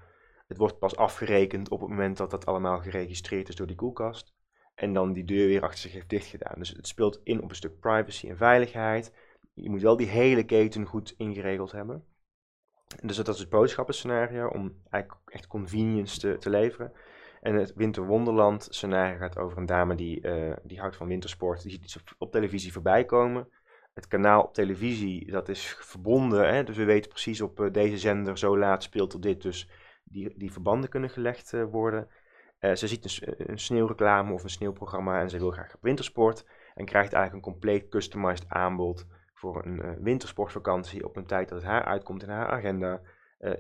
Het 0.48 0.58
wordt 0.58 0.80
pas 0.80 0.96
afgerekend 0.96 1.70
op 1.70 1.80
het 1.80 1.90
moment 1.90 2.18
dat 2.18 2.32
dat 2.32 2.46
allemaal 2.46 2.80
geregistreerd 2.80 3.50
is 3.50 3.56
door 3.56 3.68
die 3.68 3.76
koelkast. 3.76 4.36
En 4.76 4.94
dan 4.94 5.14
die 5.14 5.24
deur 5.24 5.48
weer 5.48 5.64
achter 5.64 5.80
zich 5.80 5.92
heeft 5.92 6.10
dichtgedaan. 6.10 6.56
Dus 6.58 6.70
het 6.70 6.88
speelt 6.88 7.20
in 7.24 7.42
op 7.42 7.50
een 7.50 7.56
stuk 7.56 7.80
privacy 7.80 8.30
en 8.30 8.38
veiligheid. 8.38 9.14
Je 9.54 9.70
moet 9.70 9.82
wel 9.82 9.98
die 9.98 10.08
hele 10.08 10.44
keten 10.44 10.86
goed 10.86 11.14
ingeregeld 11.18 11.72
hebben. 11.72 12.04
Dus 13.02 13.16
dat 13.16 13.28
is 13.28 13.40
het 13.40 13.50
boodschappen-scenario 13.50 14.48
om 14.48 14.82
eigenlijk 14.90 15.24
echt 15.32 15.48
convenience 15.48 16.20
te, 16.20 16.38
te 16.38 16.50
leveren. 16.50 16.92
En 17.48 17.56
het 17.56 17.74
winterwonderland 17.74 18.68
scenario 18.70 19.18
gaat 19.18 19.38
over 19.38 19.58
een 19.58 19.66
dame 19.66 19.96
die, 19.96 20.22
eh, 20.22 20.56
die 20.64 20.80
houdt 20.80 20.96
van 20.96 21.08
wintersport. 21.08 21.62
Die 21.62 21.72
ziet 21.72 21.84
iets 21.84 21.98
op, 21.98 22.02
op 22.18 22.32
televisie 22.32 22.72
voorbij 22.72 23.06
komen. 23.06 23.50
Het 23.94 24.08
kanaal 24.08 24.42
op 24.42 24.54
televisie, 24.54 25.32
dat 25.32 25.50
is 25.50 25.78
verbonden. 25.80 26.54
Hè? 26.54 26.64
Dus 26.64 26.78
we 26.78 26.84
weten 26.84 27.10
precies 27.10 27.42
op 27.42 27.60
eh, 27.60 27.72
deze 27.72 27.98
zender 27.98 28.38
zo 28.38 28.58
laat 28.58 28.84
speelt 28.84 29.14
er 29.14 29.22
dit. 29.22 29.42
Dus 29.42 29.70
die, 30.04 30.34
die 30.38 30.52
verbanden 30.52 30.90
kunnen 30.90 31.10
gelegd 31.10 31.54
eh, 31.54 31.64
worden. 31.64 32.08
Ze 32.60 32.88
ziet 32.88 33.22
een, 33.22 33.50
een 33.52 33.60
sneeuwreclame 33.60 34.34
of 34.34 34.44
een 34.44 34.50
sneeuwprogramma 34.50 35.20
en 35.20 35.30
ze 35.30 35.38
wil 35.38 35.52
graag 35.52 35.76
op 35.76 35.82
wintersport. 35.82 36.46
En 36.76 36.86
krijgt 36.86 37.14
eigenlijk 37.14 37.46
een 37.46 37.52
compleet 37.52 37.90
customized 37.90 38.50
aanbod 38.50 39.06
voor 39.34 39.66
een 39.66 40.04
wintersportvakantie 40.04 41.06
op 41.06 41.16
een 41.16 41.26
tijd 41.26 41.50
dat 41.50 41.58
het 41.58 41.68
haar 41.68 41.84
uitkomt 41.84 42.24
in 42.24 42.30
haar 42.30 42.48
agenda. 42.48 43.02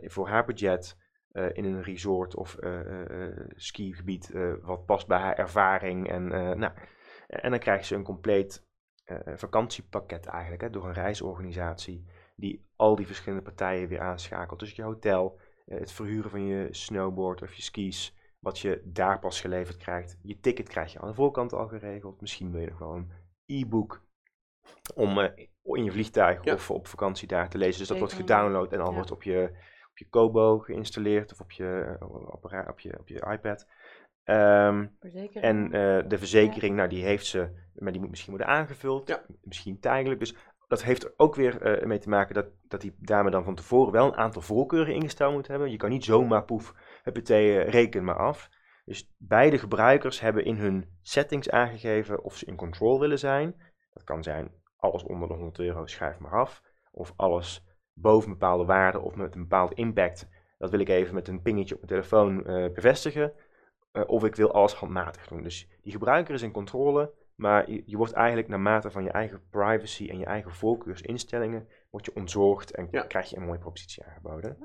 voor 0.03 0.27
haar 0.27 0.45
budget. 0.45 0.97
Eh, 1.31 1.45
in 1.53 1.65
een 1.65 1.83
resort 1.83 2.35
of 2.35 2.55
eh, 2.55 3.25
eh, 3.25 3.49
skigebied 3.55 4.31
wat 4.61 4.85
past 4.85 5.07
bij 5.07 5.17
haar 5.19 5.37
ervaring. 5.37 6.09
En, 6.09 6.27
nou, 6.59 6.71
en 7.27 7.49
dan 7.49 7.59
krijgt 7.59 7.85
ze 7.85 7.95
een 7.95 8.03
compleet 8.03 8.65
vakantiepakket 9.35 10.25
eigenlijk 10.25 10.61
hè, 10.61 10.69
door 10.69 10.85
een 10.85 10.93
reisorganisatie 10.93 12.05
die 12.35 12.65
al 12.75 12.95
die 12.95 13.05
verschillende 13.05 13.43
partijen 13.43 13.87
weer 13.87 14.01
aanschakelt. 14.01 14.59
Dus 14.59 14.71
je 14.75 14.83
hotel, 14.83 15.39
het 15.65 15.91
verhuren 15.91 16.29
van 16.29 16.45
je 16.45 16.67
snowboard 16.71 17.41
of 17.41 17.53
je 17.53 17.61
skis, 17.61 18.15
wat 18.39 18.59
je 18.59 18.81
daar 18.85 19.19
pas 19.19 19.41
geleverd 19.41 19.77
krijgt. 19.77 20.17
Je 20.21 20.39
ticket 20.39 20.69
krijg 20.69 20.93
je 20.93 20.99
aan 20.99 21.07
de 21.07 21.13
voorkant 21.13 21.53
al 21.53 21.67
geregeld. 21.67 22.21
Misschien 22.21 22.51
wil 22.51 22.61
je 22.61 22.69
nog 22.69 22.79
wel 22.79 22.95
een 22.95 23.11
e-book 23.45 24.01
om 24.95 25.19
in 25.63 25.83
je 25.83 25.91
vliegtuig 25.91 26.43
Ja. 26.43 26.53
of 26.53 26.71
op 26.71 26.87
vakantie 26.87 27.27
daar 27.27 27.49
te 27.49 27.57
lezen. 27.57 27.79
Dus 27.79 27.87
dat 27.87 27.99
wordt 27.99 28.13
gedownload 28.13 28.71
en 28.71 28.77
dan 28.77 28.87
Ja. 28.87 28.93
wordt 28.93 29.11
op 29.11 29.23
je, 29.23 29.51
op 29.97 30.03
je 30.03 30.09
Kobo 30.09 30.59
geïnstalleerd 30.59 31.31
of 31.31 31.39
op 31.39 31.51
je, 31.51 31.97
eh, 31.99 32.31
appara- 32.31 32.69
op 32.69 32.79
je, 32.79 32.99
op 32.99 33.07
je 33.07 33.27
iPad. 33.31 33.67
Ehm, 34.23 34.87
en 35.33 35.65
eh, 35.65 36.09
de 36.09 36.17
verzekering, 36.17 36.75
nou 36.75 36.89
die 36.89 37.03
heeft 37.03 37.25
ze, 37.25 37.49
maar 37.73 37.91
die 37.91 38.01
moet 38.01 38.09
misschien 38.09 38.35
worden 38.37 38.53
aangevuld. 38.53 39.07
Ja. 39.07 39.21
Misschien 39.41 39.79
tijdelijk. 39.79 40.19
Dus 40.19 40.35
dat 40.67 40.83
heeft 40.83 41.03
er 41.03 41.13
ook 41.17 41.35
weer 41.35 41.61
eh, 41.61 41.85
mee 41.87 41.97
te 41.97 42.09
maken 42.09 42.35
dat, 42.35 42.45
dat 42.67 42.81
die 42.81 42.95
dame 42.99 43.29
dan 43.29 43.43
van 43.43 43.55
tevoren 43.55 43.91
wel 43.91 44.07
een 44.07 44.15
aantal 44.15 44.41
voorkeuren 44.41 44.93
ingesteld 44.93 45.33
moet 45.33 45.47
hebben. 45.47 45.71
Je 45.71 45.77
kan 45.77 45.89
niet 45.89 46.03
zomaar 46.03 46.45
poef, 46.45 46.73
eh, 47.03 47.67
reken 47.69 48.03
maar 48.03 48.17
af. 48.17 48.49
Dus 48.85 49.13
beide 49.17 49.57
gebruikers 49.57 50.19
hebben 50.19 50.45
in 50.45 50.55
hun 50.55 50.97
settings 51.01 51.49
aangegeven 51.49 52.23
of 52.23 52.35
ze 52.35 52.45
in 52.45 52.55
control 52.55 52.99
willen 52.99 53.19
zijn. 53.19 53.55
Dat 53.93 54.03
kan 54.03 54.23
zijn 54.23 54.51
alles 54.77 55.03
onder 55.03 55.27
de 55.27 55.33
100 55.33 55.59
euro, 55.59 55.85
schrijf 55.85 56.19
maar 56.19 56.39
af. 56.39 56.61
Of 56.91 57.13
alles 57.15 57.66
boven 58.01 58.27
een 58.31 58.37
bepaalde 58.37 58.65
waarde 58.65 58.99
of 58.99 59.15
met 59.15 59.35
een 59.35 59.41
bepaalde 59.41 59.75
impact. 59.75 60.27
Dat 60.57 60.69
wil 60.69 60.79
ik 60.79 60.89
even 60.89 61.13
met 61.13 61.27
een 61.27 61.41
pingetje 61.41 61.75
op 61.75 61.81
mijn 61.81 61.93
telefoon 61.93 62.45
eh, 62.45 62.71
bevestigen. 62.73 63.33
Eh, 63.91 64.03
of 64.07 64.23
ik 64.23 64.35
wil 64.35 64.51
alles 64.53 64.73
handmatig 64.73 65.27
doen. 65.27 65.43
Dus 65.43 65.69
die 65.81 65.91
gebruiker 65.91 66.33
is 66.33 66.41
in 66.41 66.51
controle, 66.51 67.13
maar 67.35 67.71
je, 67.71 67.83
je 67.85 67.97
wordt 67.97 68.13
eigenlijk 68.13 68.47
naarmate 68.47 68.91
van 68.91 69.03
je 69.03 69.11
eigen 69.11 69.41
privacy 69.49 70.09
en 70.09 70.17
je 70.17 70.25
eigen 70.25 70.51
voorkeursinstellingen, 70.51 71.67
word 71.89 72.05
je 72.05 72.15
ontzorgd 72.15 72.71
en 72.75 72.87
Ja. 72.91 73.01
krijg 73.01 73.29
je 73.29 73.37
een 73.37 73.45
mooie 73.45 73.59
propositie 73.59 74.03
aangeboden. 74.05 74.57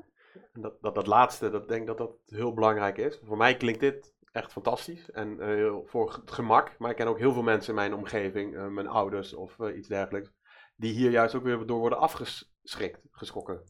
En 0.53 0.61
Dat, 0.61 0.81
dat, 0.81 0.95
dat 0.95 1.07
laatste, 1.07 1.49
dat 1.49 1.67
denk 1.67 1.87
dat 1.87 1.97
dat 1.97 2.11
heel 2.25 2.53
belangrijk 2.53 2.97
is. 2.97 3.19
Voor 3.23 3.37
mij 3.37 3.57
klinkt 3.57 3.79
dit 3.79 4.13
echt 4.31 4.51
fantastisch 4.51 5.11
en 5.11 5.39
eh, 5.39 5.73
voor 5.85 6.13
het 6.21 6.31
gemak. 6.31 6.75
Maar 6.77 6.89
ik 6.89 6.95
ken 6.95 7.07
ook 7.07 7.19
heel 7.19 7.33
veel 7.33 7.43
mensen 7.43 7.69
in 7.69 7.75
mijn 7.75 7.93
omgeving, 7.93 8.69
mijn 8.73 8.87
ouders 8.87 9.33
of 9.33 9.57
iets 9.75 9.87
dergelijks, 9.87 10.31
die 10.75 10.93
hier 10.93 11.11
juist 11.11 11.35
ook 11.35 11.43
weer 11.43 11.65
door 11.65 11.79
worden 11.79 11.99
afgeschrikt, 11.99 12.99
geschrokken. 13.11 13.61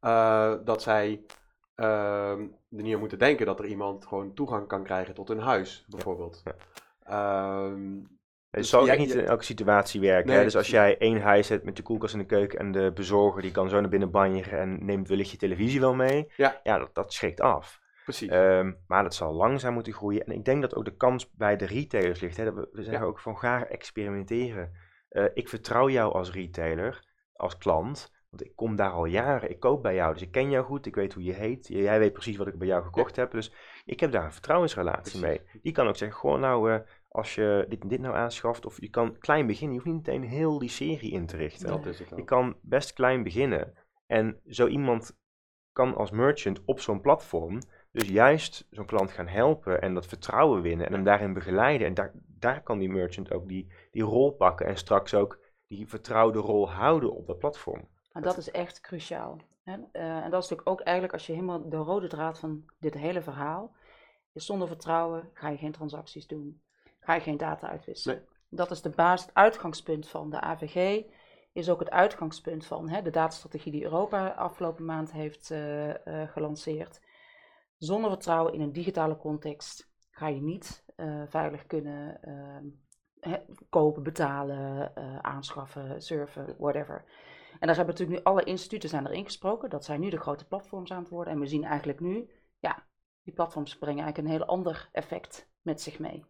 Eh, 0.00 0.54
dat 0.64 0.82
zij 0.82 1.24
ehm, 1.74 2.40
er 2.70 2.82
niet 2.82 2.94
aan 2.94 3.00
moeten 3.00 3.18
denken 3.18 3.46
dat 3.46 3.58
er 3.58 3.66
iemand 3.66 4.06
gewoon 4.06 4.34
toegang 4.34 4.66
kan 4.68 4.84
krijgen 4.84 5.14
tot 5.14 5.28
hun 5.28 5.40
huis, 5.40 5.84
bijvoorbeeld. 5.88 6.42
Ja. 6.44 6.54
Ehm, 7.02 7.98
Het 8.50 8.64
Dus 8.64 8.70
zal 8.70 8.80
ook 8.80 8.86
jij- 8.86 8.96
niet 8.96 9.12
jij- 9.12 9.22
in 9.22 9.28
elke 9.28 9.44
situatie 9.44 10.00
werken. 10.00 10.26
Nee, 10.26 10.36
hè? 10.36 10.42
Dus 10.44 10.56
als 10.56 10.68
jij 10.70 10.98
één 10.98 11.20
huis 11.20 11.48
hebt 11.48 11.64
met 11.64 11.76
je 11.76 11.82
koelkast 11.82 12.12
in 12.12 12.18
de 12.20 12.26
keuken 12.26 12.58
en 12.58 12.72
de 12.72 12.92
bezorger 12.94 13.42
die 13.42 13.50
kan 13.50 13.68
zo 13.68 13.80
naar 13.80 13.88
binnen 13.90 14.10
banjeren 14.10 14.58
en 14.58 14.84
neemt 14.84 15.08
wellicht 15.08 15.30
je 15.30 15.36
televisie 15.36 15.80
wel 15.80 15.94
mee, 15.94 16.32
Ja. 16.36 16.60
ja 16.62 16.78
dat, 16.78 16.94
dat 16.94 17.12
schrikt 17.12 17.40
af. 17.40 17.80
precies. 18.04 18.28
Ehm, 18.30 18.72
maar 18.86 19.02
dat 19.02 19.14
zal 19.14 19.32
langzaam 19.32 19.74
moeten 19.74 19.92
groeien. 19.92 20.24
En 20.24 20.32
ik 20.32 20.44
denk 20.44 20.62
dat 20.62 20.74
ook 20.74 20.84
de 20.84 20.96
kans 20.96 21.30
bij 21.30 21.56
de 21.56 21.66
retailers 21.66 22.20
ligt. 22.20 22.36
Hè? 22.36 22.44
Dat 22.44 22.54
we, 22.54 22.68
we 22.72 22.82
zeggen 22.82 23.02
Ja. 23.02 23.08
ook 23.08 23.20
van 23.20 23.38
ga 23.38 23.66
experimenteren. 23.66 24.72
Eh, 25.08 25.24
ik 25.34 25.48
vertrouw 25.48 25.88
jou 25.88 26.12
als 26.12 26.32
retailer, 26.32 27.04
als 27.32 27.58
klant. 27.58 28.14
Want 28.30 28.44
ik 28.44 28.56
kom 28.56 28.76
daar 28.76 28.90
al 28.90 29.04
jaren. 29.04 29.50
Ik 29.50 29.60
koop 29.60 29.82
bij 29.82 29.94
jou. 29.94 30.12
Dus 30.12 30.22
ik 30.22 30.30
ken 30.30 30.50
jou 30.50 30.64
goed. 30.64 30.86
Ik 30.86 30.94
weet 30.94 31.12
hoe 31.12 31.22
je 31.22 31.32
heet. 31.32 31.66
Jij 31.66 31.98
weet 31.98 32.12
precies 32.12 32.36
wat 32.36 32.46
ik 32.46 32.58
bij 32.58 32.66
jou 32.66 32.82
gekocht 32.84 33.16
heb. 33.16 33.30
Dus 33.30 33.52
ik 33.84 34.00
heb 34.00 34.12
daar 34.12 34.24
een 34.24 34.32
vertrouwensrelatie 34.32 35.20
Precies. 35.20 35.42
mee. 35.52 35.60
Die 35.62 35.72
kan 35.72 35.88
ook 35.88 35.96
zeggen, 35.96 36.18
gewoon 36.18 36.40
nou, 36.40 36.72
eh, 36.72 36.80
als 37.08 37.34
je 37.34 37.64
dit 37.68 37.82
en 37.82 37.88
dit 37.88 38.00
nou 38.00 38.14
aanschaft. 38.14 38.66
Of 38.66 38.80
je 38.80 38.90
kan 38.90 39.18
klein 39.18 39.46
beginnen. 39.46 39.76
Je 39.76 39.82
hoeft 39.82 39.94
niet 39.94 40.06
meteen 40.06 40.28
heel 40.28 40.58
die 40.58 40.68
serie 40.68 41.12
in 41.12 41.26
te 41.26 41.36
richten. 41.36 41.68
dat 41.68 41.86
is 41.86 41.98
het 41.98 42.08
Je 42.16 42.24
kan 42.24 42.56
best 42.62 42.92
klein 42.92 43.22
beginnen. 43.22 43.74
En 44.06 44.40
zo 44.46 44.66
iemand 44.66 45.18
kan 45.72 45.94
als 45.94 46.10
merchant 46.10 46.64
op 46.64 46.80
zo'n 46.80 47.00
platform 47.00 47.60
dus 47.96 48.08
juist 48.08 48.66
zo'n 48.70 48.86
klant 48.86 49.10
gaan 49.10 49.26
helpen 49.26 49.82
en 49.82 49.94
dat 49.94 50.06
vertrouwen 50.06 50.62
winnen 50.62 50.86
en 50.86 50.92
hem 50.92 51.04
daarin 51.04 51.32
begeleiden. 51.32 51.86
En 51.86 51.94
daar, 51.94 52.12
daar 52.26 52.62
kan 52.62 52.78
die 52.78 52.88
merchant 52.88 53.32
ook 53.32 53.48
die, 53.48 53.72
die 53.90 54.02
rol 54.02 54.30
pakken 54.30 54.66
en 54.66 54.76
straks 54.76 55.14
ook 55.14 55.38
die 55.66 55.88
vertrouwde 55.88 56.38
rol 56.38 56.70
houden 56.70 57.12
op 57.12 57.26
dat 57.26 57.38
platform. 57.38 57.88
Maar 58.12 58.22
dat 58.22 58.36
is 58.36 58.50
echt 58.50 58.80
cruciaal. 58.80 59.40
Hè? 59.62 59.72
Eh, 59.92 60.02
en 60.02 60.30
dat 60.30 60.42
is 60.42 60.48
natuurlijk 60.48 60.68
ook 60.68 60.80
eigenlijk 60.80 61.12
als 61.12 61.26
je 61.26 61.32
helemaal 61.32 61.68
de 61.68 61.76
rode 61.76 62.08
draad 62.08 62.38
van 62.38 62.64
dit 62.78 62.94
hele 62.94 63.22
verhaal. 63.22 63.74
Is 64.32 64.46
zonder 64.46 64.68
vertrouwen 64.68 65.30
ga 65.32 65.48
je 65.48 65.56
geen 65.56 65.72
transacties 65.72 66.26
doen. 66.26 66.60
Ga 67.00 67.14
je 67.14 67.20
geen 67.20 67.36
data 67.36 67.68
uitwisselen. 67.68 68.24
Dat 68.48 68.70
is 68.70 68.82
de 68.82 68.90
basis, 68.90 69.26
het 69.26 69.34
uitgangspunt 69.34 70.08
van 70.08 70.30
de 70.30 70.40
AVG. 70.40 71.04
Is 71.52 71.70
ook 71.70 71.80
het 71.80 71.90
uitgangspunt 71.90 72.66
van 72.66 72.88
hè, 72.88 73.02
de 73.02 73.10
datastrategie 73.10 73.72
die 73.72 73.84
Europa 73.84 74.28
afgelopen 74.28 74.84
maand 74.84 75.12
heeft 75.12 75.50
eh, 75.50 76.22
eh, 76.22 76.28
gelanceerd. 76.28 77.00
Zonder 77.78 78.10
vertrouwen 78.10 78.52
in 78.52 78.60
een 78.60 78.72
digitale 78.72 79.16
context 79.16 79.90
ga 80.10 80.28
je 80.28 80.40
niet 80.40 80.84
eh, 80.96 81.22
veilig 81.26 81.66
kunnen 81.66 82.20
hè, 83.20 83.38
kopen, 83.68 84.02
betalen, 84.02 84.94
eh, 84.94 85.18
aanschaffen, 85.18 86.02
surfen, 86.02 86.54
whatever. 86.58 87.04
En 87.58 87.66
daar 87.66 87.76
hebben 87.76 87.94
natuurlijk 87.94 88.18
nu 88.18 88.32
alle 88.32 88.44
instituten 88.44 88.88
zijn 88.88 89.06
erin 89.06 89.24
gesproken. 89.24 89.70
Dat 89.70 89.84
zijn 89.84 90.00
nu 90.00 90.10
de 90.10 90.20
grote 90.20 90.46
platforms 90.46 90.90
aan 90.90 91.02
het 91.02 91.08
worden. 91.08 91.32
En 91.32 91.40
we 91.40 91.46
zien 91.46 91.64
eigenlijk 91.64 92.00
nu, 92.00 92.30
ja, 92.58 92.86
die 93.22 93.34
platforms 93.34 93.78
brengen 93.78 94.04
eigenlijk 94.04 94.28
een 94.28 94.38
heel 94.38 94.54
ander 94.54 94.88
effect 94.92 95.50
met 95.62 95.80
zich 95.80 95.98
mee. 95.98 96.24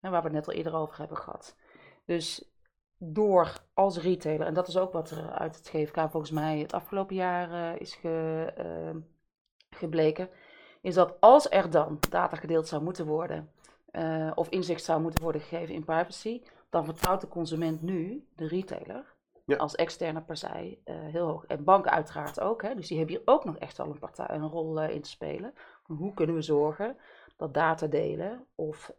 Waar 0.00 0.10
we 0.10 0.16
het 0.16 0.32
net 0.32 0.48
al 0.48 0.54
eerder 0.54 0.74
over 0.74 0.98
hebben 0.98 1.16
gehad. 1.16 1.56
Dus 2.04 2.52
door 2.98 3.52
als 3.74 3.98
retailer, 3.98 4.46
en 4.46 4.54
dat 4.54 4.68
is 4.68 4.76
ook 4.76 4.92
wat 4.92 5.10
er 5.10 5.30
uit 5.30 5.56
het 5.56 5.68
GFK 5.68 5.96
volgens 5.96 6.30
mij 6.30 6.58
het 6.58 6.72
afgelopen 6.72 7.16
jaar 7.16 7.74
eh, 7.74 7.80
is 7.80 7.94
ge, 7.94 8.52
eh, 8.56 8.96
gebleken, 9.70 10.30
is 10.80 10.94
dat 10.94 11.20
als 11.20 11.50
er 11.50 11.70
dan 11.70 11.98
data 12.10 12.36
gedeeld 12.36 12.68
zou 12.68 12.82
moeten 12.82 13.06
worden, 13.06 13.50
eh, 13.90 14.30
of 14.34 14.48
inzicht 14.48 14.84
zou 14.84 15.00
moeten 15.00 15.22
worden 15.22 15.40
gegeven 15.40 15.74
in 15.74 15.84
privacy, 15.84 16.42
dan 16.70 16.84
vertrouwt 16.84 17.20
de 17.20 17.28
consument 17.28 17.82
nu 17.82 18.26
de 18.36 18.46
retailer 18.48 19.14
Ja. 19.44 19.56
als 19.56 19.74
externe 19.74 20.22
partij 20.22 20.78
eh, 20.84 20.94
heel 20.98 21.26
hoog. 21.26 21.46
En 21.46 21.64
banken 21.64 21.90
uiteraard 21.90 22.40
ook, 22.40 22.62
hè, 22.62 22.74
dus 22.74 22.88
die 22.88 22.98
hebben 22.98 23.16
hier 23.16 23.26
ook 23.26 23.44
nog 23.44 23.56
echt 23.56 23.76
wel 23.76 23.86
een, 23.86 23.98
partij, 23.98 24.26
een 24.28 24.48
rol 24.48 24.80
eh, 24.80 24.94
in 24.94 25.02
te 25.02 25.08
spelen. 25.08 25.54
Hoe 25.82 26.14
kunnen 26.14 26.34
we 26.34 26.42
zorgen 26.42 26.96
dat 27.36 27.54
data 27.54 27.86
delen 27.86 28.46
of 28.54 28.92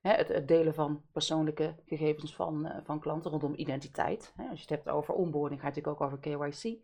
hè, 0.00 0.12
het, 0.12 0.28
het 0.28 0.48
delen 0.48 0.74
van 0.74 1.02
persoonlijke 1.12 1.74
gegevens 1.84 2.34
van, 2.34 2.72
van 2.84 3.00
klanten 3.00 3.30
rondom 3.30 3.54
identiteit. 3.56 4.32
Hè, 4.36 4.48
als 4.48 4.56
je 4.56 4.66
het 4.68 4.84
hebt 4.84 4.88
over 4.88 5.14
onboarding, 5.14 5.60
ga 5.60 5.66
je 5.68 5.74
natuurlijk 5.74 6.02
ook 6.02 6.06
over 6.06 6.48
KYC 6.58 6.78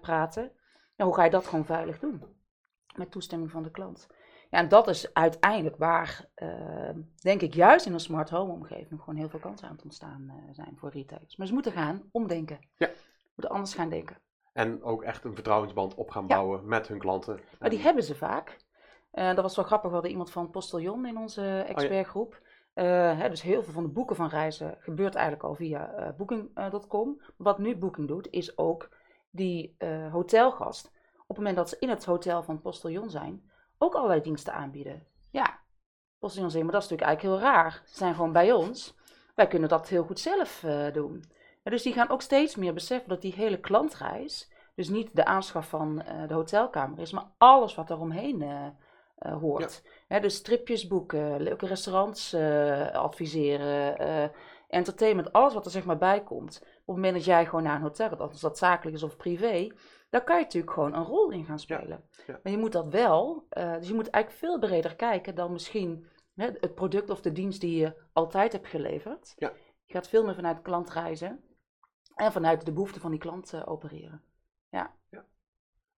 praten. 0.00 0.52
Ja, 0.96 1.04
hoe 1.04 1.14
ga 1.14 1.24
je 1.24 1.30
dat 1.30 1.46
gewoon 1.46 1.64
veilig 1.64 1.98
doen? 1.98 2.22
Met 2.94 3.10
toestemming 3.10 3.50
van 3.50 3.62
de 3.62 3.70
klant. 3.70 4.06
Ja, 4.50 4.58
en 4.58 4.68
dat 4.68 4.88
is 4.88 5.14
uiteindelijk 5.14 5.76
waar, 5.76 6.28
eh, 6.34 6.48
denk 7.22 7.40
ik, 7.40 7.54
juist 7.54 7.86
in 7.86 7.92
een 7.92 8.00
smart 8.00 8.30
home 8.30 8.52
omgeving 8.52 9.00
gewoon 9.00 9.16
heel 9.16 9.28
veel 9.28 9.38
kansen 9.40 9.68
aan 9.68 9.74
het 9.74 9.84
ontstaan 9.84 10.26
eh, 10.28 10.54
zijn 10.54 10.76
voor 10.76 10.90
retailers. 10.90 11.36
Maar 11.36 11.46
ze 11.46 11.52
moeten 11.52 11.72
gaan 11.72 12.02
omdenken. 12.12 12.58
Ja. 12.76 12.88
Moeten 13.34 13.54
anders 13.54 13.74
gaan 13.74 13.88
denken. 13.88 14.16
En 14.52 14.82
ook 14.82 15.02
echt 15.02 15.24
een 15.24 15.34
vertrouwensband 15.34 15.94
op 15.94 16.10
gaan 16.10 16.26
Ja. 16.26 16.34
bouwen 16.36 16.68
met 16.68 16.88
hun 16.88 16.98
klanten. 16.98 17.40
Maar 17.58 17.68
die 17.70 17.78
En- 17.78 17.84
hebben 17.84 18.02
ze 18.04 18.14
vaak. 18.14 18.56
Eh, 19.10 19.26
dat 19.26 19.42
was 19.42 19.56
wel 19.56 19.64
grappig, 19.64 19.88
we 19.88 19.94
hadden 19.94 20.10
iemand 20.10 20.30
van 20.30 20.50
Postillon 20.50 21.06
in 21.06 21.16
onze 21.18 21.64
expertgroep. 21.68 22.40
Eh, 22.74 23.18
hè, 23.18 23.28
dus 23.28 23.42
heel 23.42 23.62
veel 23.62 23.72
van 23.72 23.82
de 23.82 23.88
boeken 23.88 24.16
van 24.16 24.28
reizen 24.28 24.76
gebeurt 24.78 25.14
eigenlijk 25.14 25.44
al 25.44 25.54
via 25.54 26.14
Booking.com. 26.16 27.22
Wat 27.36 27.58
nu 27.58 27.76
Booking 27.76 28.08
doet, 28.08 28.28
is 28.30 28.58
ook 28.58 28.88
die 29.30 29.76
hotelgast, 30.10 30.92
het 31.36 31.44
moment 31.44 31.56
dat 31.56 31.68
ze 31.68 31.76
in 31.80 31.88
het 31.88 32.04
hotel 32.04 32.42
van 32.42 32.60
Postillon 32.60 33.10
zijn, 33.10 33.50
ook 33.78 33.94
allerlei 33.94 34.20
diensten 34.20 34.52
aanbieden. 34.52 35.06
Ja, 35.30 35.60
Postillon 36.18 36.50
zegt, 36.50 36.64
maar 36.64 36.72
dat 36.72 36.82
is 36.82 36.88
natuurlijk 36.88 37.18
eigenlijk 37.18 37.42
heel 37.42 37.52
raar. 37.52 37.82
Ze 37.86 37.96
zijn 37.96 38.14
gewoon 38.14 38.32
bij 38.32 38.52
ons. 38.52 38.94
Wij 39.34 39.46
kunnen 39.46 39.68
dat 39.68 39.88
heel 39.88 40.04
goed 40.04 40.20
zelf 40.20 40.62
eh, 40.62 40.92
doen. 40.92 41.24
Ja, 41.62 41.70
dus 41.70 41.82
die 41.82 41.92
gaan 41.92 42.08
ook 42.08 42.22
steeds 42.22 42.56
meer 42.56 42.74
beseffen 42.74 43.08
dat 43.08 43.20
die 43.20 43.32
hele 43.32 43.60
klantreis 43.60 44.50
Dus 44.74 44.88
niet 44.88 45.16
de 45.16 45.24
aanschaf 45.24 45.68
van 45.68 46.02
eh, 46.02 46.28
de 46.28 46.34
hotelkamer 46.34 46.98
is, 46.98 47.12
maar 47.12 47.30
alles 47.38 47.74
wat 47.74 47.90
eromheen 47.90 48.42
eh 48.42 48.66
eh, 49.16 49.38
hoort. 49.38 49.82
Hè, 50.08 50.20
dus 50.20 50.34
stripjes 50.34 50.86
boeken, 50.86 51.42
leuke 51.42 51.66
restaurants 51.66 52.34
adviseren, 52.92 53.98
entertainment, 54.68 55.32
alles 55.32 55.54
wat 55.54 55.64
er 55.64 55.70
zeg 55.70 55.84
maar 55.84 55.98
bij 55.98 56.22
komt. 56.22 56.58
Op 56.62 56.68
het 56.68 56.96
moment 56.96 57.14
dat 57.14 57.24
jij 57.24 57.46
gewoon 57.46 57.62
naar 57.62 57.74
een 57.74 57.82
hotel 57.82 58.08
gaat, 58.08 58.20
of 58.20 58.38
dat 58.38 58.58
zakelijk 58.58 58.96
is 58.96 59.02
of 59.02 59.16
privé, 59.16 59.72
daar 60.12 60.24
kan 60.24 60.36
je 60.36 60.42
natuurlijk 60.42 60.72
gewoon 60.72 60.94
een 60.94 61.04
rol 61.04 61.30
in 61.30 61.44
gaan 61.44 61.58
spelen. 61.58 62.04
ja. 62.26 62.40
Maar 62.42 62.52
je 62.52 62.58
moet 62.58 62.72
dat 62.72 62.88
wel, 62.88 63.46
eh, 63.48 63.74
dus 63.74 63.88
je 63.88 63.94
moet 63.94 64.10
eigenlijk 64.10 64.44
veel 64.44 64.58
breder 64.58 64.96
kijken 64.96 65.34
dan 65.34 65.52
misschien 65.52 66.06
hè, 66.34 66.50
het 66.60 66.74
product 66.74 67.10
of 67.10 67.20
de 67.20 67.32
dienst 67.32 67.60
die 67.60 67.76
je 67.76 67.94
altijd 68.12 68.52
hebt 68.52 68.66
geleverd. 68.66 69.32
Ja. 69.36 69.52
Je 69.84 69.92
gaat 69.92 70.08
veel 70.08 70.24
meer 70.24 70.34
vanuit 70.34 70.56
de 70.56 70.62
klant 70.62 70.90
reizen 70.90 71.44
en 72.14 72.32
vanuit 72.32 72.64
de 72.64 72.72
behoeften 72.72 73.00
van 73.00 73.10
die 73.10 73.20
klant 73.20 73.52
eh, 73.52 73.62
opereren. 73.64 74.22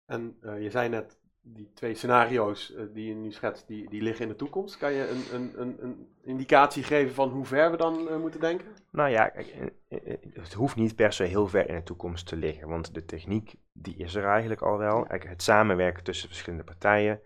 En 0.05 0.37
eh, 0.41 0.61
je 0.61 0.69
zei 0.69 0.89
net, 0.89 1.19
die 1.43 1.71
twee 1.73 1.95
scenario's 1.95 2.73
eh, 2.73 2.83
die 2.93 3.07
je 3.07 3.13
nu 3.13 3.31
schetst, 3.31 3.67
die, 3.67 3.89
die 3.89 4.01
liggen 4.01 4.23
in 4.23 4.31
de 4.31 4.35
toekomst. 4.35 4.77
Kan 4.77 4.93
je 4.93 5.09
een, 5.09 5.41
een, 5.41 5.61
een, 5.61 5.83
een 5.83 6.07
indicatie 6.23 6.83
geven 6.83 7.13
van 7.13 7.29
hoe 7.29 7.45
ver 7.45 7.71
we 7.71 7.77
dan 7.77 8.09
eh, 8.09 8.17
moeten 8.17 8.39
denken? 8.39 8.67
Nou 8.91 9.09
ja, 9.09 9.31
eh, 9.31 10.17
het 10.33 10.53
hoeft 10.53 10.75
niet 10.75 10.95
per 10.95 11.13
se 11.13 11.23
heel 11.23 11.47
ver 11.47 11.69
in 11.69 11.75
de 11.75 11.83
toekomst 11.83 12.27
te 12.27 12.35
liggen, 12.35 12.67
want 12.67 12.93
de 12.93 13.05
techniek 13.05 13.55
die 13.73 13.97
is 13.97 14.15
er 14.15 14.25
eigenlijk 14.25 14.61
al 14.61 14.77
wel. 14.77 15.05
Het 15.07 15.41
samenwerken 15.41 16.03
tussen 16.03 16.27
verschillende 16.27 16.63
partijen. 16.63 17.21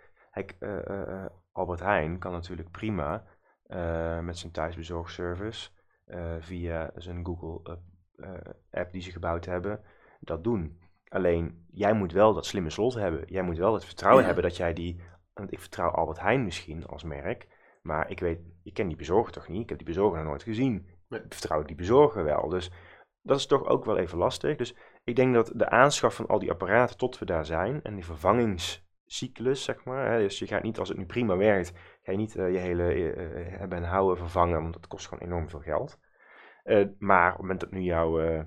Albert 1.52 1.80
Heijn 1.80 2.20
kan 2.20 2.32
natuurlijk 2.32 2.72
prima 2.72 3.26
met 4.22 4.38
zijn 4.38 4.52
thuisbezorgservice 4.52 5.70
via 6.40 6.92
zijn 6.96 7.26
Google 7.26 7.80
app 8.72 8.92
die 8.92 9.02
ze 9.02 9.12
gebouwd 9.12 9.46
hebben, 9.46 9.82
dat 10.20 10.44
doen. 10.44 10.80
Alleen, 11.10 11.66
jij 11.72 11.94
moet 11.94 12.12
wel 12.12 12.34
dat 12.34 12.46
slimme 12.46 12.70
slot 12.70 12.94
hebben. 12.94 13.24
Jij 13.26 13.42
moet 13.42 13.58
wel 13.58 13.74
het 13.74 13.86
vertrouwen 13.86 14.22
Ja. 14.22 14.26
hebben 14.26 14.46
dat 14.46 14.58
jij 14.58 14.74
die... 14.74 15.02
Want 15.34 15.52
ik 15.52 15.60
vertrouw 15.60 15.90
Albert 15.90 16.20
Heijn 16.20 16.44
misschien 16.44 16.86
als 16.86 17.04
merk, 17.04 17.48
maar 17.82 18.10
ik 18.10 18.20
weet, 18.20 18.40
ik 18.64 18.74
ken 18.74 18.88
die 18.88 18.98
bezorger 18.98 19.34
toch 19.34 19.48
niet? 19.48 19.62
Ik 19.62 19.70
heb 19.70 19.78
die 19.78 19.88
bezorger 19.88 20.18
nog 20.18 20.28
nooit 20.28 20.44
gezien. 20.44 20.88
Ik 21.10 21.24
vertrouw 21.30 21.64
die 21.64 21.76
bezorger 21.76 22.24
wel. 22.24 22.50
Dus 22.50 22.72
dat 23.22 23.38
is 23.38 23.46
toch 23.46 23.66
ook 23.66 23.86
wel 23.86 23.98
even 23.98 24.18
lastig. 24.18 24.58
Dus 24.58 24.76
ik 25.04 25.16
denk 25.16 25.34
dat 25.34 25.52
de 25.56 25.70
aanschaf 25.70 26.16
van 26.16 26.28
al 26.28 26.40
die 26.40 26.52
apparaten 26.52 26.98
tot 26.98 27.20
we 27.20 27.26
daar 27.26 27.46
zijn 27.46 27.82
en 27.84 27.96
die 27.96 28.06
vervangingscyclus, 28.06 29.64
zeg 29.64 29.84
maar. 29.84 30.12
Hè, 30.12 30.20
dus 30.20 30.40
je 30.40 30.48
gaat 30.48 30.64
niet, 30.64 30.80
als 30.80 30.90
het 30.90 30.98
nu 30.98 31.06
prima 31.06 31.38
werkt, 31.38 31.74
ga 32.02 32.12
je 32.12 32.18
niet 32.18 32.36
eh, 32.36 32.52
je 32.52 32.58
hele 32.58 32.84
eh, 32.84 33.10
eh, 33.10 33.60
hebben 33.60 33.78
en 33.78 33.84
houden 33.84 34.18
vervangen, 34.18 34.62
want 34.62 34.74
dat 34.74 34.88
kost 34.88 35.08
gewoon 35.08 35.28
enorm 35.28 35.50
veel 35.50 35.60
geld. 35.60 36.00
Maar 36.98 37.28
op 37.28 37.34
het 37.34 37.42
moment 37.42 37.60
dat 37.60 37.72
nu 37.72 37.82
jouw 37.82 38.44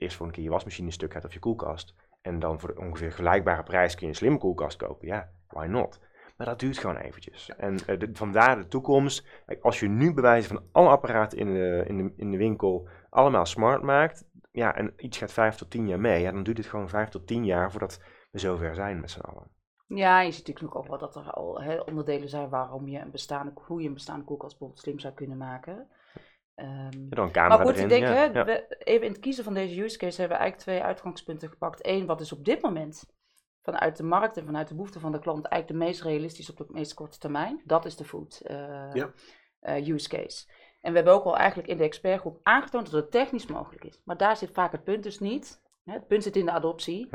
eerst 0.00 0.16
voor 0.16 0.26
een 0.26 0.32
keer 0.32 0.44
je 0.44 0.50
wasmachine 0.50 0.90
stuk 0.90 1.12
gaat 1.12 1.24
of 1.24 1.32
je 1.32 1.38
koelkast, 1.38 1.94
en 2.20 2.38
dan 2.38 2.60
voor 2.60 2.74
ongeveer 2.76 3.12
gelijkbare 3.12 3.62
prijs 3.62 3.94
kun 3.94 4.02
je 4.06 4.12
een 4.12 4.18
slimme 4.18 4.38
koelkast 4.38 4.76
kopen, 4.78 5.06
ja, 5.06 5.30
why 5.48 5.66
not? 5.66 6.00
Maar 6.36 6.46
dat 6.46 6.58
duurt 6.60 6.78
gewoon 6.78 6.96
eventjes. 6.96 7.50
En 7.56 7.78
eh, 7.86 7.98
de- 7.98 8.10
vandaar 8.12 8.56
de 8.56 8.68
toekomst. 8.68 9.26
Als 9.60 9.80
je 9.80 9.88
nu 9.88 10.14
bewijzen 10.14 10.54
van 10.54 10.64
alle 10.72 10.88
apparaten 10.88 11.38
in 11.38 11.54
de, 11.54 11.84
in, 11.86 11.96
de, 11.96 12.12
in 12.16 12.30
de 12.30 12.36
winkel 12.36 12.88
allemaal 13.10 13.46
smart 13.46 13.82
maakt, 13.82 14.24
ja, 14.50 14.76
en 14.76 14.92
iets 14.96 15.18
gaat 15.18 15.32
vijf 15.32 15.54
tot 15.56 15.70
tien 15.70 15.88
jaar 15.88 16.00
mee, 16.00 16.22
ja, 16.22 16.32
dan 16.32 16.42
duurt 16.42 16.56
het 16.56 16.66
gewoon 16.66 16.88
vijf 16.88 17.08
tot 17.08 17.26
tien 17.26 17.44
jaar 17.44 17.70
voordat 17.70 18.00
we 18.30 18.38
zover 18.38 18.74
zijn 18.74 19.00
met 19.00 19.10
z'n 19.10 19.20
allen. 19.20 19.48
Ja, 19.86 20.20
je 20.20 20.30
ziet 20.32 20.46
natuurlijk 20.46 20.76
ook 20.76 20.88
wel 20.88 20.98
dat 20.98 21.16
er 21.16 21.30
al 21.30 21.62
onderdelen 21.86 22.28
zijn 22.28 22.48
waarom 22.48 22.88
je 22.88 22.98
een 22.98 23.10
bestaande, 23.10 23.52
hoe 23.54 23.80
je 23.80 23.88
een 23.88 23.94
bestaande 23.94 24.24
koelkast 24.24 24.50
bijvoorbeeld 24.50 24.80
slim 24.80 24.98
zou 24.98 25.14
kunnen 25.14 25.36
maken. 25.36 25.88
Ehm, 26.60 27.06
Ja, 27.10 27.10
dan 27.10 27.30
maar 27.48 27.58
goed, 27.58 27.68
erin. 27.70 27.82
ik 27.82 27.88
denk, 27.88 28.02
ja, 28.02 28.12
hè, 28.12 28.24
ja. 28.24 28.44
we, 28.44 28.76
even 28.78 29.06
in 29.06 29.12
het 29.12 29.20
kiezen 29.20 29.44
van 29.44 29.54
deze 29.54 29.82
use 29.82 29.98
case 29.98 30.20
hebben 30.20 30.36
we 30.36 30.42
eigenlijk 30.42 30.56
twee 30.70 30.88
uitgangspunten 30.88 31.48
gepakt. 31.48 31.86
Eén, 31.86 32.06
wat 32.06 32.20
is 32.20 32.32
op 32.32 32.44
dit 32.44 32.62
moment 32.62 33.04
vanuit 33.62 33.96
de 33.96 34.02
markt 34.02 34.36
en 34.36 34.44
vanuit 34.44 34.68
de 34.68 34.74
behoefte 34.74 35.00
van 35.00 35.12
de 35.12 35.18
klant 35.18 35.46
eigenlijk 35.46 35.80
de 35.80 35.86
meest 35.86 36.02
realistisch 36.02 36.50
op 36.50 36.56
de 36.56 36.64
meest 36.68 36.94
korte 36.94 37.18
termijn. 37.18 37.60
Dat 37.64 37.84
is 37.84 37.96
de 37.96 38.04
food 38.04 38.40
eh, 38.44 38.56
Ja. 38.92 39.10
eh, 39.60 39.86
use 39.88 40.08
case. 40.08 40.46
En 40.80 40.90
we 40.90 40.96
hebben 40.96 41.14
ook 41.14 41.24
al 41.24 41.36
eigenlijk 41.36 41.68
in 41.68 41.76
de 41.76 41.84
expertgroep 41.84 42.38
aangetoond 42.42 42.90
dat 42.90 43.00
het 43.02 43.10
technisch 43.10 43.46
mogelijk 43.46 43.84
is. 43.84 44.00
Maar 44.04 44.16
daar 44.16 44.36
zit 44.36 44.50
vaak 44.52 44.72
het 44.72 44.84
punt 44.84 45.02
dus 45.02 45.18
niet. 45.20 45.62
Hè, 45.84 45.92
Het 45.92 46.06
punt 46.06 46.22
zit 46.22 46.36
in 46.36 46.44
de 46.44 46.50
adoptie. 46.52 47.08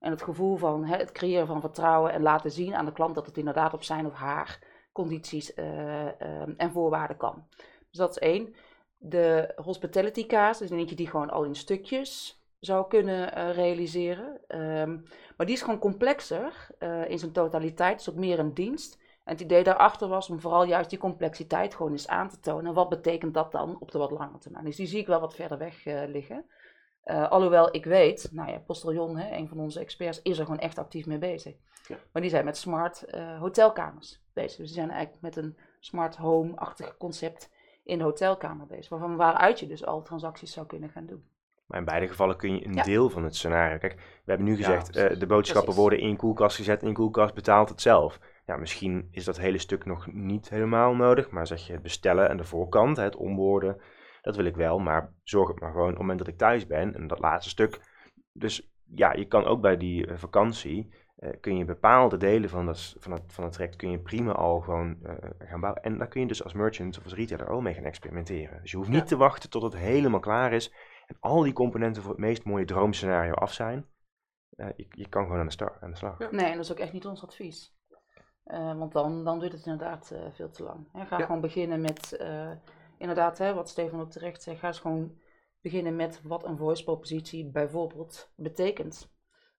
En 0.00 0.10
het 0.10 0.22
gevoel 0.22 0.56
van 0.56 0.84
hè, 0.84 0.96
het 0.96 1.12
creëren 1.12 1.46
van 1.46 1.60
vertrouwen 1.60 2.12
en 2.12 2.22
laten 2.22 2.50
zien 2.50 2.74
aan 2.74 2.84
de 2.84 2.92
klant 2.92 3.14
dat 3.14 3.26
het 3.26 3.36
inderdaad 3.36 3.74
op 3.74 3.82
zijn 3.82 4.06
of 4.06 4.12
haar 4.14 4.58
condities 4.92 5.54
eh, 5.54 6.20
ehm, 6.20 6.52
en 6.56 6.72
voorwaarden 6.72 7.16
kan. 7.16 7.46
Dus 7.90 7.98
dat 7.98 8.10
is 8.10 8.18
één. 8.18 8.54
De 9.04 9.52
hospitality 9.56 10.26
case 10.26 10.64
is 10.64 10.70
eentje 10.70 10.96
die 10.96 11.06
gewoon 11.08 11.30
al 11.30 11.44
in 11.44 11.54
stukjes 11.54 12.42
zou 12.64 12.88
kunnen 12.88 13.34
eh, 13.34 13.54
realiseren. 13.54 14.40
Ehm, 14.48 14.98
maar 15.36 15.46
die 15.46 15.54
is 15.54 15.62
gewoon 15.62 15.78
complexer 15.78 16.66
eh, 16.78 17.10
in 17.10 17.18
zijn 17.18 17.32
totaliteit. 17.32 17.92
Het 17.92 18.00
is 18.00 18.10
ook 18.10 18.20
meer 18.20 18.38
een 18.38 18.54
dienst. 18.54 19.00
En 19.24 19.32
het 19.32 19.40
idee 19.40 19.64
daarachter 19.64 20.08
was 20.08 20.28
om 20.30 20.40
vooral 20.40 20.64
juist 20.64 20.90
die 20.90 20.98
complexiteit 20.98 21.74
gewoon 21.74 21.92
eens 21.92 22.08
aan 22.08 22.28
te 22.28 22.40
tonen. 22.40 22.74
Wat 22.74 22.88
betekent 22.88 23.34
dat 23.34 23.52
dan 23.52 23.76
op 23.80 23.90
de 23.90 23.98
wat 23.98 24.10
lange 24.10 24.38
termijn? 24.38 24.64
Dus 24.64 24.76
die 24.76 24.86
zie 24.86 25.00
ik 25.00 25.06
wel 25.06 25.20
wat 25.20 25.34
verder 25.34 25.58
weg 25.58 25.86
eh, 25.86 26.02
liggen. 26.06 26.44
Alhoewel 27.04 27.74
ik 27.74 27.84
weet, 27.84 28.28
nou 28.32 28.50
ja, 28.50 28.58
Postillon, 28.58 29.16
hè, 29.16 29.36
een 29.36 29.48
van 29.48 29.58
onze 29.58 29.80
experts, 29.80 30.22
is 30.22 30.38
er 30.38 30.44
gewoon 30.44 30.60
echt 30.60 30.78
actief 30.78 31.06
mee 31.06 31.18
bezig. 31.18 31.54
Ja. 31.86 31.96
Maar 32.12 32.22
die 32.22 32.30
zijn 32.30 32.44
met 32.44 32.56
smart 32.56 33.04
hotelkamers 33.38 34.20
bezig. 34.32 34.56
Dus 34.56 34.66
die 34.66 34.74
zijn 34.74 34.90
eigenlijk 34.90 35.22
met 35.22 35.36
een 35.36 35.56
smart 35.80 36.16
home-achtig 36.16 36.96
concept 36.96 37.50
in 37.84 37.98
de 37.98 38.04
hotelkamer 38.04 38.66
bezig. 38.66 38.88
Waarvan 38.88 39.16
waaruit 39.16 39.60
je 39.60 39.66
dus 39.66 39.86
al 39.86 40.02
transacties 40.02 40.52
zou 40.52 40.66
kunnen 40.66 40.88
gaan 40.90 41.06
doen. 41.06 41.24
Maar 41.66 41.78
in 41.80 41.86
beide 41.86 42.08
gevallen 42.08 42.36
kun 42.36 42.54
je 42.54 42.66
een 42.66 42.74
Ja. 42.74 42.82
deel 42.82 43.10
van 43.10 43.24
het 43.24 43.36
scenario. 43.36 43.78
Kijk, 43.78 43.94
we 43.94 44.02
hebben 44.24 44.46
nu 44.46 44.52
Ja, 44.52 44.56
gezegd, 44.58 44.86
eh, 44.88 44.92
precies. 45.02 45.18
de 45.18 45.26
boodschappen 45.26 45.74
Precies. 45.74 45.82
worden 45.90 46.08
in 46.08 46.16
koelkast 46.16 46.56
gezet 46.56 46.82
in 46.82 46.92
koelkast 46.94 47.34
betaalt 47.34 47.68
het 47.68 47.80
zelf. 47.80 48.20
Ja, 48.46 48.56
misschien 48.56 49.08
is 49.10 49.24
dat 49.24 49.38
hele 49.38 49.58
stuk 49.58 49.84
nog 49.84 50.12
niet 50.12 50.48
helemaal 50.48 50.94
nodig, 50.94 51.30
maar 51.30 51.46
zeg 51.46 51.66
je 51.66 51.72
het 51.72 51.82
bestellen 51.82 52.28
en 52.28 52.36
de 52.36 52.44
voorkant, 52.44 52.96
hè, 52.96 53.02
het 53.02 53.16
onboorden, 53.16 53.80
dat 54.22 54.36
wil 54.36 54.44
ik 54.44 54.56
wel, 54.56 54.78
maar 54.78 55.12
zorg 55.22 55.48
het 55.48 55.60
maar 55.60 55.70
gewoon 55.70 55.84
op 55.86 55.90
het 55.92 56.00
moment 56.00 56.18
dat 56.18 56.28
ik 56.28 56.36
thuis 56.38 56.66
ben 56.66 56.94
en 56.94 57.06
dat 57.06 57.18
laatste 57.18 57.50
stuk. 57.50 57.80
Dus 58.32 58.70
ja, 58.94 59.12
je 59.12 59.24
kan 59.24 59.44
ook 59.44 59.60
bij 59.60 59.76
die 59.76 60.06
eh, 60.06 60.16
vakantie, 60.16 60.92
eh, 61.22 61.40
kun 61.40 61.56
je 61.56 61.64
bepaalde 61.64 62.16
delen 62.16 62.50
van, 62.50 62.66
dat, 62.66 62.94
van, 62.98 63.12
het, 63.12 63.22
van 63.26 63.44
het 63.44 63.52
traject 63.52 63.76
kun 63.76 63.90
je 63.90 63.98
prima 64.00 64.32
al 64.32 64.60
gewoon 64.60 64.98
eh, 65.02 65.30
gaan 65.38 65.60
bouwen. 65.60 65.82
En 65.82 65.98
daar 65.98 66.08
kun 66.08 66.20
je 66.20 66.26
dus 66.26 66.44
als 66.44 66.52
merchant 66.52 66.98
of 66.98 67.04
als 67.04 67.14
retailer 67.14 67.48
ook 67.48 67.62
mee 67.62 67.74
gaan 67.74 67.84
experimenteren. 67.84 68.60
Dus 68.62 68.70
je 68.70 68.76
hoeft 68.76 68.88
niet 68.88 68.98
Ja. 68.98 69.04
te 69.04 69.16
wachten 69.16 69.50
tot 69.50 69.62
het 69.62 69.76
helemaal 69.76 70.20
klaar 70.20 70.52
is 70.52 70.72
en 71.06 71.16
al 71.20 71.42
die 71.42 71.52
componenten 71.52 72.02
voor 72.02 72.10
het 72.10 72.20
meest 72.20 72.44
mooie 72.44 72.64
droomscenario 72.64 73.32
af 73.32 73.52
zijn. 73.52 73.86
Eh, 74.56 74.66
je, 74.76 74.86
je 74.90 75.08
kan 75.08 75.22
gewoon 75.24 75.38
aan 75.38 75.46
de, 75.46 75.52
start, 75.52 75.82
aan 75.82 75.90
de 75.90 75.96
slag. 75.96 76.18
Ja. 76.18 76.28
Nee, 76.30 76.46
en 76.46 76.56
dat 76.56 76.64
is 76.64 76.72
ook 76.72 76.78
echt 76.78 76.92
niet 76.92 77.06
ons 77.06 77.22
advies. 77.22 77.76
Eh, 78.44 78.78
want 78.78 78.92
dan, 78.92 79.24
dan 79.24 79.38
duurt 79.38 79.52
het 79.52 79.66
inderdaad 79.66 80.10
eh, 80.10 80.20
veel 80.32 80.50
te 80.50 80.62
lang. 80.62 80.88
Hè, 80.92 81.06
ga 81.06 81.18
Ja. 81.18 81.24
gewoon 81.24 81.40
beginnen 81.40 81.80
met, 81.80 82.12
eh, 82.16 82.50
inderdaad, 82.98 83.38
hè, 83.38 83.54
wat 83.54 83.68
Stefan 83.68 84.00
ook 84.00 84.10
terecht 84.10 84.42
zegt, 84.42 84.58
ga 84.60 84.66
eens 84.66 84.78
gewoon 84.78 85.20
beginnen 85.60 85.96
met 85.96 86.20
wat 86.22 86.44
een 86.44 86.56
voice 86.56 86.84
propositie 86.84 87.50
bijvoorbeeld 87.50 88.32
betekent. 88.36 89.11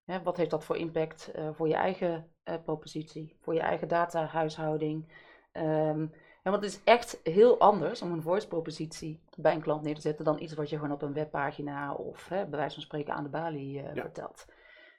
Hè, 0.05 0.21
wat 0.23 0.37
heeft 0.37 0.49
dat 0.49 0.63
voor 0.63 0.77
impact 0.77 1.31
eh, 1.31 1.49
voor 1.53 1.67
je 1.67 1.73
eigen 1.73 2.31
eh, 2.43 2.55
propositie, 2.63 3.37
voor 3.41 3.53
je 3.53 3.59
eigen 3.59 3.87
datahuishouding? 3.87 5.11
Ehm, 5.51 6.01
ja, 6.43 6.51
want 6.51 6.55
het 6.63 6.73
is 6.73 6.83
echt 6.83 7.19
heel 7.23 7.59
anders 7.59 8.01
om 8.01 8.11
een 8.11 8.21
voice 8.21 8.47
propositie 8.47 9.23
bij 9.37 9.53
een 9.53 9.61
klant 9.61 9.81
neer 9.81 9.95
te 9.95 10.01
zetten 10.01 10.25
dan 10.25 10.41
iets 10.41 10.53
wat 10.53 10.69
je 10.69 10.75
gewoon 10.75 10.91
op 10.91 11.01
een 11.01 11.13
webpagina 11.13 11.93
of 11.93 12.27
hè, 12.27 12.47
bij 12.47 12.59
wijze 12.59 12.73
van 12.73 12.83
spreken 12.83 13.13
aan 13.13 13.23
de 13.23 13.29
balie 13.29 13.81
eh, 13.81 13.95
Ja. 13.95 14.01
vertelt. 14.01 14.45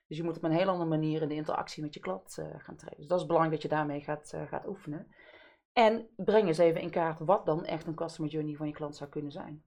Dus 0.08 0.16
je 0.16 0.22
moet 0.22 0.36
op 0.36 0.42
een 0.42 0.50
heel 0.50 0.68
andere 0.68 0.88
manier 0.88 1.22
in 1.22 1.28
de 1.28 1.34
interactie 1.34 1.82
met 1.82 1.94
je 1.94 2.00
klant 2.00 2.38
gaan 2.58 2.76
treden. 2.76 2.98
Dus 2.98 3.06
dat 3.06 3.20
is 3.20 3.26
belangrijk 3.26 3.54
dat 3.62 3.70
je 3.70 3.76
daarmee 3.76 4.00
gaat, 4.00 4.34
gaat 4.48 4.66
oefenen. 4.66 5.06
En 5.72 6.08
breng 6.16 6.46
eens 6.46 6.58
even 6.58 6.80
in 6.80 6.90
kaart 6.90 7.18
wat 7.18 7.46
dan 7.46 7.64
echt 7.64 7.86
een 7.86 7.94
customer 7.94 8.30
journey 8.30 8.54
van 8.54 8.66
je 8.66 8.72
klant 8.72 8.96
zou 8.96 9.10
kunnen 9.10 9.32
zijn. 9.32 9.62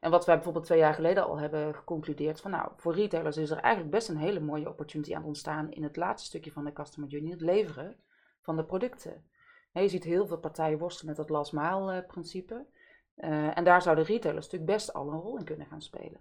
En 0.00 0.10
wat 0.10 0.26
wij 0.26 0.34
bijvoorbeeld 0.34 0.64
twee 0.64 0.78
jaar 0.78 0.94
geleden 0.94 1.26
al 1.26 1.38
hebben 1.38 1.74
geconcludeerd 1.74 2.40
van 2.40 2.50
nou, 2.50 2.70
voor 2.76 2.94
retailers 2.94 3.36
is 3.36 3.50
er 3.50 3.58
eigenlijk 3.58 3.94
best 3.94 4.08
een 4.08 4.16
hele 4.16 4.40
mooie 4.40 4.68
opportunity 4.68 5.10
aan 5.10 5.18
het 5.18 5.26
ontstaan 5.26 5.70
in 5.70 5.82
het 5.82 5.96
laatste 5.96 6.28
stukje 6.28 6.52
van 6.52 6.64
de 6.64 6.72
customer 6.72 7.10
journey, 7.10 7.30
het 7.30 7.40
leveren 7.40 7.96
van 8.40 8.56
de 8.56 8.64
producten. 8.64 9.24
Je 9.72 9.88
ziet 9.88 10.04
heel 10.04 10.26
veel 10.26 10.38
partijen 10.38 10.78
worstelen 10.78 11.06
met 11.06 11.16
dat 11.16 11.36
last 11.36 11.52
mile 11.52 11.92
eh, 11.92 12.06
principe. 12.06 12.66
Eh, 13.14 13.58
en 13.58 13.64
daar 13.64 13.82
zouden 13.82 14.04
retailers 14.04 14.44
natuurlijk 14.44 14.72
best 14.72 14.92
al 14.92 15.12
een 15.12 15.20
rol 15.20 15.38
in 15.38 15.44
kunnen 15.44 15.66
gaan 15.66 15.82
spelen. 15.82 16.20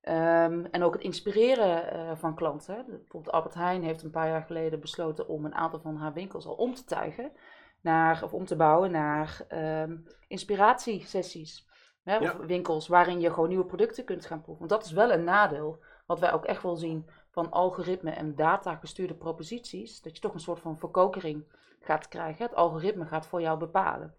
Ehm, 0.00 0.64
en 0.70 0.82
ook 0.82 0.92
het 0.92 1.02
inspireren 1.02 1.92
eh, 1.92 2.16
van 2.16 2.34
klanten. 2.34 2.84
Bijvoorbeeld 2.86 3.34
Albert 3.34 3.54
Heijn 3.54 3.82
heeft 3.82 4.02
een 4.02 4.10
paar 4.10 4.28
jaar 4.28 4.42
geleden 4.42 4.80
besloten 4.80 5.28
om 5.28 5.44
een 5.44 5.54
aantal 5.54 5.80
van 5.80 5.96
haar 5.96 6.12
winkels 6.12 6.46
al 6.46 6.54
om 6.54 6.74
te 6.74 6.84
tuigen. 6.84 7.32
Naar, 7.80 8.22
of 8.22 8.32
om 8.32 8.44
te 8.44 8.56
bouwen 8.56 8.90
naar 8.90 9.44
ehm, 9.48 9.96
inspiratiesessies. 10.28 11.67
Hè, 12.08 12.16
Ja. 12.16 12.32
Of 12.32 12.46
winkels 12.46 12.88
waarin 12.88 13.20
je 13.20 13.32
gewoon 13.32 13.48
nieuwe 13.48 13.64
producten 13.64 14.04
kunt 14.04 14.26
gaan 14.26 14.40
proeven. 14.40 14.68
Want 14.68 14.80
dat 14.80 14.90
is 14.90 14.96
wel 14.96 15.12
een 15.12 15.24
nadeel. 15.24 15.78
Wat 16.06 16.20
wij 16.20 16.32
ook 16.32 16.44
echt 16.44 16.62
wel 16.62 16.76
zien 16.76 17.06
van 17.30 17.50
algoritme 17.50 18.10
en 18.10 18.34
data 18.34 18.74
gestuurde 18.74 19.14
proposities. 19.14 20.02
Dat 20.02 20.14
je 20.14 20.20
toch 20.20 20.34
een 20.34 20.40
soort 20.40 20.60
van 20.60 20.78
verkokering 20.78 21.44
gaat 21.80 22.08
krijgen. 22.08 22.44
Het 22.44 22.54
algoritme 22.54 23.06
gaat 23.06 23.26
voor 23.26 23.40
jou 23.40 23.58
bepalen. 23.58 24.14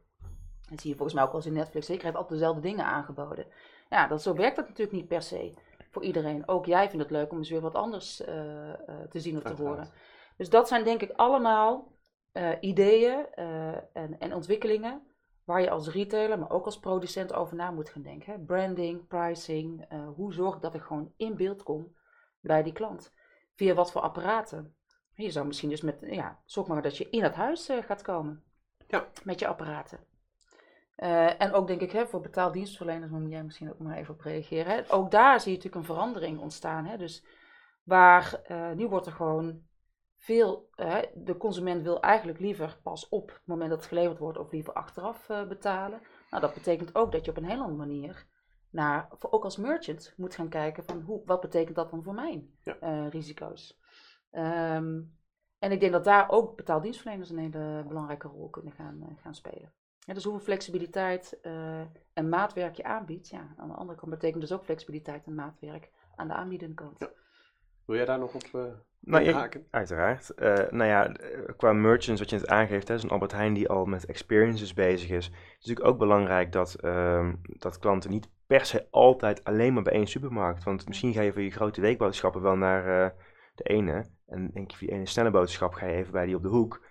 Dat 0.70 0.82
zie 0.82 0.90
je 0.90 0.96
volgens 0.96 1.14
mij 1.14 1.24
ook 1.24 1.34
als 1.34 1.46
in 1.46 1.54
Netflix. 1.54 1.88
Je 1.88 1.98
krijgt 1.98 2.18
altijd 2.18 2.40
dezelfde 2.40 2.62
dingen 2.62 2.86
aangeboden. 2.86 3.46
Ja, 3.90 4.08
dat, 4.08 4.22
zo 4.22 4.34
werkt 4.36 4.56
dat 4.56 4.68
natuurlijk 4.68 4.98
niet 4.98 5.08
per 5.08 5.22
se. 5.22 5.54
voor 5.92 6.04
iedereen. 6.04 6.48
Ook 6.48 6.66
jij 6.66 6.90
vindt 6.90 7.04
het 7.04 7.14
leuk 7.14 7.32
om 7.32 7.38
eens 7.38 7.50
weer 7.50 7.62
wat 7.62 7.76
anders 7.76 8.22
eh, 8.22 8.70
eh, 8.70 8.76
te 9.10 9.20
zien 9.20 9.38
of 9.38 9.44
te 9.44 9.64
horen. 9.64 9.88
Dus 10.38 10.50
dat 10.50 10.68
zijn 10.68 10.84
denk 10.84 11.02
ik 11.02 11.12
allemaal 11.16 11.92
eh, 12.32 12.52
ideeën 12.60 13.26
en, 13.94 14.20
en 14.20 14.36
ontwikkelingen 14.36 15.09
waar 15.50 15.62
je 15.62 15.70
als 15.70 15.90
retailer, 15.90 16.40
maar 16.40 16.50
ook 16.50 16.66
als 16.66 16.80
producent 16.80 17.34
over 17.34 17.56
na 17.56 17.72
moet 17.72 17.90
gaan 17.90 18.02
denken. 18.02 18.34
Hè? 18.34 18.40
Branding, 18.40 19.08
pricing, 19.08 19.86
eh, 19.90 20.08
hoe 20.16 20.34
zorg 20.34 20.56
ik 20.56 20.62
dat 20.62 20.74
ik 20.74 20.82
gewoon 20.82 21.14
in 21.18 21.36
beeld 21.36 21.64
kom 21.64 21.96
bij 22.40 22.64
die 22.64 22.74
klant? 22.74 23.14
Via 23.56 23.74
wat 23.74 23.92
voor 23.92 24.02
apparaten? 24.02 24.76
Je 25.14 25.32
zou 25.32 25.46
misschien 25.46 25.70
dus 25.70 25.82
met, 25.82 26.00
ja, 26.02 26.40
zorg 26.46 26.68
maar 26.68 26.82
dat 26.82 26.98
je 26.98 27.10
in 27.10 27.24
het 27.24 27.34
huis 27.34 27.70
eh, 27.70 27.84
gaat 27.84 28.02
komen. 28.02 28.44
Ja. 28.88 29.08
Met 29.24 29.40
je 29.40 29.48
apparaten. 29.48 30.00
Eh, 30.96 31.42
en 31.42 31.54
ook 31.54 31.68
denk 31.68 31.82
ik, 31.82 31.92
hè, 31.92 32.08
voor 32.08 32.22
betaaldienstverleners, 32.22 33.12
maar 33.12 33.22
moet 33.22 33.32
jij 33.32 33.44
misschien 33.44 33.70
ook 33.72 33.80
maar 33.80 33.98
even 33.98 34.14
op 34.14 34.22
reageren. 34.22 34.74
Hè? 34.74 34.94
Ook 34.94 35.12
daar 35.12 35.40
zie 35.40 35.52
je 35.52 35.58
natuurlijk 35.58 35.88
een 35.88 35.96
verandering 35.96 36.40
ontstaan. 36.40 36.86
Hè? 36.86 36.98
Dus 36.98 37.26
waar 37.84 38.42
nu 38.76 38.88
wordt 38.88 39.06
er 39.06 39.12
gewoon 39.12 39.62
veel, 40.20 40.70
eh, 40.76 40.98
de 41.16 41.38
consument 41.38 41.82
wil 41.84 42.02
eigenlijk 42.02 42.40
liever 42.40 42.80
pas 42.84 43.10
op 43.10 43.30
het 43.30 43.42
moment 43.46 43.70
dat 43.70 43.80
het 43.80 43.88
geleverd 43.88 44.20
wordt 44.20 44.38
of 44.38 44.52
liever 44.52 44.74
achteraf 44.74 45.30
eh, 45.30 45.48
betalen. 45.48 46.02
Nou, 46.30 46.42
dat 46.42 46.54
betekent 46.54 46.96
ook 46.96 47.12
dat 47.12 47.26
je 47.26 47.32
op 47.32 47.38
een 47.38 47.46
hele 47.46 47.62
andere 47.62 47.78
manier 47.88 48.26
naar, 48.70 49.08
voor, 49.12 49.32
ook 49.32 49.44
als 49.44 49.58
merchant, 49.58 50.14
moet 50.18 50.36
gaan 50.36 50.50
kijken 50.50 50.84
van 50.84 51.02
hoe, 51.02 51.22
wat 51.26 51.42
betekent 51.42 51.76
dat 51.76 51.90
dan 51.90 52.04
voor 52.04 52.14
mijn 52.14 52.58
Ja. 52.64 52.78
eh, 52.80 53.10
risico's. 53.10 53.80
Ehm, 54.32 55.02
en 55.60 55.72
ik 55.72 55.80
denk 55.80 55.92
dat 55.92 56.04
daar 56.04 56.30
ook 56.30 56.56
betaaldienstverleners 56.56 57.30
een 57.30 57.38
hele 57.38 57.84
belangrijke 57.88 58.28
rol 58.28 58.50
kunnen 58.50 58.74
gaan, 58.74 59.02
eh, 59.02 59.08
gaan 59.22 59.36
spelen. 59.36 59.74
Ja, 60.00 60.14
dus 60.14 60.24
hoeveel 60.24 60.44
flexibiliteit 60.44 61.40
en 62.14 62.30
maatwerk 62.30 62.76
je 62.76 62.84
aanbiedt, 62.84 63.30
ja, 63.30 63.54
aan 63.58 63.68
de 63.68 63.74
andere 63.74 63.98
kant 64.00 64.12
betekent 64.12 64.42
dus 64.42 64.52
ook 64.52 64.64
flexibiliteit 64.64 65.26
en 65.26 65.36
maatwerk 65.36 65.92
aan 66.16 66.28
de 66.28 66.34
aanbiedende 66.34 66.76
kant. 66.76 67.00
Ja. 67.00 67.10
Wil 67.90 67.98
jij 67.98 68.08
daar 68.08 68.20
nog 68.20 68.34
op 68.34 68.44
eh 68.54 68.62
Nou, 69.00 69.24
je-? 69.24 69.64
Uiteraard. 69.70 70.30
Eh, 70.30 70.54
nou 70.70 70.90
ja, 70.90 71.08
eh, 71.08 71.40
qua 71.58 71.74
merchants, 71.74 72.22
wat 72.22 72.30
je 72.30 72.36
net 72.36 72.48
aangeeft, 72.48 72.88
hè, 72.88 73.00
zo'n 73.00 73.10
Albert 73.10 73.32
Heijn 73.32 73.54
die 73.54 73.70
al 73.70 73.86
met 73.86 74.06
experiences 74.06 74.74
bezig 74.74 75.10
is, 75.10 75.18
is 75.18 75.26
het 75.26 75.58
natuurlijk 75.60 75.88
ook 75.88 75.98
belangrijk 75.98 76.52
dat, 76.52 76.74
ehm, 76.74 77.34
dat 77.42 77.80
klanten 77.80 78.10
niet 78.10 78.30
per 78.48 78.66
se 78.66 78.88
altijd 78.90 79.44
alleen 79.44 79.74
maar 79.74 79.84
bij 79.84 79.94
één 79.94 80.08
supermarkt. 80.08 80.64
Want 80.64 80.88
misschien 80.88 81.14
ga 81.14 81.22
je 81.22 81.34
voor 81.34 81.42
je 81.42 81.52
grote 81.52 81.82
weekboodschappen 81.82 82.42
wel 82.42 82.56
naar 82.56 83.14
de 83.56 83.64
ene. 83.64 84.06
En 84.28 84.52
denk 84.54 84.72
je 84.72 84.78
voor 84.78 84.88
die 84.88 84.96
ene 84.96 85.06
snelle 85.06 85.32
boodschap 85.32 85.74
ga 85.74 85.86
je 85.86 85.94
even 85.94 86.12
bij 86.12 86.26
die 86.26 86.36
op 86.36 86.42
de 86.42 86.48
hoek. 86.48 86.82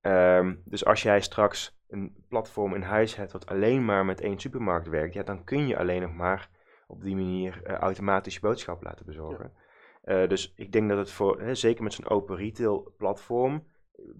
Ehm, 0.00 0.54
dus 0.64 0.84
als 0.84 1.02
jij 1.02 1.20
straks 1.20 1.78
een 1.88 2.24
platform 2.28 2.74
in 2.74 2.82
huis 2.82 3.16
hebt 3.16 3.32
wat 3.32 3.46
alleen 3.46 3.84
maar 3.84 4.04
met 4.04 4.20
één 4.20 4.38
supermarkt 4.38 4.88
werkt, 4.88 5.14
ja, 5.14 5.22
dan 5.22 5.44
kun 5.44 5.66
je 5.66 5.78
alleen 5.78 6.02
nog 6.02 6.14
maar 6.14 6.48
op 6.86 7.02
die 7.02 7.14
manier 7.14 7.66
automatisch 7.66 8.34
je 8.34 8.40
boodschap 8.40 8.82
laten 8.82 9.06
bezorgen. 9.06 9.64
Eh, 10.06 10.28
dus 10.28 10.52
ik 10.56 10.72
denk 10.72 10.88
dat 10.88 10.98
het 10.98 11.10
voor, 11.10 11.40
hè, 11.40 11.54
zeker 11.54 11.82
met 11.82 11.92
zo'n 11.92 12.08
open 12.08 12.36
retail 12.36 12.94
platform, 12.96 13.66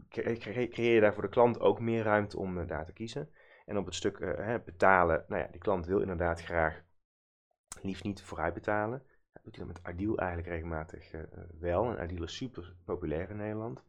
cre- 0.08 0.32
cre- 0.32 0.68
creëer 0.68 0.94
je 0.94 1.00
daar 1.00 1.14
voor 1.14 1.22
de 1.22 1.28
klant 1.28 1.60
ook 1.60 1.80
meer 1.80 2.02
ruimte 2.02 2.38
om 2.38 2.58
eh, 2.58 2.66
daar 2.66 2.84
te 2.84 2.92
kiezen. 2.92 3.30
En 3.66 3.78
op 3.78 3.84
het 3.84 3.94
stuk 3.94 4.18
eh, 4.18 4.46
hè, 4.46 4.60
betalen, 4.60 5.24
nou 5.28 5.42
ja, 5.42 5.48
die 5.50 5.60
klant 5.60 5.86
wil 5.86 6.00
inderdaad 6.00 6.42
graag 6.42 6.82
liefst 7.82 8.04
niet 8.04 8.22
vooruit 8.22 8.54
betalen. 8.54 9.02
Dat 9.32 9.44
doet 9.44 9.56
hij 9.56 9.64
met 9.64 9.80
Ideal 9.90 10.18
eigenlijk 10.18 10.48
regelmatig 10.48 11.10
wel. 11.60 11.96
En 11.96 12.04
Ideal 12.04 12.24
is 12.24 12.36
super 12.36 12.74
populair 12.84 13.30
in 13.30 13.36
Nederland. 13.36 13.82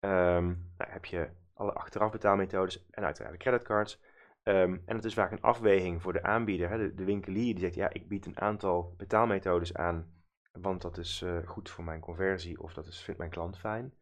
Ehm, 0.00 0.44
nou, 0.46 0.90
heb 0.90 1.04
je 1.04 1.28
alle 1.54 1.72
achteraf 1.72 2.10
betaalmethodes 2.10 2.86
en 2.90 3.04
uiteraard 3.04 3.36
creditcards. 3.36 4.00
Ehm, 4.42 4.76
en 4.84 4.96
het 4.96 5.04
is 5.04 5.14
vaak 5.14 5.30
een 5.30 5.42
afweging 5.42 6.02
voor 6.02 6.12
de 6.12 6.22
aanbieder, 6.22 6.68
hè, 6.68 6.78
de, 6.78 6.94
de 6.94 7.04
winkelier, 7.04 7.54
die 7.54 7.62
zegt 7.62 7.74
ja, 7.74 7.92
ik 7.92 8.08
bied 8.08 8.26
een 8.26 8.40
aantal 8.40 8.94
betaalmethodes 8.96 9.74
aan, 9.74 10.17
want 10.60 10.82
dat 10.82 10.98
is 10.98 11.22
eh, 11.22 11.38
goed 11.44 11.70
voor 11.70 11.84
mijn 11.84 12.00
conversie 12.00 12.62
of 12.62 12.74
dat 12.74 12.86
is, 12.86 13.00
vindt 13.00 13.18
mijn 13.18 13.32
klant 13.32 13.58
fijn. 13.58 13.94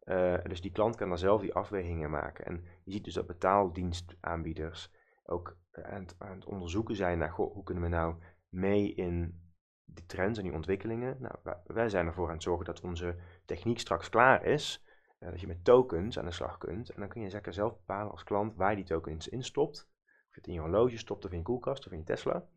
Eh, 0.00 0.34
dus 0.42 0.60
die 0.60 0.72
klant 0.72 0.96
kan 0.96 1.08
dan 1.08 1.18
zelf 1.18 1.40
die 1.40 1.54
afwegingen 1.54 2.10
maken. 2.10 2.44
En 2.44 2.64
je 2.84 2.92
ziet 2.92 3.04
dus 3.04 3.14
dat 3.14 3.26
betaaldienstaanbieders 3.26 4.92
ook 5.24 5.56
eh, 5.70 5.84
aan 5.84 6.00
het, 6.00 6.14
aan 6.18 6.34
het 6.34 6.44
onderzoeken 6.44 6.96
zijn 6.96 7.18
naar 7.18 7.30
hoe 7.30 7.62
kunnen 7.62 7.82
we 7.82 7.88
nou 7.88 8.16
mee 8.48 8.94
in 8.94 9.40
die 9.84 10.06
trends 10.06 10.38
en 10.38 10.44
die 10.44 10.52
ontwikkelingen. 10.52 11.16
Nou, 11.20 11.34
wij, 11.66 11.88
zijn 11.88 12.06
ervoor 12.06 12.26
aan 12.26 12.34
het 12.34 12.42
zorgen 12.42 12.64
dat 12.64 12.80
onze 12.80 13.16
techniek 13.44 13.78
straks 13.78 14.08
klaar 14.08 14.44
is. 14.44 14.84
dat 15.18 15.40
je 15.40 15.46
met 15.46 15.64
tokens 15.64 16.18
aan 16.18 16.24
de 16.24 16.30
slag 16.30 16.58
kunt. 16.58 16.90
En 16.90 17.00
dan 17.00 17.08
kun 17.08 17.22
je 17.22 17.30
zeker 17.30 17.52
zelf 17.52 17.76
bepalen 17.76 18.10
als 18.12 18.24
klant 18.24 18.56
waar 18.56 18.70
je 18.70 18.76
die 18.76 18.84
tokens 18.84 19.28
in 19.28 19.42
stopt. 19.42 19.88
Of 20.04 20.34
je 20.34 20.40
het 20.40 20.46
in 20.46 20.52
je 20.52 20.60
horloge 20.60 20.98
stopt 20.98 21.24
of 21.24 21.30
in 21.30 21.38
je 21.38 21.44
koelkast 21.44 21.86
of 21.86 21.92
in 21.92 21.98
je 21.98 22.04
Tesla. 22.04 22.48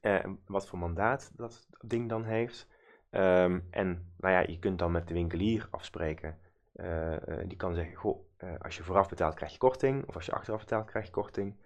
Eh, 0.00 0.24
wat 0.46 0.68
voor 0.68 0.78
mandaat 0.78 1.32
dat 1.36 1.68
ding 1.80 2.08
dan 2.08 2.24
heeft. 2.24 2.68
Ehm, 3.10 3.60
en 3.70 4.12
nou 4.16 4.34
ja, 4.34 4.40
je 4.40 4.58
kunt 4.58 4.78
dan 4.78 4.92
met 4.92 5.08
de 5.08 5.14
winkelier 5.14 5.68
afspreken. 5.70 6.38
Eh, 6.72 7.14
eh, 7.14 7.48
die 7.48 7.56
kan 7.56 7.74
zeggen, 7.74 7.94
goh, 7.94 8.28
als 8.58 8.76
je 8.76 8.82
vooraf 8.82 9.08
betaalt 9.08 9.34
krijg 9.34 9.52
je 9.52 9.58
korting. 9.58 10.08
Of 10.08 10.14
als 10.14 10.26
je 10.26 10.32
achteraf 10.32 10.60
betaalt 10.60 10.86
krijg 10.86 11.04
je 11.04 11.10
korting. 11.10 11.56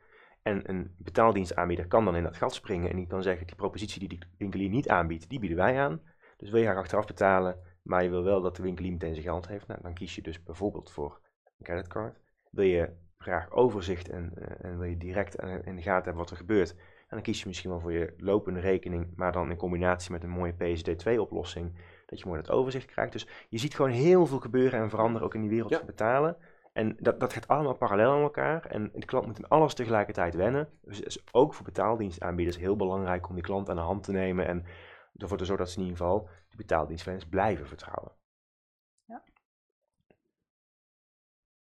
En 0.43 0.70
een 0.70 0.95
betaaldienstaanbieder 0.99 1.87
kan 1.87 2.05
dan 2.05 2.16
in 2.16 2.22
dat 2.22 2.37
gat 2.37 2.55
springen. 2.55 2.91
En 2.91 2.97
die 2.97 3.07
kan 3.07 3.22
zeggen, 3.22 3.47
die 3.47 3.57
propositie 3.57 3.99
die 3.99 4.09
die 4.09 4.22
winkelier 4.39 4.68
niet 4.68 4.89
aanbiedt, 4.89 5.29
die 5.29 5.39
bieden 5.39 5.59
wij 5.59 5.81
aan. 5.81 6.01
Dus 6.37 6.51
wil 6.51 6.61
je 6.61 6.66
graag 6.66 6.79
achteraf 6.79 7.07
betalen, 7.07 7.59
maar 7.83 8.03
je 8.03 8.11
wil 8.11 8.22
wel 8.22 8.41
dat 8.41 8.57
de 8.57 8.62
winkelier 8.62 8.93
meteen 8.93 9.14
zijn 9.14 9.27
geld 9.27 9.49
heeft. 9.49 9.66
Nou, 9.66 9.83
dan 9.83 9.95
kies 9.95 10.14
je 10.14 10.22
dus 10.22 10.43
bijvoorbeeld 10.43 10.91
voor 10.91 11.20
een 11.59 11.64
creditcard. 11.64 12.20
Wil 12.51 12.64
je 12.64 12.93
graag 13.18 13.51
overzicht 13.51 14.09
en, 14.09 14.33
en 14.61 14.79
wil 14.79 14.89
je 14.89 14.97
direct 14.97 15.35
in 15.64 15.77
de 15.77 15.83
gaten 15.83 16.05
hebben 16.05 16.22
wat 16.22 16.31
er 16.31 16.37
gebeurt. 16.37 16.77
En 17.15 17.21
dan 17.21 17.33
kies 17.33 17.41
je 17.43 17.49
misschien 17.49 17.71
wel 17.71 17.81
voor 17.81 17.93
je 17.93 18.15
lopende 18.19 18.61
rekening, 18.61 19.12
maar 19.17 19.33
dan 19.33 19.51
in 19.51 19.57
combinatie 19.57 20.12
met 20.12 20.23
een 20.23 20.31
mooie 20.31 20.53
PSD2-oplossing, 20.53 21.73
dat 22.07 22.19
je 22.19 22.27
mooi 22.27 22.41
dat 22.43 22.51
overzicht 22.51 22.87
krijgt. 22.87 23.12
Dus 23.12 23.27
je 23.49 23.59
ziet 23.59 23.75
gewoon 23.75 23.91
heel 23.91 24.27
veel 24.27 24.41
gebeuren 24.41 24.81
en 24.81 24.91
veranderen 24.91 25.27
ook 25.27 25.35
in 25.35 25.41
die 25.41 25.51
wereld 25.51 25.71
Ja. 25.71 25.77
van 25.77 25.87
betalen. 25.87 26.37
En 26.73 26.97
dat, 26.99 27.21
dat 27.21 27.33
gaat 27.33 27.49
allemaal 27.49 27.75
parallel 27.75 28.12
aan 28.12 28.23
elkaar. 28.23 28.67
En 28.67 28.91
de 28.95 29.07
klant 29.07 29.27
moet 29.27 29.39
in 29.39 29.49
alles 29.49 29.75
tegelijkertijd 29.75 30.35
wennen. 30.35 30.69
Dus 30.83 30.97
het 30.97 31.07
is 31.07 31.25
ook 31.33 31.55
voor 31.55 31.65
betaaldienstaanbieders 31.65 32.59
heel 32.59 32.77
belangrijk 32.77 33.29
om 33.29 33.35
die 33.35 33.45
klant 33.45 33.69
aan 33.71 33.77
de 33.77 33.83
hand 33.83 34.03
te 34.03 34.12
nemen 34.12 34.47
en 34.47 34.65
ervoor 35.17 35.39
te 35.39 35.45
zorgen 35.45 35.65
dat 35.65 35.75
ze 35.75 35.81
in 35.81 35.87
ieder 35.87 35.99
geval 35.99 36.29
die 36.49 36.57
betaaldienstverleners 36.57 37.29
blijven 37.31 37.67
vertrouwen. 37.67 38.12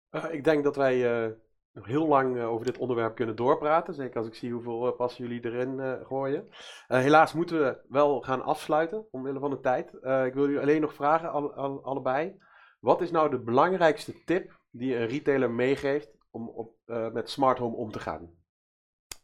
Eh, 0.09 0.25
ik 0.31 0.43
denk 0.43 0.63
dat 0.63 0.75
wij 0.75 1.25
eh, 1.25 1.31
nog 1.73 1.85
heel 1.85 2.07
lang 2.07 2.37
eh, 2.37 2.49
over 2.49 2.65
dit 2.65 2.77
onderwerp 2.77 3.15
kunnen 3.15 3.35
doorpraten. 3.35 3.93
Zeker 3.93 4.17
als 4.17 4.27
ik 4.27 4.35
zie 4.35 4.51
hoeveel 4.51 4.87
eh, 4.87 4.97
passen 4.97 5.27
jullie 5.27 5.45
erin 5.45 5.79
eh, 5.79 6.05
gooien. 6.05 6.47
Helaas 6.87 7.33
moeten 7.33 7.59
we 7.59 7.81
wel 7.87 8.21
gaan 8.21 8.43
afsluiten, 8.43 9.05
omwille 9.11 9.39
van 9.39 9.49
de 9.49 9.59
tijd. 9.59 9.93
Ik 10.25 10.33
wil 10.33 10.43
jullie 10.45 10.59
alleen 10.59 10.81
nog 10.81 10.93
vragen, 10.93 11.31
alle- 11.31 11.53
alle- 11.53 11.81
allebei. 11.81 12.41
Wat 12.79 13.01
is 13.01 13.11
nou 13.11 13.29
de 13.29 13.39
belangrijkste 13.39 14.23
tip 14.23 14.59
die 14.71 14.95
een 14.95 15.07
retailer 15.07 15.51
meegeeft 15.51 16.17
om 16.31 16.49
op, 16.49 16.75
met 16.85 17.29
smart 17.29 17.57
home 17.57 17.75
om 17.75 17.91
te 17.91 17.99
gaan? 17.99 18.29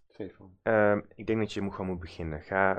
Stefan. 0.07 0.57
Ehm, 0.63 1.01
ik 1.15 1.27
denk 1.27 1.39
dat 1.39 1.53
je 1.53 1.61
moet, 1.61 1.73
gewoon 1.73 1.89
moet 1.89 1.99
beginnen. 1.99 2.41
Ga 2.41 2.73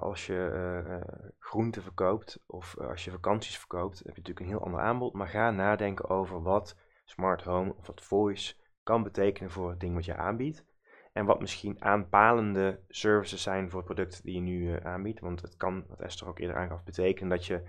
als 0.00 0.26
je 0.26 0.50
eh, 0.84 1.30
groenten 1.38 1.82
verkoopt 1.82 2.42
of 2.46 2.78
als 2.78 3.04
je 3.04 3.10
vakanties 3.10 3.58
verkoopt, 3.58 3.98
heb 3.98 4.14
je 4.14 4.20
natuurlijk 4.20 4.40
een 4.40 4.52
heel 4.52 4.64
ander 4.64 4.80
aanbod. 4.80 5.12
Maar 5.12 5.28
ga 5.28 5.50
nadenken 5.50 6.08
over 6.08 6.42
wat 6.42 6.76
smart 7.04 7.42
home 7.42 7.74
of 7.78 7.86
wat 7.86 8.02
voice 8.02 8.54
kan 8.86 9.02
betekenen 9.02 9.50
voor 9.50 9.70
het 9.70 9.80
ding 9.80 9.94
wat 9.94 10.04
je 10.04 10.16
aanbiedt. 10.16 10.64
En 11.12 11.24
wat 11.24 11.40
misschien 11.40 11.82
aanpalende 11.82 12.80
services 12.88 13.42
zijn 13.42 13.70
voor 13.70 13.78
het 13.78 13.94
product 13.94 14.22
die 14.24 14.34
je 14.34 14.40
nu 14.40 14.72
eh, 14.74 14.86
aanbiedt. 14.86 15.20
Want 15.20 15.42
het 15.42 15.56
kan, 15.56 15.84
wat 15.88 16.00
Esther 16.00 16.28
ook 16.28 16.38
eerder 16.38 16.56
aangaf, 16.56 16.84
betekenen 16.84 17.28
dat 17.28 17.46
je 17.46 17.62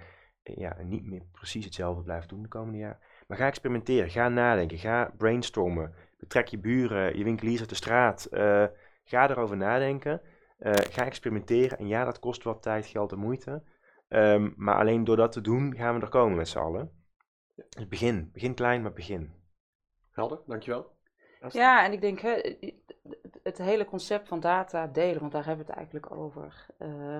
eh, 0.43 0.55
ja, 0.57 0.77
niet 0.83 1.05
meer 1.05 1.21
precies 1.31 1.65
hetzelfde 1.65 2.03
blijft 2.03 2.29
doen 2.29 2.41
de 2.41 2.47
komende 2.47 2.77
jaar. 2.77 3.23
Maar 3.27 3.37
ga 3.37 3.45
experimenteren, 3.45 4.09
ga 4.09 4.29
nadenken, 4.29 4.77
ga 4.77 5.13
brainstormen. 5.17 5.93
Betrek 6.17 6.47
je 6.47 6.57
buren, 6.57 7.17
je 7.17 7.23
winkeliers 7.23 7.59
uit 7.59 7.69
de 7.69 7.75
straat. 7.75 8.25
eh, 8.25 8.65
Ga 9.03 9.29
erover 9.29 9.57
nadenken. 9.57 10.21
ga 10.89 11.05
experimenteren. 11.05 11.77
En 11.77 11.87
ja, 11.87 12.03
dat 12.03 12.19
kost 12.19 12.43
wat 12.43 12.61
tijd, 12.61 12.85
geld 12.85 13.11
en 13.11 13.19
moeite. 13.19 13.63
Ehm, 14.07 14.49
maar 14.55 14.75
alleen 14.75 15.03
door 15.03 15.15
dat 15.15 15.31
te 15.31 15.41
doen, 15.41 15.75
gaan 15.75 15.95
we 15.95 16.01
er 16.01 16.09
komen 16.09 16.37
met 16.37 16.47
z'n 16.47 16.57
allen. 16.57 16.91
Dus 17.69 17.87
begin. 17.87 18.29
Begin 18.33 18.53
klein, 18.53 18.81
maar 18.81 18.93
begin. 18.93 19.31
Helder, 20.11 20.39
dankjewel. 20.45 20.96
Ja, 21.49 21.83
en 21.85 21.91
ik 21.91 22.01
denk 22.01 22.19
hè, 22.19 22.55
het- 23.43 23.57
hele 23.57 23.85
concept 23.85 24.27
van 24.27 24.39
data 24.39 24.87
delen, 24.87 25.19
want 25.19 25.31
daar 25.31 25.45
hebben 25.45 25.65
we 25.65 25.71
het 25.71 25.79
eigenlijk 25.79 26.11
over, 26.11 26.65
eh, 26.77 27.17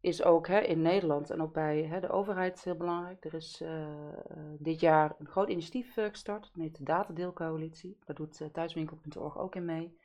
is 0.00 0.22
ook 0.24 0.46
hè, 0.46 0.60
in 0.60 0.82
Nederland 0.82 1.30
en 1.30 1.42
ook 1.42 1.52
bij 1.52 1.82
hè, 1.82 2.00
de 2.00 2.08
overheid 2.10 2.64
heel 2.64 2.76
belangrijk. 2.76 3.24
Er 3.24 3.34
is 3.34 3.60
eh, 3.60 3.82
eh, 3.82 4.16
dit 4.58 4.80
jaar 4.80 5.14
een 5.18 5.26
groot 5.26 5.48
initiatief 5.48 5.92
gestart, 5.92 6.42
dat 6.54 6.62
heet 6.62 6.76
de 6.76 6.84
Datadeelcoalitie. 6.84 7.98
Daar 8.04 8.16
doet 8.16 8.40
thuiswinkel.org 8.52 9.38
ook 9.38 9.54
in 9.54 9.64
mee. 9.64 9.98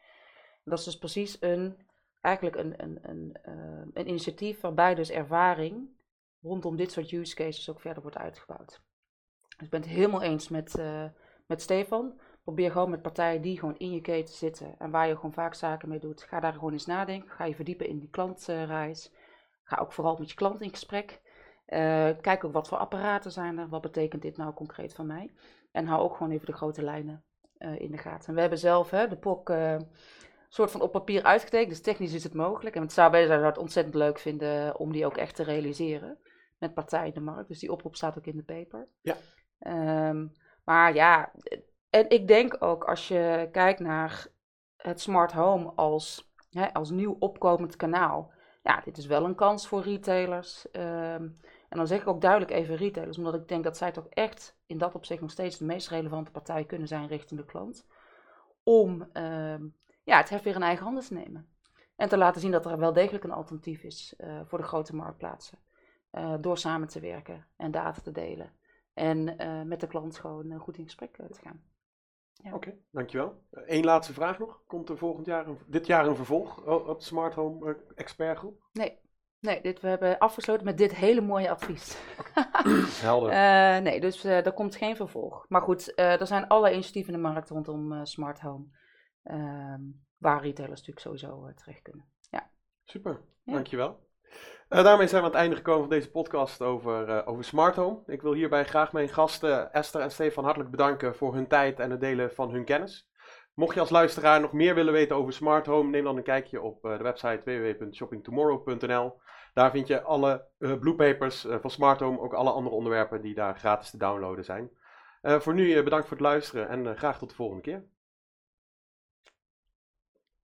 Dat 0.64 0.80
is 0.80 0.86
dus 0.86 0.98
precies 0.98 1.38
een, 1.42 1.78
eigenlijk 2.22 2.56
een, 2.56 2.84
een, 2.84 3.00
een, 3.02 3.38
een 3.94 4.08
initiatief 4.08 4.62
waarbij 4.62 4.96
dus 4.96 5.10
ervaring 5.10 5.90
rondom 6.42 6.76
dit 6.76 6.92
soort 6.92 7.12
use 7.12 7.36
cases 7.36 7.70
ook 7.70 7.80
verder 7.82 8.02
wordt 8.02 8.18
uitgebouwd. 8.18 8.82
Dus 9.58 9.66
ik 9.66 9.70
ben 9.70 9.82
het 9.82 9.90
helemaal 9.90 10.22
eens 10.22 10.50
met, 10.50 10.82
met 11.46 11.62
Stefan. 11.62 12.20
Probeer 12.48 12.72
gewoon 12.72 12.90
met 12.90 13.02
partijen 13.02 13.42
die 13.42 13.60
gewoon 13.60 13.78
in 13.78 13.92
je 13.92 14.02
keten 14.02 14.34
zitten 14.34 14.76
en 14.78 14.92
waar 14.92 15.08
je 15.08 15.16
gewoon 15.16 15.34
vaak 15.34 15.54
zaken 15.54 15.90
mee 15.90 16.00
doet. 16.00 16.22
Ga 16.22 16.40
daar 16.40 16.54
gewoon 16.54 16.72
eens 16.72 16.86
nadenken. 16.86 17.30
Ga 17.30 17.46
je 17.46 17.56
verdiepen 17.56 17.88
in 17.88 18.00
die 18.00 18.10
klantreis. 18.10 19.12
ga 19.64 19.78
ook 19.82 19.94
vooral 19.94 20.18
met 20.18 20.30
je 20.30 20.36
klant 20.36 20.62
in 20.62 20.70
gesprek. 20.70 21.22
Uh, 21.68 22.10
kijk 22.22 22.44
ook 22.44 22.54
wat 22.54 22.68
voor 22.68 22.78
apparaten 22.78 23.32
zijn 23.32 23.58
er, 23.58 23.70
wat 23.70 23.82
betekent 23.82 24.22
dit 24.22 24.38
nou 24.38 24.54
concreet 24.54 24.94
van 24.94 25.08
mij. 25.08 25.32
En 25.72 25.86
hou 25.86 26.02
ook 26.02 26.16
gewoon 26.16 26.32
even 26.32 26.46
de 26.46 26.54
grote 26.54 26.84
lijnen 26.84 27.24
uh, 27.60 27.80
in 27.80 27.92
de 27.92 27.98
gaten. 27.98 28.28
En 28.28 28.34
we 28.34 28.40
hebben 28.40 28.60
zelf 28.60 28.90
hè, 28.90 29.08
de 29.08 29.18
POC 29.18 29.50
uh, 29.50 29.76
soort 30.50 30.72
van 30.72 30.82
op 30.82 30.92
papier 30.92 31.24
uitgetekend, 31.24 31.70
dus 31.70 31.82
technisch 31.82 32.14
is 32.14 32.24
het 32.24 32.34
mogelijk. 32.34 32.76
En 32.76 32.82
het 32.82 32.94
zou, 32.94 33.12
wij 33.12 33.28
het 33.28 33.58
ontzettend 33.58 33.96
leuk 33.96 34.20
vinden 34.20 34.80
om 34.80 34.92
die 34.92 35.06
ook 35.06 35.18
echt 35.18 35.36
te 35.36 35.44
realiseren 35.44 36.18
met 36.58 36.74
partijen 36.74 37.08
in 37.08 37.14
de 37.14 37.32
markt. 37.32 37.48
Dus 37.48 37.60
die 37.60 37.72
oproep 37.72 37.96
staat 37.96 38.18
ook 38.18 38.26
in 38.26 38.38
de 38.38 38.44
paper. 38.44 38.88
Ja. 39.02 39.16
Um, 40.10 40.32
maar 40.64 40.94
ja, 40.94 41.32
en 41.90 42.10
ik 42.10 42.28
denk 42.28 42.64
ook 42.64 42.84
als 42.84 43.08
je 43.08 43.50
kijkt 43.52 43.80
naar 43.80 44.28
het 44.78 45.02
smart 45.02 45.32
home 45.32 45.72
als, 45.76 46.34
hè, 46.50 46.74
als 46.74 46.90
nieuw 46.90 47.16
opkomend 47.20 47.76
kanaal. 47.76 48.32
Ja, 48.64 48.82
dit 48.84 48.98
is 48.98 49.06
wel 49.06 49.26
een 49.26 49.36
kans 49.36 49.68
voor 49.68 49.82
retailers. 49.82 50.66
Um, 50.72 51.38
en 51.70 51.78
dan 51.78 51.88
zeg 51.88 52.02
ik 52.02 52.08
ook 52.08 52.22
duidelijk 52.22 52.52
even 52.52 52.76
retailers, 52.76 53.18
omdat 53.18 53.34
ik 53.34 53.48
denk 53.48 53.64
dat 53.64 53.78
zij 53.78 53.92
toch 53.92 54.08
echt 54.10 54.58
in 54.66 54.78
dat 54.78 54.96
opzicht 54.96 55.22
nog 55.22 55.32
steeds 55.32 55.58
de 55.58 55.66
meest 55.66 55.90
relevante 55.90 56.32
partij 56.32 56.66
kunnen 56.66 56.88
zijn 56.88 57.08
richting 57.08 57.40
de 57.40 57.46
klant. 57.46 57.88
Om 58.64 59.02
um, 59.14 59.76
ja, 60.04 60.18
het 60.18 60.30
heft 60.30 60.44
weer 60.44 60.56
in 60.56 60.64
eigen 60.64 60.86
handen 60.86 61.04
te 61.04 61.14
nemen. 61.14 61.50
En 61.96 62.10
te 62.10 62.18
laten 62.18 62.42
zien 62.42 62.52
dat 62.52 62.66
er 62.66 62.78
wel 62.78 62.94
degelijk 62.94 63.24
een 63.24 63.32
alternatief 63.32 63.84
is 63.84 64.14
uh, 64.18 64.40
voor 64.44 64.58
de 64.58 64.64
grote 64.64 64.96
marktplaatsen. 64.96 65.58
Uh, 66.12 66.34
door 66.40 66.58
samen 66.58 66.88
te 66.88 67.00
werken 67.00 67.46
en 67.56 67.72
data 67.72 68.02
te 68.02 68.12
delen. 68.12 68.52
En 68.94 69.42
uh, 69.42 69.62
met 69.62 69.80
de 69.80 69.88
klant 69.88 70.18
gewoon 70.18 70.58
goed 70.60 70.78
in 70.78 70.84
gesprek 70.84 71.16
te 71.16 71.42
gaan. 71.42 71.62
Ja. 72.44 72.54
Oké, 72.54 72.68
okay, 72.68 72.80
dankjewel. 72.92 73.44
Eén 73.52 73.84
laatste 73.84 74.14
vraag 74.14 74.40
nog. 74.40 74.62
Komt 74.68 74.90
er 74.90 74.98
volgend 74.98 75.26
jaar, 75.26 75.48
een, 75.48 75.58
dit 75.68 75.88
jaar 75.88 76.08
een 76.08 76.16
vervolg 76.16 76.66
op 76.66 77.00
de 77.00 77.06
Smart 77.06 77.34
Home 77.34 77.78
Expert 77.96 78.38
Groep? 78.38 78.70
Nee, 78.74 79.00
Nee, 79.40 79.62
dit, 79.62 79.80
we 79.80 79.88
hebben 79.88 80.18
afgesloten 80.18 80.66
met 80.66 80.78
dit 80.78 80.96
hele 80.96 81.22
mooie 81.22 81.50
advies. 81.50 81.98
Helder. 83.02 83.32
uh, 83.32 83.84
nee, 83.84 84.00
dus 84.00 84.26
uh, 84.26 84.46
er 84.46 84.54
komt 84.54 84.76
geen 84.76 84.96
vervolg. 84.96 85.46
Maar 85.50 85.62
goed, 85.62 85.94
uh, 85.96 86.22
er 86.22 86.28
zijn 86.28 86.48
alle 86.48 86.72
initiatieven 86.72 87.14
in 87.14 87.22
de 87.22 87.28
markt 87.28 87.50
rondom 87.50 88.06
smart 88.06 88.40
home. 88.40 88.66
Ehm, 89.24 89.82
waar 90.18 90.42
retailers 90.42 90.80
natuurlijk 90.80 91.00
sowieso 91.00 91.54
terecht 91.56 91.82
kunnen. 91.82 92.06
Ja. 92.30 92.52
Super, 92.84 93.22
ja. 93.44 93.54
dankjewel. 93.54 94.07
Daarmee 94.70 95.08
zijn 95.08 95.22
we 95.22 95.28
aan 95.28 95.34
het 95.34 95.42
einde 95.42 95.56
gekomen 95.56 95.82
van 95.82 95.90
deze 95.90 96.12
podcast 96.12 96.62
over, 96.62 97.26
over 97.26 97.44
smart 97.44 97.76
home. 97.76 98.00
Ik 98.06 98.22
wil 98.22 98.34
hierbij 98.34 98.66
graag 98.66 98.94
mijn 98.94 99.10
gasten 99.10 99.74
Esther 99.74 100.02
en 100.02 100.12
Stefan 100.12 100.44
hartelijk 100.44 100.72
bedanken 100.72 101.16
voor 101.16 101.34
hun 101.34 101.48
tijd 101.48 101.80
en 101.80 101.92
het 101.92 102.02
delen 102.02 102.34
van 102.34 102.52
hun 102.52 102.66
kennis. 102.66 103.10
Mocht 103.54 103.74
je 103.74 103.80
als 103.80 103.90
luisteraar 103.90 104.42
nog 104.42 104.54
meer 104.54 104.76
willen 104.76 104.94
weten 104.94 105.16
over 105.16 105.34
smart 105.34 105.66
home, 105.66 105.90
neem 105.90 106.04
dan 106.04 106.18
een 106.18 106.24
kijkje 106.24 106.62
op 106.62 106.82
de 106.82 106.98
website 106.98 107.42
www.shoppingtomorrow.nl. 107.44 109.20
Daar 109.54 109.72
vind 109.72 109.88
je 109.88 110.02
alle 110.02 110.46
bluepapers 110.80 111.46
van 111.62 111.70
Smart 111.70 112.00
Home, 112.00 112.20
ook 112.20 112.34
alle 112.34 112.52
andere 112.52 112.76
onderwerpen 112.76 113.22
die 113.22 113.36
daar 113.36 113.58
gratis 113.58 113.90
te 113.90 113.98
downloaden 113.98 114.46
zijn. 114.46 114.70
Voor 115.22 115.54
nu 115.54 115.84
bedankt 115.84 116.08
voor 116.08 116.18
het 116.18 116.26
luisteren 116.26 116.70
en 116.70 116.98
graag 116.98 117.18
tot 117.18 117.30
de 117.30 117.36
volgende 117.36 117.62
keer. 117.62 117.84